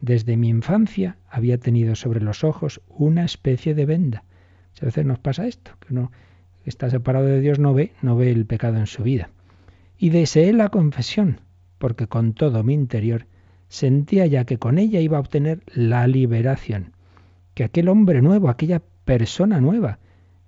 Desde 0.00 0.36
mi 0.36 0.48
infancia 0.48 1.16
había 1.28 1.58
tenido 1.58 1.94
sobre 1.94 2.20
los 2.20 2.42
ojos 2.44 2.80
una 2.88 3.24
especie 3.24 3.74
de 3.74 3.84
venda. 3.84 4.24
A 4.80 4.86
veces 4.86 5.04
nos 5.04 5.18
pasa 5.18 5.46
esto, 5.46 5.72
que 5.80 5.92
uno 5.92 6.10
está 6.64 6.88
separado 6.88 7.26
de 7.26 7.40
Dios 7.40 7.58
no 7.58 7.74
ve, 7.74 7.92
no 8.00 8.16
ve 8.16 8.30
el 8.30 8.46
pecado 8.46 8.78
en 8.78 8.86
su 8.86 9.02
vida. 9.02 9.28
Y 9.98 10.08
deseé 10.08 10.54
la 10.54 10.70
confesión, 10.70 11.40
porque 11.78 12.06
con 12.06 12.32
todo 12.32 12.62
mi 12.62 12.72
interior 12.72 13.26
sentía 13.70 14.26
ya 14.26 14.44
que 14.44 14.58
con 14.58 14.78
ella 14.78 15.00
iba 15.00 15.16
a 15.16 15.20
obtener 15.20 15.62
la 15.72 16.06
liberación, 16.06 16.92
que 17.54 17.64
aquel 17.64 17.88
hombre 17.88 18.20
nuevo, 18.20 18.50
aquella 18.50 18.82
persona 19.04 19.60
nueva 19.60 20.00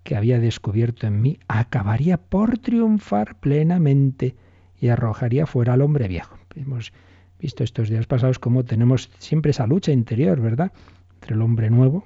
que 0.02 0.16
había 0.16 0.40
descubierto 0.40 1.06
en 1.06 1.22
mí, 1.22 1.38
acabaría 1.46 2.18
por 2.18 2.58
triunfar 2.58 3.36
plenamente 3.38 4.34
y 4.78 4.88
arrojaría 4.88 5.46
fuera 5.46 5.74
al 5.74 5.82
hombre 5.82 6.08
viejo. 6.08 6.36
Hemos 6.56 6.92
visto 7.38 7.62
estos 7.62 7.88
días 7.88 8.06
pasados 8.06 8.40
cómo 8.40 8.64
tenemos 8.64 9.08
siempre 9.18 9.52
esa 9.52 9.68
lucha 9.68 9.92
interior, 9.92 10.40
¿verdad? 10.40 10.72
Entre 11.14 11.36
el 11.36 11.42
hombre 11.42 11.70
nuevo, 11.70 12.04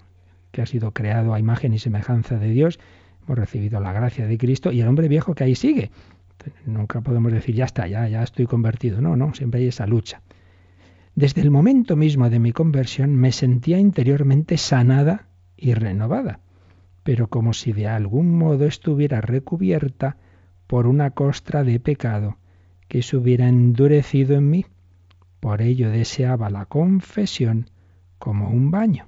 que 0.52 0.60
ha 0.60 0.66
sido 0.66 0.92
creado 0.92 1.32
a 1.32 1.40
imagen 1.40 1.72
y 1.72 1.78
semejanza 1.78 2.38
de 2.38 2.50
Dios, 2.50 2.78
hemos 3.24 3.38
recibido 3.38 3.80
la 3.80 3.94
gracia 3.94 4.26
de 4.26 4.36
Cristo, 4.36 4.70
y 4.70 4.82
el 4.82 4.88
hombre 4.88 5.08
viejo 5.08 5.34
que 5.34 5.44
ahí 5.44 5.54
sigue. 5.54 5.90
Nunca 6.66 7.00
podemos 7.00 7.32
decir, 7.32 7.54
ya 7.54 7.64
está, 7.64 7.86
ya, 7.86 8.06
ya 8.06 8.22
estoy 8.22 8.46
convertido. 8.46 9.00
No, 9.00 9.16
no, 9.16 9.32
siempre 9.32 9.60
hay 9.60 9.68
esa 9.68 9.86
lucha. 9.86 10.20
Desde 11.16 11.40
el 11.40 11.50
momento 11.50 11.96
mismo 11.96 12.28
de 12.28 12.38
mi 12.38 12.52
conversión 12.52 13.16
me 13.16 13.32
sentía 13.32 13.78
interiormente 13.78 14.58
sanada 14.58 15.28
y 15.56 15.72
renovada, 15.72 16.40
pero 17.04 17.28
como 17.28 17.54
si 17.54 17.72
de 17.72 17.86
algún 17.86 18.36
modo 18.36 18.66
estuviera 18.66 19.22
recubierta 19.22 20.18
por 20.66 20.86
una 20.86 21.12
costra 21.12 21.64
de 21.64 21.80
pecado 21.80 22.36
que 22.86 23.00
se 23.00 23.16
hubiera 23.16 23.48
endurecido 23.48 24.36
en 24.36 24.50
mí. 24.50 24.66
Por 25.40 25.62
ello 25.62 25.90
deseaba 25.90 26.50
la 26.50 26.66
confesión 26.66 27.70
como 28.18 28.50
un 28.50 28.70
baño. 28.70 29.06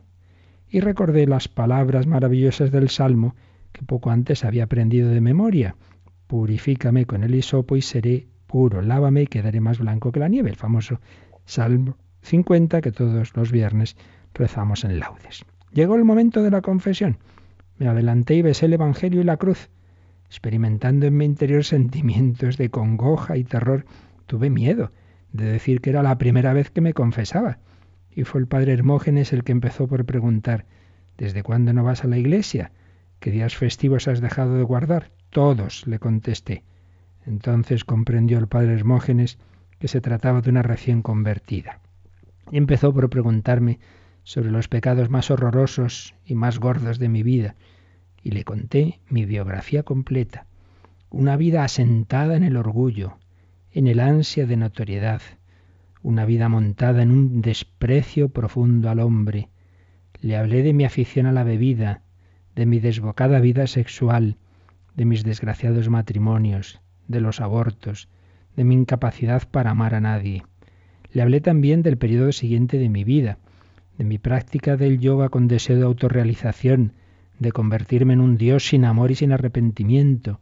Y 0.66 0.80
recordé 0.80 1.26
las 1.26 1.48
palabras 1.48 2.06
maravillosas 2.06 2.72
del 2.72 2.88
Salmo 2.88 3.34
que 3.70 3.82
poco 3.82 4.08
antes 4.08 4.46
había 4.46 4.64
aprendido 4.64 5.10
de 5.10 5.20
memoria. 5.20 5.76
Purifícame 6.26 7.04
con 7.04 7.22
el 7.22 7.34
hisopo 7.34 7.76
y 7.76 7.82
seré 7.82 8.28
puro, 8.46 8.80
lávame 8.80 9.24
y 9.24 9.26
quedaré 9.26 9.60
más 9.60 9.78
blanco 9.78 10.10
que 10.10 10.20
la 10.20 10.28
nieve, 10.28 10.48
el 10.48 10.56
famoso 10.56 11.00
Salmo 11.48 11.96
50 12.20 12.82
que 12.82 12.92
todos 12.92 13.34
los 13.34 13.50
viernes 13.50 13.96
rezamos 14.34 14.84
en 14.84 14.98
laudes. 14.98 15.46
Llegó 15.72 15.96
el 15.96 16.04
momento 16.04 16.42
de 16.42 16.50
la 16.50 16.60
confesión. 16.60 17.16
Me 17.78 17.88
adelanté 17.88 18.34
y 18.34 18.42
besé 18.42 18.66
el 18.66 18.74
Evangelio 18.74 19.22
y 19.22 19.24
la 19.24 19.38
cruz. 19.38 19.70
Experimentando 20.26 21.06
en 21.06 21.16
mi 21.16 21.24
interior 21.24 21.64
sentimientos 21.64 22.58
de 22.58 22.68
congoja 22.68 23.38
y 23.38 23.44
terror, 23.44 23.86
tuve 24.26 24.50
miedo 24.50 24.92
de 25.32 25.46
decir 25.46 25.80
que 25.80 25.88
era 25.88 26.02
la 26.02 26.18
primera 26.18 26.52
vez 26.52 26.70
que 26.70 26.82
me 26.82 26.92
confesaba. 26.92 27.60
Y 28.10 28.24
fue 28.24 28.42
el 28.42 28.46
padre 28.46 28.74
Hermógenes 28.74 29.32
el 29.32 29.42
que 29.42 29.52
empezó 29.52 29.88
por 29.88 30.04
preguntar, 30.04 30.66
¿desde 31.16 31.42
cuándo 31.42 31.72
no 31.72 31.82
vas 31.82 32.04
a 32.04 32.08
la 32.08 32.18
iglesia? 32.18 32.72
¿Qué 33.20 33.30
días 33.30 33.56
festivos 33.56 34.06
has 34.06 34.20
dejado 34.20 34.56
de 34.56 34.64
guardar? 34.64 35.12
Todos, 35.30 35.86
le 35.86 35.98
contesté. 35.98 36.62
Entonces 37.24 37.86
comprendió 37.86 38.38
el 38.38 38.48
padre 38.48 38.74
Hermógenes 38.74 39.38
que 39.78 39.88
se 39.88 40.00
trataba 40.00 40.40
de 40.40 40.50
una 40.50 40.62
recién 40.62 41.02
convertida. 41.02 41.80
Y 42.50 42.58
empezó 42.58 42.92
por 42.92 43.10
preguntarme 43.10 43.78
sobre 44.22 44.50
los 44.50 44.68
pecados 44.68 45.10
más 45.10 45.30
horrorosos 45.30 46.14
y 46.24 46.34
más 46.34 46.58
gordos 46.58 46.98
de 46.98 47.08
mi 47.08 47.22
vida, 47.22 47.56
y 48.22 48.32
le 48.32 48.44
conté 48.44 49.00
mi 49.08 49.24
biografía 49.24 49.82
completa, 49.82 50.46
una 51.10 51.36
vida 51.36 51.64
asentada 51.64 52.36
en 52.36 52.42
el 52.42 52.56
orgullo, 52.56 53.18
en 53.72 53.86
el 53.86 54.00
ansia 54.00 54.46
de 54.46 54.56
notoriedad, 54.56 55.22
una 56.02 56.24
vida 56.24 56.48
montada 56.48 57.02
en 57.02 57.10
un 57.10 57.40
desprecio 57.40 58.28
profundo 58.28 58.90
al 58.90 59.00
hombre. 59.00 59.48
Le 60.20 60.36
hablé 60.36 60.62
de 60.62 60.72
mi 60.72 60.84
afición 60.84 61.26
a 61.26 61.32
la 61.32 61.44
bebida, 61.44 62.02
de 62.54 62.66
mi 62.66 62.80
desbocada 62.80 63.40
vida 63.40 63.66
sexual, 63.66 64.36
de 64.94 65.04
mis 65.04 65.24
desgraciados 65.24 65.88
matrimonios, 65.88 66.80
de 67.06 67.20
los 67.20 67.40
abortos, 67.40 68.08
de 68.58 68.64
mi 68.64 68.74
incapacidad 68.74 69.44
para 69.48 69.70
amar 69.70 69.94
a 69.94 70.00
nadie. 70.00 70.42
Le 71.12 71.22
hablé 71.22 71.40
también 71.40 71.82
del 71.82 71.96
periodo 71.96 72.32
siguiente 72.32 72.76
de 72.76 72.88
mi 72.88 73.04
vida, 73.04 73.38
de 73.96 74.04
mi 74.04 74.18
práctica 74.18 74.76
del 74.76 74.98
yoga 74.98 75.28
con 75.28 75.46
deseo 75.46 75.76
de 75.76 75.84
autorrealización, 75.84 76.92
de 77.38 77.52
convertirme 77.52 78.14
en 78.14 78.20
un 78.20 78.36
dios 78.36 78.66
sin 78.66 78.84
amor 78.84 79.12
y 79.12 79.14
sin 79.14 79.30
arrepentimiento. 79.30 80.40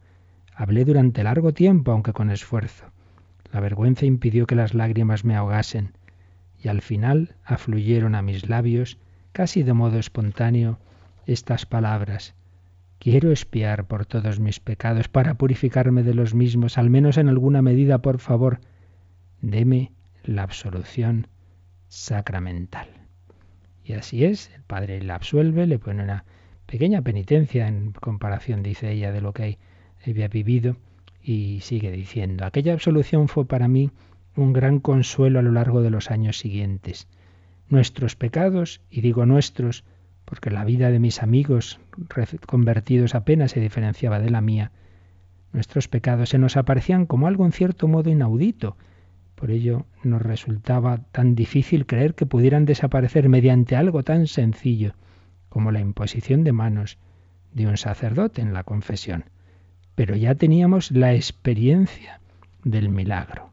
Hablé 0.55 0.87
durante 0.87 1.23
largo 1.25 1.53
tiempo, 1.53 1.93
aunque 1.93 2.15
con 2.15 2.31
esfuerzo. 2.31 2.87
La 3.53 3.61
vergüenza 3.61 4.07
impidió 4.07 4.47
que 4.47 4.55
las 4.55 4.73
lágrimas 4.73 5.27
me 5.27 5.37
ahogasen, 5.37 5.91
y 6.59 6.69
al 6.69 6.81
final 6.81 7.35
afluyeron 7.45 8.15
a 8.15 8.23
mis 8.23 8.49
labios, 8.49 8.97
casi 9.33 9.63
de 9.63 9.75
modo 9.75 9.99
espontáneo, 9.99 10.79
estas 11.27 11.67
palabras. 11.67 12.35
Quiero 12.99 13.31
espiar 13.31 13.87
por 13.87 14.07
todos 14.07 14.41
mis 14.41 14.61
pecados 14.61 15.09
para 15.09 15.35
purificarme 15.35 16.03
de 16.03 16.15
los 16.15 16.35
mismos, 16.35 16.79
al 16.79 16.91
menos 16.91 17.19
en 17.19 17.29
alguna 17.29 17.63
medida, 17.63 17.99
por 17.99 18.19
favor. 18.19 18.61
Deme 19.41 19.93
la 20.25 20.43
absolución 20.43 21.29
sacramental. 21.89 22.89
Y 23.85 23.93
así 23.93 24.25
es, 24.25 24.51
el 24.55 24.63
padre 24.63 25.03
la 25.03 25.15
absuelve, 25.15 25.67
le 25.67 25.79
pone 25.79 26.03
una 26.03 26.25
pequeña 26.67 27.03
penitencia 27.03 27.69
en 27.69 27.93
comparación, 27.93 28.63
dice 28.63 28.91
ella, 28.91 29.13
de 29.13 29.21
lo 29.21 29.33
que 29.33 29.59
había 30.05 30.29
vivido 30.29 30.77
y 31.23 31.61
sigue 31.61 31.91
diciendo, 31.91 32.45
aquella 32.45 32.73
absolución 32.73 33.29
fue 33.29 33.47
para 33.47 33.69
mí 33.69 33.91
un 34.37 34.53
gran 34.53 34.81
consuelo 34.81 35.39
a 35.39 35.43
lo 35.43 35.53
largo 35.53 35.83
de 35.83 35.91
los 35.91 36.11
años 36.11 36.39
siguientes. 36.39 37.09
Nuestros 37.69 38.17
pecados, 38.17 38.81
y 38.91 39.01
digo 39.01 39.27
nuestros, 39.27 39.85
porque 40.27 40.51
la 40.51 40.65
vida 40.65 40.91
de 40.91 40.99
mis 40.99 41.23
amigos 41.23 41.81
convertidos 42.47 43.15
apenas 43.15 43.53
se 43.53 43.61
diferenciaba 43.61 44.19
de 44.19 44.31
la 44.31 44.43
mía, 44.43 44.73
nuestros 45.53 45.89
pecados 45.89 46.29
se 46.29 46.39
nos 46.39 46.59
aparecían 46.59 47.07
como 47.07 47.27
algo 47.27 47.47
en 47.47 47.53
cierto 47.53 47.89
modo 47.89 48.11
inaudito. 48.11 48.77
Por 49.37 49.51
ello 49.51 49.87
nos 50.03 50.21
resultaba 50.21 50.99
tan 51.13 51.35
difícil 51.35 51.87
creer 51.87 52.15
que 52.15 52.27
pudieran 52.27 52.67
desaparecer 52.67 53.31
mediante 53.31 53.75
algo 53.75 54.03
tan 54.03 54.27
sencillo 54.27 54.93
como 55.49 55.73
la 55.73 55.81
imposición 55.81 56.45
de 56.45 56.53
manos 56.53 56.99
de 57.53 57.67
un 57.67 57.79
sacerdote 57.79 58.43
en 58.43 58.53
la 58.53 58.65
confesión. 58.65 59.25
Pero 59.95 60.15
ya 60.15 60.35
teníamos 60.35 60.91
la 60.91 61.15
experiencia 61.15 62.21
del 62.65 62.91
milagro. 62.91 63.53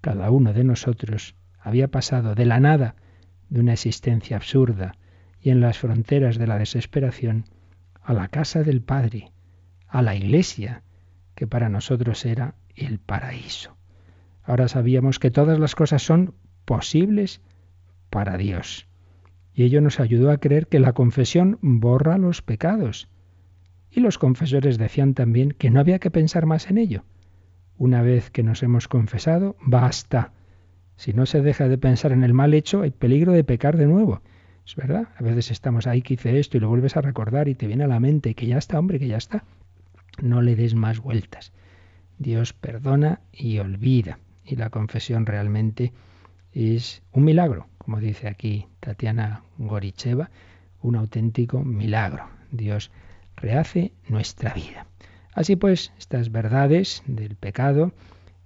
Cada 0.00 0.30
uno 0.30 0.54
de 0.54 0.64
nosotros 0.64 1.34
había 1.60 1.88
pasado 1.88 2.34
de 2.34 2.46
la 2.46 2.60
nada, 2.60 2.94
de 3.50 3.60
una 3.60 3.74
existencia 3.74 4.36
absurda, 4.36 4.94
y 5.46 5.50
en 5.50 5.60
las 5.60 5.78
fronteras 5.78 6.38
de 6.38 6.48
la 6.48 6.58
desesperación 6.58 7.44
a 8.02 8.12
la 8.12 8.26
casa 8.26 8.64
del 8.64 8.82
Padre, 8.82 9.30
a 9.86 10.02
la 10.02 10.16
iglesia, 10.16 10.82
que 11.36 11.46
para 11.46 11.68
nosotros 11.68 12.26
era 12.26 12.56
el 12.74 12.98
paraíso. 12.98 13.76
Ahora 14.42 14.66
sabíamos 14.66 15.20
que 15.20 15.30
todas 15.30 15.60
las 15.60 15.76
cosas 15.76 16.02
son 16.02 16.34
posibles 16.64 17.42
para 18.10 18.36
Dios. 18.36 18.88
y 19.54 19.62
ello 19.62 19.80
nos 19.80 20.00
ayudó 20.00 20.32
a 20.32 20.38
creer 20.38 20.66
que 20.66 20.80
la 20.80 20.94
confesión 20.94 21.60
borra 21.62 22.18
los 22.18 22.42
pecados. 22.42 23.08
Y 23.88 24.00
los 24.00 24.18
confesores 24.18 24.78
decían 24.78 25.14
también 25.14 25.52
que 25.52 25.70
no 25.70 25.78
había 25.78 26.00
que 26.00 26.10
pensar 26.10 26.44
más 26.44 26.68
en 26.72 26.76
ello. 26.76 27.04
Una 27.78 28.02
vez 28.02 28.32
que 28.32 28.42
nos 28.42 28.64
hemos 28.64 28.88
confesado, 28.88 29.54
basta. 29.60 30.32
Si 30.96 31.12
no 31.12 31.24
se 31.24 31.40
deja 31.40 31.68
de 31.68 31.78
pensar 31.78 32.10
en 32.10 32.24
el 32.24 32.34
mal 32.34 32.52
hecho, 32.52 32.82
hay 32.82 32.90
peligro 32.90 33.30
de 33.30 33.44
pecar 33.44 33.76
de 33.76 33.86
nuevo. 33.86 34.22
Es 34.66 34.74
verdad, 34.74 35.08
a 35.16 35.22
veces 35.22 35.52
estamos 35.52 35.86
ahí 35.86 36.02
que 36.02 36.14
hice 36.14 36.40
esto 36.40 36.56
y 36.56 36.60
lo 36.60 36.68
vuelves 36.68 36.96
a 36.96 37.00
recordar 37.00 37.48
y 37.48 37.54
te 37.54 37.68
viene 37.68 37.84
a 37.84 37.88
la 37.88 38.00
mente 38.00 38.34
que 38.34 38.46
ya 38.46 38.58
está, 38.58 38.78
hombre, 38.78 38.98
que 38.98 39.06
ya 39.06 39.16
está. 39.16 39.44
No 40.20 40.42
le 40.42 40.56
des 40.56 40.74
más 40.74 40.98
vueltas. 40.98 41.52
Dios 42.18 42.52
perdona 42.52 43.20
y 43.32 43.58
olvida. 43.58 44.18
Y 44.44 44.56
la 44.56 44.70
confesión 44.70 45.24
realmente 45.24 45.92
es 46.52 47.02
un 47.12 47.24
milagro, 47.24 47.68
como 47.78 48.00
dice 48.00 48.28
aquí 48.28 48.66
Tatiana 48.80 49.42
Goricheva, 49.58 50.30
un 50.82 50.96
auténtico 50.96 51.62
milagro. 51.62 52.28
Dios 52.50 52.90
rehace 53.36 53.92
nuestra 54.08 54.52
vida. 54.52 54.86
Así 55.32 55.54
pues, 55.54 55.92
estas 55.98 56.32
verdades 56.32 57.02
del 57.06 57.36
pecado 57.36 57.92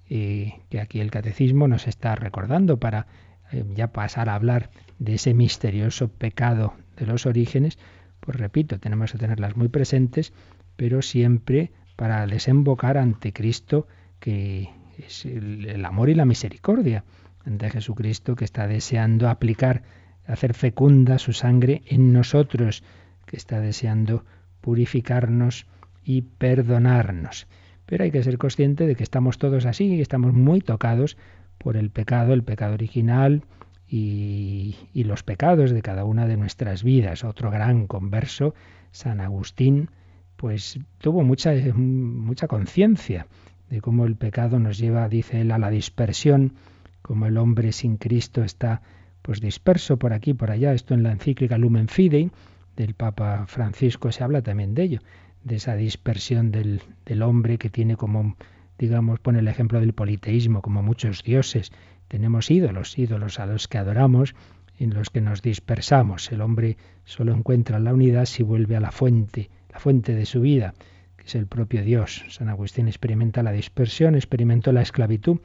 eh, 0.09 0.61
que 0.69 0.81
aquí 0.81 1.01
el 1.01 1.11
catecismo 1.11 1.69
nos 1.69 1.87
está 1.87 2.15
recordando 2.15 2.79
para 2.79 3.07
eh, 3.53 3.65
ya 3.75 3.89
pasar 3.89 4.29
a 4.29 4.35
hablar 4.35 4.71
de 4.99 5.15
ese 5.15 5.35
misterioso 5.35 6.09
pecado 6.09 6.75
de 6.97 7.07
los 7.07 7.27
orígenes, 7.27 7.79
pues 8.21 8.37
repito, 8.37 8.79
tenemos 8.79 9.13
que 9.13 9.19
tenerlas 9.19 9.57
muy 9.57 9.69
presentes, 9.69 10.33
pero 10.77 11.03
siempre 11.03 11.73
para 11.97 12.27
desembocar 12.27 12.97
ante 12.97 13.33
Cristo, 13.33 13.87
que 14.21 14.71
es 14.99 15.25
el, 15.25 15.85
amor 15.85 16.11
y 16.11 16.15
la 16.15 16.25
misericordia, 16.25 17.05
ante 17.45 17.71
Jesucristo 17.71 18.37
que 18.37 18.45
está 18.45 18.67
deseando 18.67 19.29
aplicar, 19.29 19.83
hacer 20.27 20.55
fecunda 20.55 21.19
su 21.19 21.33
sangre 21.33 21.83
en 21.87 22.13
nosotros, 22.13 22.85
que 23.27 23.37
está 23.37 23.61
deseando 23.61 24.25
purificarnos 24.61 25.67
y 26.05 26.23
perdonarnos. 26.23 27.47
Pero 27.87 28.05
hay 28.05 28.11
que 28.11 28.23
ser 28.23 28.39
consciente 28.39 28.87
de 28.87 28.95
que 28.95 29.03
estamos 29.03 29.39
todos 29.39 29.67
así, 29.67 30.01
estamos 30.01 30.33
muy 30.33 30.61
tocados 30.61 31.17
por 31.63 31.77
el 31.77 31.91
pecado, 31.91 32.33
el 32.33 32.43
pecado 32.43 32.73
original, 32.73 33.43
y, 33.87 34.77
los 34.95 35.23
pecados 35.23 35.73
de 35.73 35.83
cada 35.83 36.05
una 36.05 36.27
de 36.27 36.37
nuestras 36.37 36.83
vidas. 36.83 37.25
Otro 37.25 37.51
gran 37.51 37.87
converso, 37.87 38.55
San 38.93 39.21
Agustín, 39.21 39.91
pues 40.37 40.79
tuvo 40.99 41.23
mucha, 41.23 41.53
mucha 41.75 42.47
conciencia 42.47 43.27
de 43.69 43.81
cómo 43.81 44.07
el 44.07 44.17
pecado 44.17 44.59
nos 44.59 44.79
lleva, 44.79 45.09
dice 45.09 45.41
él, 45.41 45.51
a 45.51 45.59
la 45.59 45.71
dispersión, 45.71 46.55
como 47.03 47.27
el 47.27 47.37
hombre 47.37 47.73
sin 47.73 47.97
Cristo 47.97 48.43
está 48.43 48.83
pues 49.23 49.41
disperso 49.41 49.99
por 49.99 50.13
aquí, 50.13 50.35
por 50.35 50.51
allá. 50.51 50.73
Esto 50.73 50.95
en 50.95 51.03
la 51.03 51.13
encíclica 51.13 51.59
Lumen 51.59 51.89
Fidei 51.89 52.31
del 52.77 52.95
Papa 52.95 53.45
Francisco 53.47 54.13
se 54.13 54.25
habla 54.25 54.43
también 54.43 54.75
de 54.75 54.83
ello, 54.85 55.01
de 55.45 55.57
esa 55.57 55.75
dispersión 55.75 56.53
del, 56.53 56.81
del 57.05 57.23
hombre 57.23 57.59
que 57.59 57.71
tiene 57.71 57.97
como, 57.97 58.37
digamos, 58.81 59.21
pone 59.21 59.41
el 59.41 59.49
ejemplo 59.49 59.79
del 59.79 59.93
politeísmo, 59.93 60.63
como 60.63 60.83
muchos 60.83 61.23
dioses, 61.23 61.71
tenemos 62.09 62.51
ídolos, 62.51 62.99
ídolos 62.99 63.39
a 63.39 63.45
los 63.45 63.69
que 63.69 63.77
adoramos, 63.77 64.35
en 64.79 64.95
los 64.95 65.11
que 65.11 65.21
nos 65.21 65.43
dispersamos. 65.43 66.33
El 66.33 66.41
hombre 66.41 66.79
solo 67.05 67.35
encuentra 67.35 67.79
la 67.79 67.93
unidad 67.93 68.25
si 68.25 68.43
vuelve 68.43 68.77
a 68.77 68.81
la 68.81 68.91
fuente, 68.91 69.51
la 69.71 69.79
fuente 69.79 70.15
de 70.15 70.25
su 70.25 70.41
vida, 70.41 70.73
que 71.19 71.27
es 71.27 71.35
el 71.35 71.47
propio 71.47 71.85
Dios. 71.85 72.25
San 72.31 72.49
Agustín 72.49 72.89
experimenta 72.89 73.43
la 73.43 73.53
dispersión, 73.53 74.15
experimentó 74.15 74.73
la 74.73 74.81
esclavitud. 74.81 75.41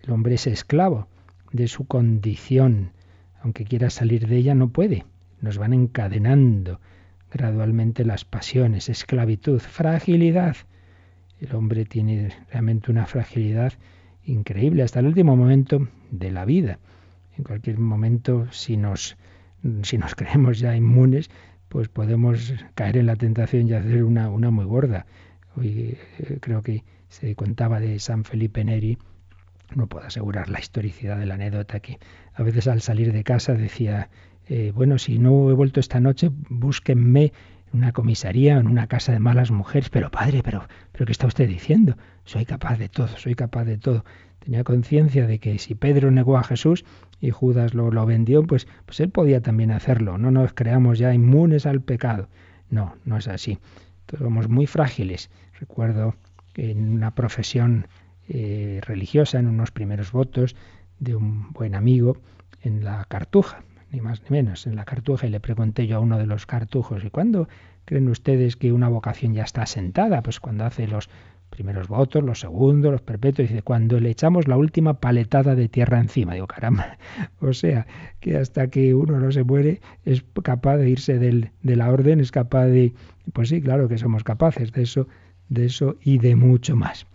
El 0.00 0.12
hombre 0.12 0.36
es 0.36 0.46
esclavo 0.46 1.08
de 1.50 1.66
su 1.66 1.84
condición. 1.88 2.92
Aunque 3.42 3.64
quiera 3.64 3.90
salir 3.90 4.28
de 4.28 4.36
ella, 4.36 4.54
no 4.54 4.68
puede. 4.68 5.04
Nos 5.40 5.58
van 5.58 5.72
encadenando 5.72 6.80
gradualmente 7.32 8.04
las 8.04 8.24
pasiones, 8.24 8.88
esclavitud, 8.88 9.58
fragilidad. 9.58 10.56
El 11.40 11.54
hombre 11.54 11.84
tiene 11.84 12.30
realmente 12.50 12.90
una 12.90 13.06
fragilidad 13.06 13.72
increíble 14.24 14.82
hasta 14.82 15.00
el 15.00 15.06
último 15.06 15.36
momento 15.36 15.88
de 16.10 16.30
la 16.30 16.44
vida. 16.44 16.78
En 17.36 17.44
cualquier 17.44 17.78
momento, 17.78 18.46
si 18.50 18.76
nos, 18.76 19.16
si 19.82 19.98
nos 19.98 20.14
creemos 20.16 20.58
ya 20.58 20.76
inmunes, 20.76 21.30
pues 21.68 21.88
podemos 21.88 22.54
caer 22.74 22.96
en 22.96 23.06
la 23.06 23.16
tentación 23.16 23.68
y 23.68 23.74
hacer 23.74 24.02
una, 24.02 24.30
una 24.30 24.50
muy 24.50 24.64
gorda. 24.64 25.06
Hoy 25.56 25.96
eh, 26.18 26.38
creo 26.40 26.62
que 26.62 26.84
se 27.08 27.34
contaba 27.34 27.80
de 27.80 27.98
San 27.98 28.24
Felipe 28.24 28.64
Neri, 28.64 28.98
no 29.74 29.86
puedo 29.86 30.06
asegurar 30.06 30.48
la 30.48 30.60
historicidad 30.60 31.18
de 31.18 31.26
la 31.26 31.34
anécdota, 31.34 31.80
que 31.80 31.98
a 32.34 32.42
veces 32.42 32.66
al 32.68 32.80
salir 32.80 33.12
de 33.12 33.24
casa 33.24 33.54
decía, 33.54 34.08
eh, 34.48 34.72
bueno, 34.74 34.98
si 34.98 35.18
no 35.18 35.50
he 35.50 35.54
vuelto 35.54 35.80
esta 35.80 36.00
noche, 36.00 36.30
búsquenme 36.48 37.32
en 37.72 37.78
una 37.78 37.92
comisaría, 37.92 38.58
en 38.58 38.66
una 38.66 38.86
casa 38.86 39.12
de 39.12 39.18
malas 39.18 39.50
mujeres, 39.50 39.90
pero 39.90 40.10
padre, 40.10 40.42
pero, 40.42 40.68
pero 40.92 41.06
¿qué 41.06 41.12
está 41.12 41.26
usted 41.26 41.48
diciendo? 41.48 41.96
Soy 42.24 42.44
capaz 42.44 42.78
de 42.78 42.88
todo, 42.88 43.08
soy 43.08 43.34
capaz 43.34 43.64
de 43.64 43.78
todo. 43.78 44.04
Tenía 44.38 44.64
conciencia 44.64 45.26
de 45.26 45.38
que 45.38 45.58
si 45.58 45.74
Pedro 45.74 46.10
negó 46.10 46.38
a 46.38 46.44
Jesús 46.44 46.84
y 47.20 47.30
Judas 47.30 47.74
lo, 47.74 47.90
lo 47.90 48.06
vendió, 48.06 48.42
pues, 48.44 48.66
pues 48.86 49.00
él 49.00 49.10
podía 49.10 49.40
también 49.40 49.70
hacerlo. 49.70 50.18
No 50.18 50.30
nos 50.30 50.52
creamos 50.52 50.98
ya 50.98 51.12
inmunes 51.12 51.66
al 51.66 51.80
pecado. 51.80 52.28
No, 52.70 52.94
no 53.04 53.16
es 53.16 53.28
así. 53.28 53.58
Somos 54.16 54.48
muy 54.48 54.66
frágiles. 54.66 55.30
Recuerdo 55.58 56.14
en 56.54 56.92
una 56.92 57.14
profesión 57.14 57.86
eh, 58.28 58.80
religiosa, 58.84 59.38
en 59.38 59.46
unos 59.46 59.70
primeros 59.70 60.12
votos 60.12 60.56
de 60.98 61.14
un 61.14 61.52
buen 61.52 61.74
amigo 61.74 62.18
en 62.62 62.84
la 62.84 63.04
cartuja, 63.04 63.62
ni 63.90 64.00
más 64.00 64.22
ni 64.22 64.30
menos, 64.30 64.66
en 64.66 64.76
la 64.76 64.84
cartuja, 64.84 65.26
y 65.26 65.30
le 65.30 65.40
pregunté 65.40 65.86
yo 65.86 65.96
a 65.96 66.00
uno 66.00 66.18
de 66.18 66.26
los 66.26 66.46
cartujos, 66.46 67.04
¿y 67.04 67.10
cuándo 67.10 67.48
creen 67.84 68.08
ustedes 68.08 68.56
que 68.56 68.72
una 68.72 68.88
vocación 68.88 69.34
ya 69.34 69.44
está 69.44 69.62
asentada? 69.62 70.22
Pues 70.22 70.40
cuando 70.40 70.64
hace 70.64 70.86
los 70.86 71.08
primeros 71.50 71.88
votos, 71.88 72.22
los 72.22 72.40
segundos, 72.40 72.92
los 72.92 73.02
perpetuos, 73.02 73.48
dice, 73.48 73.62
cuando 73.62 73.98
le 74.00 74.10
echamos 74.10 74.48
la 74.48 74.56
última 74.56 75.00
paletada 75.00 75.54
de 75.54 75.68
tierra 75.68 75.98
encima, 75.98 76.34
digo, 76.34 76.46
caramba, 76.46 76.98
o 77.40 77.52
sea, 77.52 77.86
que 78.20 78.36
hasta 78.36 78.68
que 78.68 78.94
uno 78.94 79.18
no 79.18 79.32
se 79.32 79.44
muere 79.44 79.80
es 80.04 80.24
capaz 80.42 80.76
de 80.76 80.90
irse 80.90 81.18
del, 81.18 81.50
de 81.62 81.76
la 81.76 81.90
orden, 81.90 82.20
es 82.20 82.30
capaz 82.30 82.66
de, 82.66 82.92
pues 83.32 83.48
sí, 83.48 83.60
claro 83.60 83.88
que 83.88 83.98
somos 83.98 84.24
capaces 84.24 84.72
de 84.72 84.82
eso, 84.82 85.08
de 85.48 85.66
eso 85.66 85.96
y 86.02 86.18
de 86.18 86.36
mucho 86.36 86.76
más. 86.76 87.06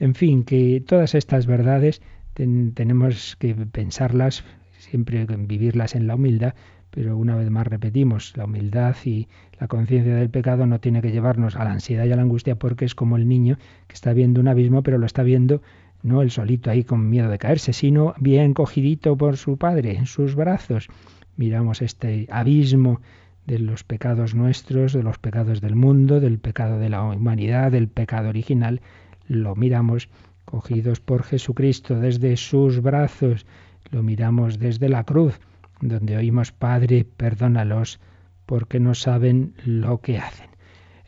En 0.00 0.14
fin, 0.14 0.44
que 0.44 0.82
todas 0.84 1.14
estas 1.14 1.46
verdades 1.46 2.02
tenemos 2.34 3.36
que 3.36 3.54
pensarlas 3.54 4.44
siempre 4.82 5.24
vivirlas 5.24 5.94
en 5.94 6.06
la 6.06 6.14
humildad, 6.14 6.54
pero 6.90 7.16
una 7.16 7.36
vez 7.36 7.50
más 7.50 7.66
repetimos, 7.66 8.36
la 8.36 8.44
humildad 8.44 8.94
y 9.04 9.28
la 9.58 9.68
conciencia 9.68 10.14
del 10.14 10.28
pecado 10.28 10.66
no 10.66 10.80
tiene 10.80 11.00
que 11.00 11.10
llevarnos 11.10 11.56
a 11.56 11.64
la 11.64 11.72
ansiedad 11.72 12.04
y 12.04 12.12
a 12.12 12.16
la 12.16 12.22
angustia 12.22 12.56
porque 12.56 12.84
es 12.84 12.94
como 12.94 13.16
el 13.16 13.26
niño 13.26 13.56
que 13.86 13.94
está 13.94 14.12
viendo 14.12 14.40
un 14.40 14.48
abismo, 14.48 14.82
pero 14.82 14.98
lo 14.98 15.06
está 15.06 15.22
viendo 15.22 15.62
no 16.02 16.20
el 16.20 16.30
solito 16.30 16.70
ahí 16.70 16.84
con 16.84 17.08
miedo 17.08 17.30
de 17.30 17.38
caerse, 17.38 17.72
sino 17.72 18.14
bien 18.18 18.54
cogidito 18.54 19.16
por 19.16 19.36
su 19.36 19.56
padre 19.56 19.96
en 19.96 20.06
sus 20.06 20.34
brazos. 20.34 20.88
Miramos 21.36 21.80
este 21.80 22.26
abismo 22.30 23.00
de 23.46 23.58
los 23.58 23.84
pecados 23.84 24.34
nuestros, 24.34 24.92
de 24.92 25.02
los 25.02 25.18
pecados 25.18 25.60
del 25.60 25.76
mundo, 25.76 26.20
del 26.20 26.38
pecado 26.38 26.78
de 26.78 26.88
la 26.88 27.02
humanidad, 27.02 27.72
del 27.72 27.88
pecado 27.88 28.28
original, 28.28 28.80
lo 29.28 29.54
miramos 29.56 30.08
cogidos 30.44 31.00
por 31.00 31.22
Jesucristo 31.22 31.98
desde 31.98 32.36
sus 32.36 32.82
brazos 32.82 33.46
lo 33.92 34.02
miramos 34.02 34.58
desde 34.58 34.88
la 34.88 35.04
cruz, 35.04 35.38
donde 35.80 36.16
oímos, 36.16 36.50
Padre, 36.50 37.04
perdónalos, 37.04 38.00
porque 38.46 38.80
no 38.80 38.94
saben 38.94 39.54
lo 39.64 40.00
que 40.00 40.18
hacen. 40.18 40.50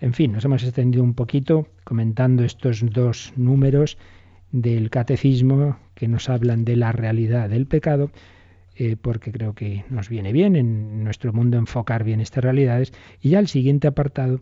En 0.01 0.12
fin, 0.12 0.32
nos 0.32 0.45
hemos 0.45 0.62
extendido 0.62 1.03
un 1.03 1.14
poquito 1.14 1.66
comentando 1.82 2.45
estos 2.45 2.85
dos 2.91 3.32
números 3.37 3.97
del 4.53 4.91
catecismo 4.91 5.78
que 5.95 6.09
nos 6.09 6.28
hablan 6.28 6.64
de 6.64 6.76
la 6.76 6.93
realidad 6.93 7.49
del 7.49 7.66
pecado, 7.66 8.11
eh, 8.76 8.97
porque 9.01 9.32
creo 9.32 9.55
que 9.55 9.85
nos 9.89 10.09
viene 10.09 10.32
bien 10.32 10.57
en 10.57 11.05
nuestro 11.05 11.32
mundo 11.32 11.57
enfocar 11.57 12.05
bien 12.05 12.20
estas 12.20 12.45
realidades. 12.45 12.93
Y 13.20 13.30
ya 13.30 13.39
el 13.39 13.49
siguiente 13.49 13.89
apartado 13.89 14.41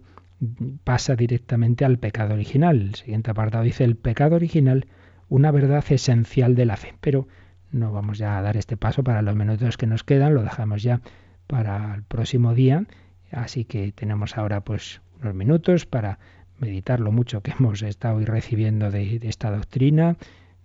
pasa 0.84 1.14
directamente 1.14 1.84
al 1.84 1.98
pecado 1.98 2.34
original. 2.34 2.80
El 2.80 2.94
siguiente 2.94 3.30
apartado 3.30 3.62
dice 3.62 3.84
el 3.84 3.96
pecado 3.96 4.36
original, 4.36 4.86
una 5.28 5.50
verdad 5.50 5.84
esencial 5.88 6.54
de 6.54 6.66
la 6.66 6.76
fe. 6.76 6.94
Pero 7.00 7.28
no 7.72 7.92
vamos 7.92 8.18
ya 8.18 8.38
a 8.38 8.42
dar 8.42 8.56
este 8.56 8.76
paso 8.76 9.02
para 9.02 9.22
los 9.22 9.34
minutos 9.34 9.76
que 9.76 9.86
nos 9.86 10.04
quedan, 10.04 10.34
lo 10.34 10.42
dejamos 10.42 10.82
ya 10.82 11.00
para 11.46 11.94
el 11.94 12.02
próximo 12.02 12.54
día, 12.54 12.84
así 13.30 13.64
que 13.64 13.92
tenemos 13.92 14.38
ahora 14.38 14.60
pues 14.60 15.00
unos 15.20 15.34
minutos 15.34 15.86
para 15.86 16.18
meditar 16.58 17.00
lo 17.00 17.10
mucho 17.10 17.42
que 17.42 17.52
hemos 17.58 17.82
estado 17.82 18.20
recibiendo 18.24 18.90
de, 18.90 19.18
esta 19.22 19.50
doctrina, 19.50 20.16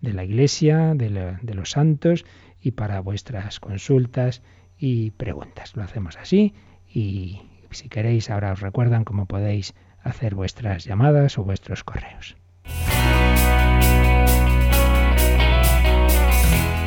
de 0.02 0.14
la 0.14 0.24
Iglesia, 0.24 0.94
de, 0.94 1.38
de 1.42 1.54
los 1.54 1.72
santos 1.72 2.26
y 2.62 2.72
para 2.72 3.00
vuestras 3.00 3.60
consultas 3.60 4.44
y 4.78 5.12
preguntas. 5.12 5.76
Lo 5.76 5.84
hacemos 5.84 6.18
así 6.18 6.54
y 6.88 7.42
si 7.72 7.90
queréis 7.90 8.30
ahora 8.30 8.52
os 8.52 8.62
recuerdan 8.62 9.04
cómo 9.04 9.26
podéis 9.26 9.74
hacer 10.04 10.36
vuestras 10.36 10.86
llamadas 10.86 11.38
o 11.38 11.44
vuestros 11.44 11.84
correos. 11.84 12.38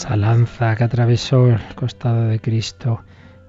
Esa 0.00 0.16
lanza 0.16 0.74
que 0.76 0.84
atravesó 0.84 1.48
el 1.48 1.60
costado 1.74 2.24
de 2.24 2.40
Cristo 2.40 3.04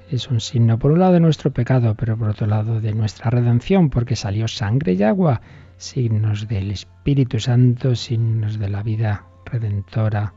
es 0.09 0.27
un 0.27 0.41
signo, 0.41 0.77
por 0.77 0.91
un 0.91 0.99
lado, 0.99 1.13
de 1.13 1.21
nuestro 1.21 1.51
pecado, 1.51 1.95
pero 1.95 2.17
por 2.17 2.27
otro 2.27 2.45
lado, 2.45 2.81
de 2.81 2.93
nuestra 2.93 3.29
redención, 3.29 3.89
porque 3.89 4.17
salió 4.17 4.49
sangre 4.49 4.91
y 4.91 5.01
agua, 5.01 5.39
signos 5.77 6.49
del 6.49 6.71
Espíritu 6.71 7.39
Santo, 7.39 7.95
signos 7.95 8.59
de 8.59 8.67
la 8.67 8.83
vida 8.83 9.27
redentora, 9.45 10.33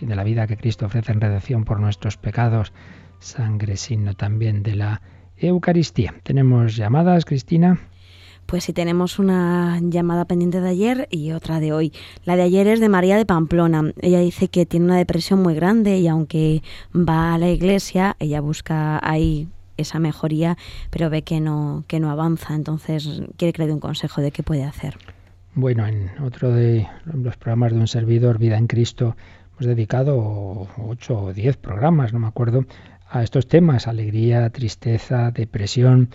de 0.00 0.14
la 0.14 0.22
vida 0.22 0.46
que 0.46 0.56
Cristo 0.56 0.86
ofrece 0.86 1.10
en 1.10 1.20
redención 1.20 1.64
por 1.64 1.80
nuestros 1.80 2.16
pecados, 2.16 2.72
sangre, 3.18 3.76
signo 3.76 4.14
también 4.14 4.62
de 4.62 4.76
la 4.76 5.02
Eucaristía. 5.36 6.14
Tenemos 6.22 6.76
llamadas, 6.76 7.24
Cristina. 7.24 7.89
Pues 8.46 8.64
sí, 8.64 8.72
tenemos 8.72 9.18
una 9.18 9.78
llamada 9.80 10.24
pendiente 10.24 10.60
de 10.60 10.68
ayer 10.68 11.08
y 11.10 11.32
otra 11.32 11.60
de 11.60 11.72
hoy. 11.72 11.92
La 12.24 12.34
de 12.34 12.42
ayer 12.42 12.66
es 12.66 12.80
de 12.80 12.88
María 12.88 13.16
de 13.16 13.24
Pamplona. 13.24 13.92
Ella 14.00 14.18
dice 14.20 14.48
que 14.48 14.66
tiene 14.66 14.86
una 14.86 14.96
depresión 14.96 15.40
muy 15.40 15.54
grande 15.54 15.98
y 15.98 16.08
aunque 16.08 16.62
va 16.92 17.34
a 17.34 17.38
la 17.38 17.48
iglesia, 17.48 18.16
ella 18.18 18.40
busca 18.40 18.98
ahí 19.08 19.48
esa 19.76 19.98
mejoría, 19.98 20.56
pero 20.90 21.10
ve 21.10 21.22
que 21.22 21.40
no, 21.40 21.84
que 21.86 22.00
no 22.00 22.10
avanza. 22.10 22.54
Entonces 22.54 23.22
quiere 23.36 23.52
que 23.52 23.62
le 23.62 23.68
dé 23.68 23.74
un 23.74 23.80
consejo 23.80 24.20
de 24.20 24.30
qué 24.32 24.42
puede 24.42 24.64
hacer. 24.64 24.96
Bueno, 25.54 25.86
en 25.86 26.10
otro 26.22 26.52
de 26.52 26.86
los 27.04 27.36
programas 27.36 27.72
de 27.72 27.78
un 27.78 27.88
servidor, 27.88 28.38
Vida 28.38 28.56
en 28.56 28.66
Cristo, 28.68 29.16
hemos 29.52 29.66
dedicado 29.66 30.68
ocho 30.78 31.24
o 31.24 31.32
diez 31.32 31.56
programas, 31.56 32.12
no 32.12 32.20
me 32.20 32.28
acuerdo, 32.28 32.66
a 33.10 33.24
estos 33.24 33.48
temas, 33.48 33.88
alegría, 33.88 34.48
tristeza, 34.50 35.32
depresión. 35.32 36.10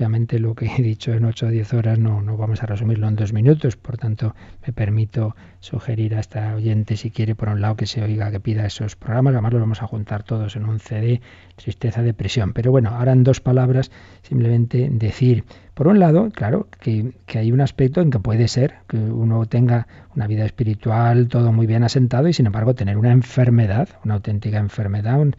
Obviamente 0.00 0.38
lo 0.38 0.54
que 0.54 0.64
he 0.64 0.80
dicho 0.80 1.12
en 1.12 1.26
ocho 1.26 1.44
o 1.44 1.50
diez 1.50 1.74
horas 1.74 1.98
no, 1.98 2.22
no 2.22 2.38
vamos 2.38 2.62
a 2.62 2.66
resumirlo 2.66 3.06
en 3.06 3.16
dos 3.16 3.34
minutos, 3.34 3.76
por 3.76 3.98
tanto 3.98 4.34
me 4.66 4.72
permito 4.72 5.36
sugerir 5.58 6.14
a 6.14 6.20
esta 6.20 6.54
oyente, 6.54 6.96
si 6.96 7.10
quiere, 7.10 7.34
por 7.34 7.50
un 7.50 7.60
lado 7.60 7.76
que 7.76 7.84
se 7.84 8.02
oiga, 8.02 8.30
que 8.30 8.40
pida 8.40 8.64
esos 8.64 8.96
programas, 8.96 9.34
además 9.34 9.52
los 9.52 9.60
vamos 9.60 9.82
a 9.82 9.86
juntar 9.86 10.22
todos 10.22 10.56
en 10.56 10.64
un 10.64 10.80
CD, 10.80 11.20
tristeza, 11.54 12.00
depresión. 12.00 12.54
Pero 12.54 12.70
bueno, 12.70 12.88
ahora 12.88 13.12
en 13.12 13.24
dos 13.24 13.42
palabras, 13.42 13.90
simplemente 14.22 14.88
decir, 14.90 15.44
por 15.74 15.86
un 15.86 15.98
lado, 15.98 16.30
claro, 16.30 16.68
que, 16.80 17.12
que 17.26 17.38
hay 17.38 17.52
un 17.52 17.60
aspecto 17.60 18.00
en 18.00 18.10
que 18.10 18.20
puede 18.20 18.48
ser 18.48 18.76
que 18.88 18.96
uno 18.96 19.44
tenga 19.44 19.86
una 20.16 20.26
vida 20.26 20.46
espiritual, 20.46 21.28
todo 21.28 21.52
muy 21.52 21.66
bien 21.66 21.84
asentado, 21.84 22.26
y 22.26 22.32
sin 22.32 22.46
embargo 22.46 22.74
tener 22.74 22.96
una 22.96 23.12
enfermedad, 23.12 23.90
una 24.02 24.14
auténtica 24.14 24.56
enfermedad, 24.56 25.20
un, 25.20 25.36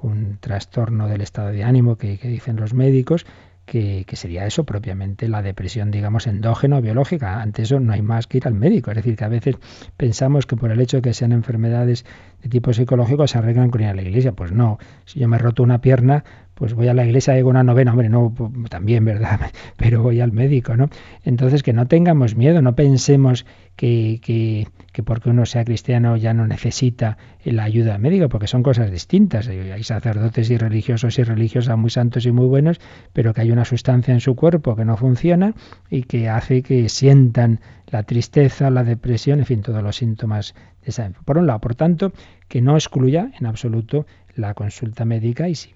un 0.00 0.38
trastorno 0.38 1.08
del 1.08 1.20
estado 1.20 1.48
de 1.48 1.64
ánimo 1.64 1.96
que 1.96 2.16
dicen 2.22 2.54
los 2.54 2.74
médicos, 2.74 3.26
que, 3.66 4.04
que, 4.06 4.16
sería 4.16 4.46
eso 4.46 4.64
propiamente 4.64 5.28
la 5.28 5.42
depresión, 5.42 5.90
digamos, 5.90 6.26
endógeno 6.26 6.80
biológica. 6.80 7.40
Ante 7.40 7.62
eso 7.62 7.80
no 7.80 7.92
hay 7.92 8.02
más 8.02 8.26
que 8.26 8.38
ir 8.38 8.46
al 8.46 8.54
médico. 8.54 8.90
Es 8.90 8.96
decir, 8.96 9.16
que 9.16 9.24
a 9.24 9.28
veces 9.28 9.56
pensamos 9.96 10.46
que 10.46 10.56
por 10.56 10.70
el 10.70 10.80
hecho 10.80 10.98
de 10.98 11.02
que 11.02 11.14
sean 11.14 11.32
enfermedades 11.32 12.04
de 12.42 12.48
tipo 12.48 12.72
psicológico 12.72 13.26
se 13.26 13.38
arreglan 13.38 13.70
con 13.70 13.80
ir 13.80 13.88
a 13.88 13.94
la 13.94 14.02
iglesia. 14.02 14.32
Pues 14.32 14.52
no, 14.52 14.78
si 15.04 15.20
yo 15.20 15.28
me 15.28 15.36
he 15.36 15.38
roto 15.38 15.62
una 15.62 15.80
pierna, 15.80 16.24
pues 16.54 16.74
voy 16.74 16.88
a 16.88 16.94
la 16.94 17.04
iglesia, 17.04 17.34
hago 17.34 17.50
una 17.50 17.62
novena, 17.62 17.92
hombre, 17.92 18.08
no, 18.08 18.32
también, 18.68 19.04
¿verdad? 19.04 19.40
Pero 19.76 20.02
voy 20.02 20.20
al 20.20 20.32
médico, 20.32 20.76
¿no? 20.76 20.88
Entonces, 21.24 21.62
que 21.62 21.72
no 21.72 21.86
tengamos 21.86 22.36
miedo, 22.36 22.62
no 22.62 22.74
pensemos 22.74 23.44
que, 23.76 24.20
que, 24.22 24.68
que 24.92 25.02
porque 25.02 25.30
uno 25.30 25.46
sea 25.46 25.64
cristiano 25.64 26.16
ya 26.16 26.32
no 26.32 26.46
necesita 26.46 27.18
la 27.44 27.64
ayuda 27.64 27.98
médica, 27.98 28.28
porque 28.28 28.46
son 28.46 28.62
cosas 28.62 28.90
distintas. 28.90 29.48
Hay 29.48 29.82
sacerdotes 29.82 30.50
y 30.50 30.56
religiosos 30.56 31.18
y 31.18 31.24
religiosas 31.24 31.76
muy 31.76 31.90
santos 31.90 32.24
y 32.26 32.32
muy 32.32 32.46
buenos, 32.46 32.80
pero 33.12 33.34
que 33.34 33.40
hay 33.40 33.50
una 33.50 33.64
sustancia 33.64 34.14
en 34.14 34.20
su 34.20 34.36
cuerpo 34.36 34.76
que 34.76 34.84
no 34.84 34.96
funciona 34.96 35.54
y 35.90 36.04
que 36.04 36.28
hace 36.28 36.62
que 36.62 36.88
sientan 36.88 37.60
la 37.90 38.02
tristeza, 38.04 38.70
la 38.70 38.84
depresión, 38.84 39.40
en 39.40 39.46
fin, 39.46 39.62
todos 39.62 39.82
los 39.82 39.96
síntomas 39.96 40.54
de 40.82 40.90
esa 40.90 41.10
Por 41.24 41.38
un 41.38 41.46
lado, 41.46 41.60
por 41.60 41.74
tanto, 41.74 42.12
que 42.48 42.60
no 42.62 42.74
excluya 42.74 43.30
en 43.38 43.46
absoluto 43.46 44.06
la 44.36 44.54
consulta 44.54 45.04
médica 45.04 45.48
y 45.48 45.54
si, 45.54 45.70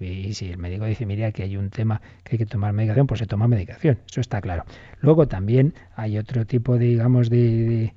el 0.51 0.57
médico 0.57 0.85
dice, 0.85 1.05
mira, 1.05 1.31
que 1.31 1.43
hay 1.43 1.57
un 1.57 1.69
tema 1.69 2.01
que 2.23 2.35
hay 2.35 2.37
que 2.37 2.45
tomar 2.45 2.73
medicación, 2.73 3.07
pues 3.07 3.19
se 3.19 3.25
toma 3.25 3.47
medicación, 3.47 3.99
eso 4.09 4.21
está 4.21 4.41
claro. 4.41 4.65
Luego 5.01 5.27
también 5.27 5.73
hay 5.95 6.17
otro 6.17 6.45
tipo, 6.45 6.77
de, 6.77 6.85
digamos, 6.85 7.29
de, 7.29 7.93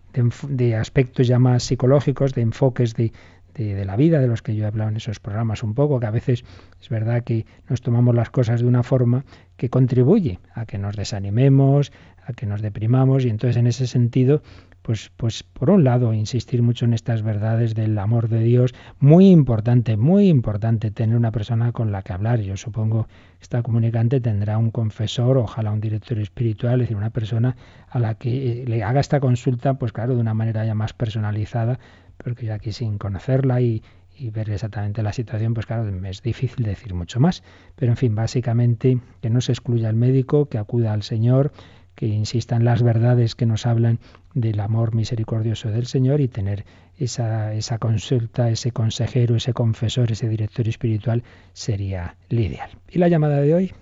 de, 0.49 0.77
aspectos 0.77 1.27
ya 1.27 1.39
más 1.39 1.65
psicológicos, 1.65 2.35
de 2.35 2.43
enfoques 2.43 2.95
de, 2.95 3.13
de, 3.55 3.85
la 3.85 3.97
vida, 3.97 4.21
de 4.21 4.29
los 4.29 4.43
que 4.43 4.55
yo 4.55 4.65
he 4.65 4.67
hablado 4.67 4.91
en 4.91 4.97
esos 4.97 5.21
programas 5.21 5.63
un 5.63 5.75
poco, 5.75 6.01
que 6.01 6.07
a 6.07 6.11
veces 6.11 6.45
es 6.81 6.89
verdad 6.89 7.25
que 7.25 7.47
nos 7.69 7.83
tomamos 7.83 8.15
las 8.15 8.31
cosas 8.31 8.61
de 8.61 8.67
una 8.67 8.83
forma 8.83 9.25
que 9.57 9.69
contribuye 9.69 10.39
a 10.55 10.67
que 10.67 10.79
nos 10.79 10.97
desanimemos, 10.97 11.93
a 12.25 12.33
que 12.33 12.47
nos 12.47 12.63
deprimamos 12.63 13.25
y 13.25 13.31
entonces 13.31 13.57
en 13.57 13.67
ese 13.67 13.87
sentido 13.87 14.43
pues, 14.83 15.11
pues 15.17 15.43
por 15.45 15.71
un 15.71 15.85
lado, 15.85 16.13
insistir 16.13 16.63
mucho 16.63 16.85
en 16.85 16.93
estas 16.93 17.23
verdades 17.23 17.75
del 17.75 17.97
amor 17.99 18.29
de 18.29 18.41
Dios, 18.41 18.75
muy 18.99 19.31
importante, 19.31 19.97
muy 19.97 20.29
importante 20.29 20.91
tener 20.91 21.17
una 21.17 21.31
persona 21.31 21.73
con 21.73 21.93
la 21.93 22.03
que 22.03 22.13
hablar. 22.13 22.41
Yo 22.41 22.57
supongo 22.57 23.05
que 23.05 23.43
esta 23.43 23.63
comunicante 23.63 24.21
tendrá 24.21 24.59
un 24.59 24.71
confesor, 24.71 25.39
ojalá 25.39 25.73
un 25.73 25.81
director 25.81 26.19
espiritual, 26.19 26.75
es 26.75 26.89
decir, 26.89 26.97
una 26.97 27.11
persona 27.11 27.57
a 27.89 27.99
la 27.99 28.15
que 28.17 28.63
eh, 28.63 28.65
le 28.67 28.83
haga 28.83 29.01
esta 29.01 29.21
consulta, 29.21 29.75
pues 29.75 29.93
claro, 29.93 30.15
de 30.15 30.21
una 30.21 30.35
manera 30.35 30.65
ya 30.65 30.75
más 30.75 30.93
personalizada, 30.93 31.79
porque 32.19 32.47
yo 32.47 32.55
aquí 32.55 32.73
sin 32.73 32.99
conocerla 32.99 33.61
y, 33.61 33.83
y 34.17 34.31
ver 34.31 34.51
exactamente 34.51 35.03
la 35.03 35.13
situación, 35.13 35.55
pues 35.55 35.67
claro, 35.67 35.89
es 36.07 36.23
difícil 36.23 36.65
decir 36.65 36.95
mucho 36.95 37.21
más. 37.21 37.43
Pero 37.77 37.93
en 37.93 37.97
fin, 37.97 38.15
básicamente 38.15 38.99
que 39.21 39.31
no 39.31 39.41
se 39.41 39.53
excluya 39.53 39.89
el 39.89 39.97
médico, 39.97 40.47
que 40.47 40.59
acuda 40.59 40.93
al 40.93 41.03
Señor, 41.03 41.53
que 41.95 42.07
insistan 42.07 42.65
las 42.65 42.83
verdades 42.83 43.35
que 43.35 43.47
nos 43.47 43.67
hablan 43.67 43.99
del 44.35 44.61
amor 44.61 44.95
misericordioso 44.95 45.71
del 45.71 45.87
Señor 45.87 46.21
y 46.21 46.29
tener 46.29 46.65
esa, 46.99 47.55
esa 47.55 47.79
consulta, 47.79 48.51
ese 48.51 48.73
consejero, 48.73 49.37
ese 49.37 49.53
confesor, 49.53 50.13
ese 50.13 50.29
director 50.29 50.69
espiritual 50.69 51.23
sería 51.53 52.17
el 52.29 52.41
ideal. 52.41 52.71
¿Y 52.91 52.99
la 52.99 53.09
llamada 53.09 53.41
de 53.41 53.55
hoy? 53.55 53.73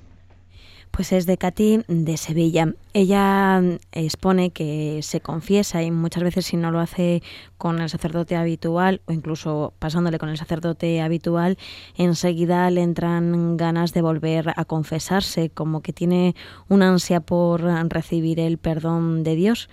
Pues 0.90 1.12
es 1.12 1.24
de 1.24 1.38
Katy 1.38 1.84
de 1.86 2.16
Sevilla. 2.16 2.74
Ella 2.94 3.62
expone 3.92 4.50
que 4.50 5.00
se 5.02 5.20
confiesa 5.20 5.84
y 5.84 5.92
muchas 5.92 6.24
veces 6.24 6.46
si 6.46 6.56
no 6.56 6.72
lo 6.72 6.80
hace 6.80 7.22
con 7.58 7.80
el 7.80 7.88
sacerdote 7.88 8.34
habitual 8.34 9.00
o 9.06 9.12
incluso 9.12 9.72
pasándole 9.78 10.18
con 10.18 10.30
el 10.30 10.36
sacerdote 10.36 11.00
habitual, 11.00 11.58
enseguida 11.96 12.68
le 12.70 12.82
entran 12.82 13.56
ganas 13.56 13.92
de 13.92 14.02
volver 14.02 14.52
a 14.56 14.64
confesarse, 14.64 15.48
como 15.50 15.80
que 15.80 15.92
tiene 15.92 16.34
una 16.68 16.88
ansia 16.88 17.20
por 17.20 17.62
recibir 17.62 18.40
el 18.40 18.58
perdón 18.58 19.22
de 19.22 19.36
Dios 19.36 19.68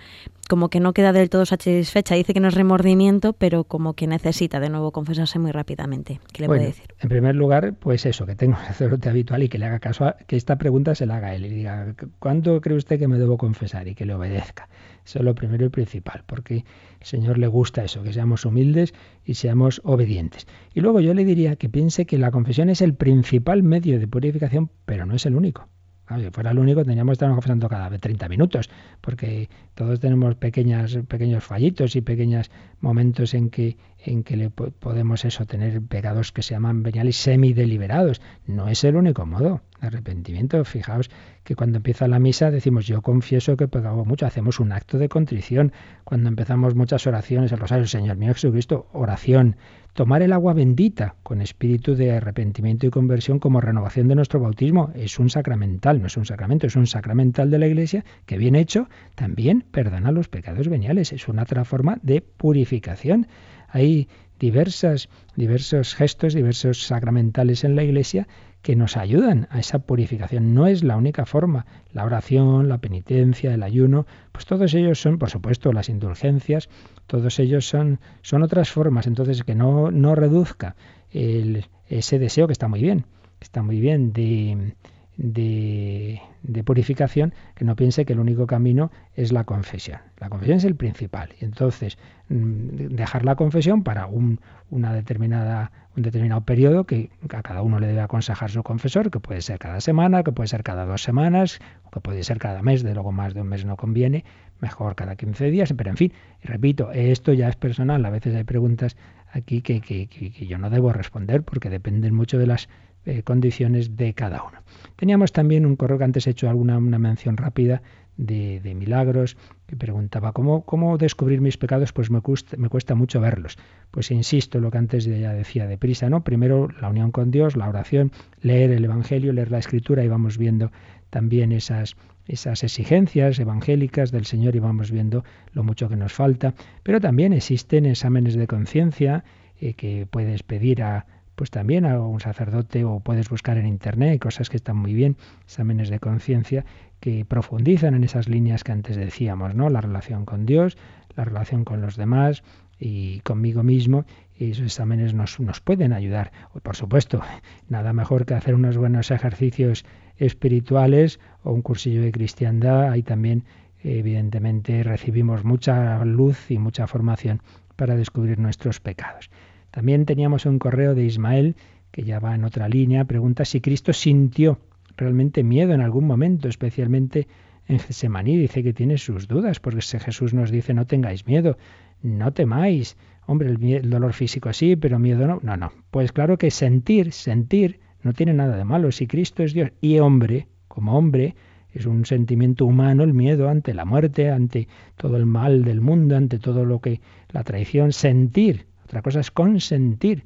como 0.48 0.70
que 0.70 0.80
no 0.80 0.94
queda 0.94 1.14
del 1.14 1.30
todo 1.30 1.46
satisfecha. 1.46 2.16
Dice 2.16 2.34
que 2.34 2.40
no 2.40 2.48
es 2.48 2.54
remordimiento, 2.54 3.34
pero 3.34 3.64
como 3.64 3.94
que 3.94 4.08
necesita 4.08 4.60
de 4.60 4.70
nuevo 4.70 4.92
confesarse 4.92 5.40
muy 5.40 5.52
rápidamente. 5.52 6.20
¿Qué 6.34 6.44
le 6.44 6.48
puede 6.48 6.66
decir? 6.66 6.86
En 7.00 7.10
primer 7.10 7.36
lugar, 7.36 7.74
pues 7.76 8.06
eso, 8.06 8.26
que 8.26 8.36
tenga 8.36 8.58
un 8.60 8.66
sacerdote 8.66 9.10
habitual 9.10 9.44
y 9.44 9.50
que 9.50 9.58
le 9.58 9.66
haga 9.66 9.80
caso 9.80 10.06
a 10.06 10.18
que 10.28 10.36
esta 10.36 10.58
pregunta 10.58 10.96
se 10.96 11.06
la 11.06 11.18
haga 11.18 11.36
él 11.36 11.46
y 11.46 11.50
diga, 11.50 11.96
¿cuándo 12.20 12.60
cree 12.62 12.78
usted 12.78 13.00
que 13.00 13.08
me 13.08 13.18
debo 13.18 13.38
confesar? 13.38 13.88
Y 13.88 13.96
que 13.96 14.06
le 14.06 14.14
obedezca. 14.14 14.70
Eso 15.06 15.20
es 15.20 15.26
lo 15.26 15.36
primero 15.36 15.66
y 15.66 15.70
principal, 15.70 16.24
porque 16.26 16.66
al 17.00 17.06
Señor 17.08 17.38
le 17.38 17.48
gusta 17.48 17.84
eso, 17.84 18.04
que 18.04 18.12
seamos 18.12 18.46
humildes 18.46 18.94
y 19.24 19.36
seamos 19.36 19.82
obedientes. 19.84 20.48
Y 20.74 20.82
luego 20.82 21.00
yo 21.00 21.14
le 21.14 21.24
diría 21.24 21.56
que 21.56 21.70
piense 21.70 22.06
que 22.06 22.18
la 22.18 22.32
confesión 22.32 22.70
es 22.70 22.82
el 22.82 22.94
principal 22.94 23.64
medio 23.64 24.00
de 24.00 24.08
purificación, 24.08 24.70
pero 24.86 25.06
no 25.06 25.16
es 25.16 25.26
el 25.26 25.36
único 25.36 25.68
si 26.16 26.30
fuera 26.32 26.52
el 26.52 26.60
único, 26.60 26.84
tendríamos 26.84 27.12
que 27.12 27.14
estar 27.14 27.30
confesando 27.30 27.68
cada 27.68 27.90
30 27.90 28.30
minutos, 28.30 28.70
porque 29.02 29.50
todos 29.76 30.00
tenemos 30.00 30.36
pequeñas, 30.36 30.98
pequeños 31.08 31.44
fallitos 31.44 31.96
y 31.96 32.02
pequeños 32.02 32.50
momentos 32.80 33.34
en 33.34 33.50
que, 33.50 33.78
en 34.00 34.24
que 34.24 34.38
le 34.38 34.50
podemos 34.50 35.26
eso, 35.26 35.46
tener 35.46 35.82
pecados 35.82 36.32
que 36.32 36.44
se 36.44 36.54
llaman 36.54 36.84
veniales 36.84 37.18
semi-deliberados. 37.18 38.22
No 38.46 38.70
es 38.70 38.84
el 38.84 38.96
único 38.96 39.26
modo 39.26 39.62
de 39.82 39.88
arrepentimiento. 39.88 40.64
Fijaos 40.64 41.10
que 41.44 41.56
cuando 41.56 41.78
empieza 41.78 42.08
la 42.08 42.20
misa 42.20 42.52
decimos 42.52 42.88
yo 42.88 43.02
confieso 43.02 43.58
que 43.58 43.66
he 43.66 43.68
pecado 43.68 44.06
mucho, 44.06 44.26
hacemos 44.26 44.60
un 44.60 44.72
acto 44.72 44.98
de 44.98 45.10
contrición. 45.10 45.74
Cuando 46.04 46.30
empezamos 46.30 46.76
muchas 46.76 47.06
oraciones, 47.06 47.52
el 47.52 47.60
rosario, 47.60 47.86
Señor 47.86 48.18
mío 48.18 48.34
Jesucristo, 48.34 48.88
oración 48.94 49.58
Tomar 49.98 50.22
el 50.22 50.32
agua 50.32 50.54
bendita 50.54 51.16
con 51.24 51.42
espíritu 51.42 51.96
de 51.96 52.12
arrepentimiento 52.12 52.86
y 52.86 52.92
conversión 52.92 53.40
como 53.40 53.62
renovación 53.62 54.08
de 54.08 54.14
nuestro 54.14 54.40
bautismo 54.40 54.92
es 54.94 55.18
un 55.18 55.32
sacramental, 55.32 56.00
no 56.00 56.06
es 56.06 56.18
un 56.18 56.26
sacramento, 56.28 56.68
es 56.68 56.76
un 56.76 56.86
sacramental 56.86 57.50
de 57.50 57.58
la 57.58 57.66
Iglesia 57.66 58.06
que 58.28 58.38
bien 58.38 58.56
hecho 58.56 58.90
también 59.16 59.66
perdona 59.72 60.12
los 60.12 60.28
pecados 60.28 60.68
veniales, 60.68 61.14
es 61.14 61.28
una 61.28 61.42
otra 61.42 61.66
forma 61.66 61.98
de 62.04 62.22
purificación. 62.22 63.26
Hay 63.70 64.08
diversas, 64.40 65.10
diversos 65.36 65.96
gestos, 65.96 66.36
diversos 66.36 66.86
sacramentales 66.86 67.64
en 67.64 67.76
la 67.76 67.84
Iglesia 67.84 68.28
que 68.68 68.76
nos 68.76 68.98
ayudan 68.98 69.48
a 69.50 69.60
esa 69.60 69.80
purificación. 69.80 70.54
No 70.54 70.68
es 70.68 70.84
la 70.84 70.98
única 70.98 71.26
forma. 71.26 71.66
La 71.94 72.04
oración, 72.04 72.68
la 72.68 72.80
penitencia, 72.80 73.54
el 73.54 73.64
ayuno, 73.64 74.06
pues 74.34 74.46
todos 74.46 74.74
ellos 74.74 75.00
son, 75.00 75.20
por 75.20 75.30
supuesto, 75.30 75.72
las 75.72 75.88
indulgencias, 75.88 76.68
todos 77.06 77.40
ellos 77.40 77.66
son, 77.66 78.02
son 78.24 78.44
otras 78.44 78.70
formas. 78.70 79.08
Entonces, 79.08 79.46
que 79.46 79.56
no, 79.56 79.90
no 79.90 80.16
reduzca 80.16 80.76
ese 81.14 82.20
deseo 82.20 82.48
que 82.48 82.52
está 82.52 82.68
muy 82.68 82.82
bien, 82.82 83.06
está 83.40 83.64
muy 83.64 83.80
bien 83.80 84.12
de, 84.12 84.74
de, 85.16 86.22
de, 86.48 86.64
purificación, 86.64 87.34
que 87.56 87.66
no 87.66 87.76
piense 87.76 88.06
que 88.06 88.14
el 88.14 88.20
único 88.20 88.48
camino 88.48 88.92
es 89.16 89.32
la 89.32 89.44
confesión. 89.44 90.00
La 90.20 90.30
confesión 90.30 90.58
es 90.58 90.64
el 90.64 90.76
principal. 90.76 91.30
Y 91.40 91.46
entonces, 91.46 91.98
mm, 92.30 92.96
dejar 92.96 93.26
la 93.26 93.36
confesión 93.36 93.84
para 93.84 94.08
un, 94.08 94.40
una 94.70 94.94
determinada 94.94 95.72
un 95.98 96.04
determinado 96.04 96.42
periodo 96.42 96.84
que 96.86 97.10
a 97.34 97.42
cada 97.42 97.64
uno 97.64 97.80
le 97.80 97.88
debe 97.88 98.02
aconsejar 98.02 98.52
su 98.52 98.62
confesor, 98.62 99.10
que 99.10 99.20
puede 99.20 99.42
ser 99.42 99.58
cada 99.58 99.82
semana, 99.82 100.24
que 100.24 100.32
puede 100.32 100.48
ser 100.48 100.62
cada 100.62 100.86
dos 100.86 101.02
semanas, 101.02 101.60
que 101.92 102.00
puede 102.00 102.24
ser 102.24 102.38
cada 102.38 102.62
mes, 102.62 102.84
de 102.84 102.94
luego 102.94 103.12
más 103.12 103.34
de 103.34 103.42
un 103.42 103.48
mes 103.48 103.66
no 103.66 103.76
conviene, 103.78 104.24
mejor 104.62 104.96
cada 104.96 105.16
15 105.16 105.50
días, 105.50 105.74
pero 105.76 105.90
en 105.90 105.98
fin, 105.98 106.14
repito, 106.44 106.92
esto 106.92 107.34
ya 107.34 107.50
es 107.50 107.56
personal, 107.56 108.06
a 108.06 108.12
veces 108.12 108.36
hay 108.36 108.44
preguntas 108.44 108.96
aquí 109.32 109.62
que, 109.62 109.82
que, 109.82 110.08
que 110.08 110.46
yo 110.46 110.60
no 110.60 110.70
debo 110.70 110.94
responder 110.94 111.42
porque 111.42 111.70
dependen 111.72 112.14
mucho 112.14 112.38
de 112.38 112.46
las 112.46 112.70
eh, 113.08 113.24
condiciones 113.24 113.96
de 113.96 114.14
cada 114.14 114.44
uno. 114.44 114.60
Teníamos 114.98 115.32
también 115.32 115.66
un 115.66 115.78
correo 115.78 115.98
que 115.98 116.04
antes 116.04 116.28
he 116.28 116.32
hecho 116.32 116.50
alguna 116.50 116.78
una 116.78 117.00
mención 117.00 117.38
rápida 117.38 117.82
de, 118.18 118.60
de 118.60 118.76
milagros, 118.76 119.38
que 119.66 119.78
preguntaba 119.78 120.34
¿cómo, 120.34 120.66
cómo 120.66 120.98
descubrir 120.98 121.40
mis 121.40 121.58
pecados, 121.58 121.94
pues 121.94 122.12
me 122.12 122.20
cuesta, 122.22 122.96
mucho 122.96 123.22
verlos. 123.22 123.58
Pues 123.92 124.12
insisto 124.12 124.60
lo 124.60 124.72
que 124.72 124.78
antes 124.78 125.06
ya 125.06 125.34
decía 125.34 125.68
deprisa, 125.68 126.10
¿no? 126.10 126.26
Primero 126.26 126.68
la 126.82 126.90
unión 126.90 127.12
con 127.12 127.32
Dios, 127.32 127.56
la 127.56 127.70
oración, 127.70 128.12
leer 128.42 128.72
el 128.72 128.84
Evangelio, 128.84 129.32
leer 129.32 129.52
la 129.52 129.60
Escritura 129.60 130.04
y 130.04 130.10
vamos 130.10 130.38
viendo 130.38 130.72
también 131.10 131.54
esas, 131.54 131.96
esas 132.28 132.62
exigencias 132.64 133.40
evangélicas 133.40 134.12
del 134.12 134.26
Señor 134.26 134.58
y 134.58 134.60
vamos 134.60 134.92
viendo 134.92 135.24
lo 135.54 135.64
mucho 135.64 135.88
que 135.88 135.96
nos 135.96 136.12
falta. 136.12 136.56
Pero 136.84 137.00
también 137.00 137.32
existen 137.32 137.86
exámenes 137.86 138.36
de 138.36 138.48
conciencia 138.48 139.24
eh, 139.62 139.76
que 139.76 140.08
puedes 140.10 140.44
pedir 140.44 140.84
a 140.84 141.06
pues 141.38 141.52
también 141.52 141.86
a 141.86 142.02
un 142.02 142.20
sacerdote 142.20 142.84
o 142.84 143.00
puedes 143.00 143.30
buscar 143.30 143.60
en 143.60 143.68
internet 143.68 144.20
cosas 144.20 144.50
que 144.50 144.58
están 144.58 144.76
muy 144.76 144.96
bien, 144.96 145.18
exámenes 145.46 145.90
de 145.92 146.00
conciencia 146.00 146.66
que 147.00 147.26
profundizan 147.26 147.94
en 147.94 148.04
esas 148.04 148.28
líneas 148.28 148.64
que 148.64 148.72
antes 148.72 148.96
decíamos, 148.96 149.54
¿no? 149.54 149.70
La 149.70 149.80
relación 149.80 150.26
con 150.26 150.48
Dios, 150.48 150.80
la 151.16 151.26
relación 151.26 151.64
con 151.64 151.80
los 151.80 151.96
demás 151.96 152.42
y 152.80 153.20
conmigo 153.20 153.62
mismo, 153.62 154.06
y 154.36 154.50
esos 154.50 154.66
exámenes 154.66 155.14
nos, 155.14 155.40
nos 155.40 155.62
pueden 155.62 155.94
ayudar. 155.94 156.32
Por 156.64 156.76
supuesto, 156.76 157.22
nada 157.70 157.94
mejor 157.94 158.26
que 158.26 158.34
hacer 158.34 158.56
unos 158.56 158.76
buenos 158.76 159.12
ejercicios 159.12 159.86
espirituales 160.18 161.20
o 161.44 161.52
un 161.52 161.62
cursillo 161.62 162.02
de 162.02 162.12
cristiandad, 162.12 162.90
ahí 162.90 163.04
también 163.04 163.44
evidentemente 163.84 164.82
recibimos 164.82 165.44
mucha 165.44 166.04
luz 166.04 166.50
y 166.50 166.58
mucha 166.58 166.88
formación 166.88 167.44
para 167.76 167.96
descubrir 167.96 168.40
nuestros 168.40 168.80
pecados. 168.80 169.30
También 169.78 170.06
teníamos 170.06 170.48
un 170.48 170.58
correo 170.58 170.96
de 170.96 171.06
Ismael, 171.06 171.56
que 171.92 172.02
ya 172.02 172.20
va 172.20 172.34
en 172.34 172.46
otra 172.46 172.68
línea, 172.68 173.06
pregunta 173.06 173.46
si 173.46 173.62
Cristo 173.62 173.94
sintió 173.94 174.58
realmente 174.98 175.44
miedo 175.44 175.72
en 175.72 175.82
algún 175.82 176.08
momento, 176.08 176.48
especialmente 176.48 177.28
en 177.68 177.78
Gesemaní. 177.78 178.38
Dice 178.38 178.64
que 178.64 178.74
tiene 178.74 178.98
sus 178.98 179.28
dudas, 179.28 179.60
porque 179.60 179.82
Jesús 179.84 180.34
nos 180.34 180.50
dice 180.50 180.74
no 180.74 180.88
tengáis 180.88 181.28
miedo, 181.28 181.60
no 182.02 182.34
temáis. 182.34 182.98
Hombre, 183.28 183.50
el, 183.50 183.64
el 183.72 183.92
dolor 183.92 184.14
físico 184.14 184.52
sí, 184.52 184.76
pero 184.76 184.98
miedo 184.98 185.28
no. 185.28 185.42
No, 185.44 185.58
no. 185.58 185.72
Pues 185.92 186.12
claro 186.12 186.40
que 186.40 186.50
sentir, 186.50 187.12
sentir 187.12 187.80
no 188.02 188.14
tiene 188.14 188.34
nada 188.34 188.58
de 188.58 188.66
malo. 188.66 188.92
Si 188.92 189.06
Cristo 189.06 189.44
es 189.44 189.54
Dios 189.54 189.74
y 189.80 190.00
hombre, 190.00 190.48
como 190.68 190.98
hombre, 190.98 191.36
es 191.72 191.86
un 191.86 192.04
sentimiento 192.08 192.66
humano 192.66 193.04
el 193.04 193.14
miedo 193.14 193.48
ante 193.48 193.76
la 193.76 193.86
muerte, 193.86 194.32
ante 194.32 194.68
todo 194.96 195.18
el 195.18 195.28
mal 195.28 195.64
del 195.64 195.82
mundo, 195.82 196.16
ante 196.16 196.40
todo 196.40 196.66
lo 196.66 196.82
que 196.82 197.00
la 197.30 197.44
traición, 197.44 197.92
sentir. 197.92 198.67
Otra 198.88 199.02
cosa 199.02 199.20
es 199.20 199.32
consentir. 199.32 200.24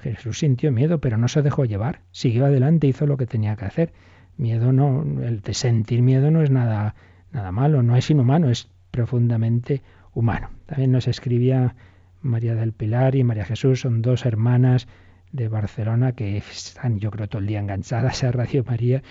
Jesús 0.00 0.38
sintió 0.38 0.72
miedo, 0.72 0.98
pero 0.98 1.18
no 1.18 1.28
se 1.28 1.42
dejó 1.42 1.66
llevar. 1.66 2.00
Siguió 2.10 2.46
adelante, 2.46 2.86
hizo 2.86 3.06
lo 3.06 3.18
que 3.18 3.26
tenía 3.26 3.54
que 3.54 3.66
hacer. 3.66 3.92
Miedo 4.38 4.72
no, 4.72 5.02
el 5.22 5.42
de 5.42 5.52
sentir 5.52 6.00
miedo 6.00 6.30
no 6.30 6.42
es 6.42 6.50
nada, 6.50 6.94
nada 7.32 7.52
malo, 7.52 7.82
no 7.82 7.96
es 7.96 8.08
inhumano, 8.08 8.48
es 8.48 8.70
profundamente 8.90 9.82
humano. 10.14 10.48
También 10.64 10.90
nos 10.90 11.06
escribía 11.06 11.74
María 12.22 12.54
del 12.54 12.72
Pilar 12.72 13.14
y 13.14 13.24
María 13.24 13.44
Jesús, 13.44 13.80
son 13.80 14.00
dos 14.00 14.24
hermanas 14.24 14.88
de 15.32 15.48
Barcelona 15.48 16.12
que 16.12 16.38
están, 16.38 17.00
yo 17.00 17.10
creo, 17.10 17.28
todo 17.28 17.40
el 17.40 17.46
día 17.46 17.60
enganchadas 17.60 18.24
a 18.24 18.32
Radio 18.32 18.64
María 18.64 19.02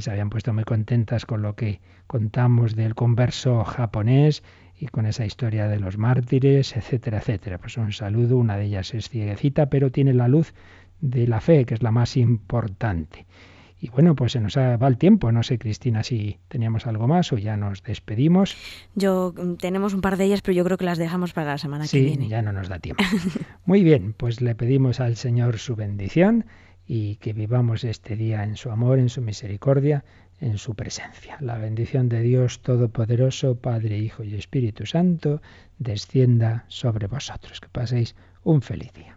se 0.00 0.10
habían 0.10 0.30
puesto 0.30 0.52
muy 0.52 0.64
contentas 0.64 1.26
con 1.26 1.42
lo 1.42 1.54
que 1.54 1.80
contamos 2.06 2.74
del 2.74 2.94
converso 2.94 3.64
japonés 3.64 4.42
y 4.78 4.86
con 4.86 5.06
esa 5.06 5.24
historia 5.24 5.68
de 5.68 5.78
los 5.78 5.98
mártires, 5.98 6.76
etcétera, 6.76 7.18
etcétera. 7.18 7.58
Pues 7.58 7.76
un 7.76 7.92
saludo, 7.92 8.36
una 8.36 8.56
de 8.56 8.64
ellas 8.64 8.94
es 8.94 9.08
cieguecita, 9.08 9.66
pero 9.66 9.90
tiene 9.90 10.14
la 10.14 10.28
luz 10.28 10.54
de 11.00 11.26
la 11.26 11.40
fe, 11.40 11.64
que 11.64 11.74
es 11.74 11.82
la 11.82 11.90
más 11.90 12.16
importante. 12.16 13.26
Y 13.82 13.90
bueno, 13.90 14.14
pues 14.14 14.30
se 14.30 14.40
nos 14.40 14.56
va 14.56 14.86
el 14.86 14.96
tiempo. 14.96 15.32
No 15.32 15.42
sé, 15.42 15.58
Cristina, 15.58 16.04
si 16.04 16.38
teníamos 16.46 16.86
algo 16.86 17.08
más 17.08 17.32
o 17.32 17.38
ya 17.38 17.56
nos 17.56 17.82
despedimos. 17.82 18.56
Yo 18.94 19.34
mm, 19.36 19.54
tenemos 19.54 19.92
un 19.92 20.00
par 20.00 20.16
de 20.16 20.24
ellas, 20.24 20.40
pero 20.40 20.54
yo 20.54 20.62
creo 20.62 20.78
que 20.78 20.84
las 20.84 20.98
dejamos 20.98 21.32
para 21.32 21.48
la 21.48 21.58
semana 21.58 21.88
que 21.88 22.00
viene. 22.00 22.24
Sí, 22.24 22.30
ya 22.30 22.42
no 22.42 22.52
nos 22.52 22.68
da 22.68 22.78
tiempo. 22.78 23.02
Muy 23.66 23.82
bien, 23.82 24.14
pues 24.16 24.40
le 24.40 24.54
pedimos 24.54 25.00
al 25.00 25.16
Señor 25.16 25.58
su 25.58 25.74
bendición 25.74 26.46
y 26.94 27.16
que 27.16 27.32
vivamos 27.32 27.84
este 27.84 28.16
día 28.16 28.44
en 28.44 28.58
su 28.58 28.70
amor, 28.70 28.98
en 28.98 29.08
su 29.08 29.22
misericordia, 29.22 30.04
en 30.42 30.58
su 30.58 30.74
presencia. 30.74 31.38
La 31.40 31.56
bendición 31.56 32.10
de 32.10 32.20
Dios 32.20 32.60
Todopoderoso, 32.60 33.54
Padre, 33.54 33.96
Hijo 33.96 34.24
y 34.24 34.34
Espíritu 34.34 34.84
Santo, 34.84 35.40
descienda 35.78 36.66
sobre 36.68 37.06
vosotros. 37.06 37.62
Que 37.62 37.68
paséis 37.70 38.14
un 38.44 38.60
feliz 38.60 38.92
día. 38.92 39.16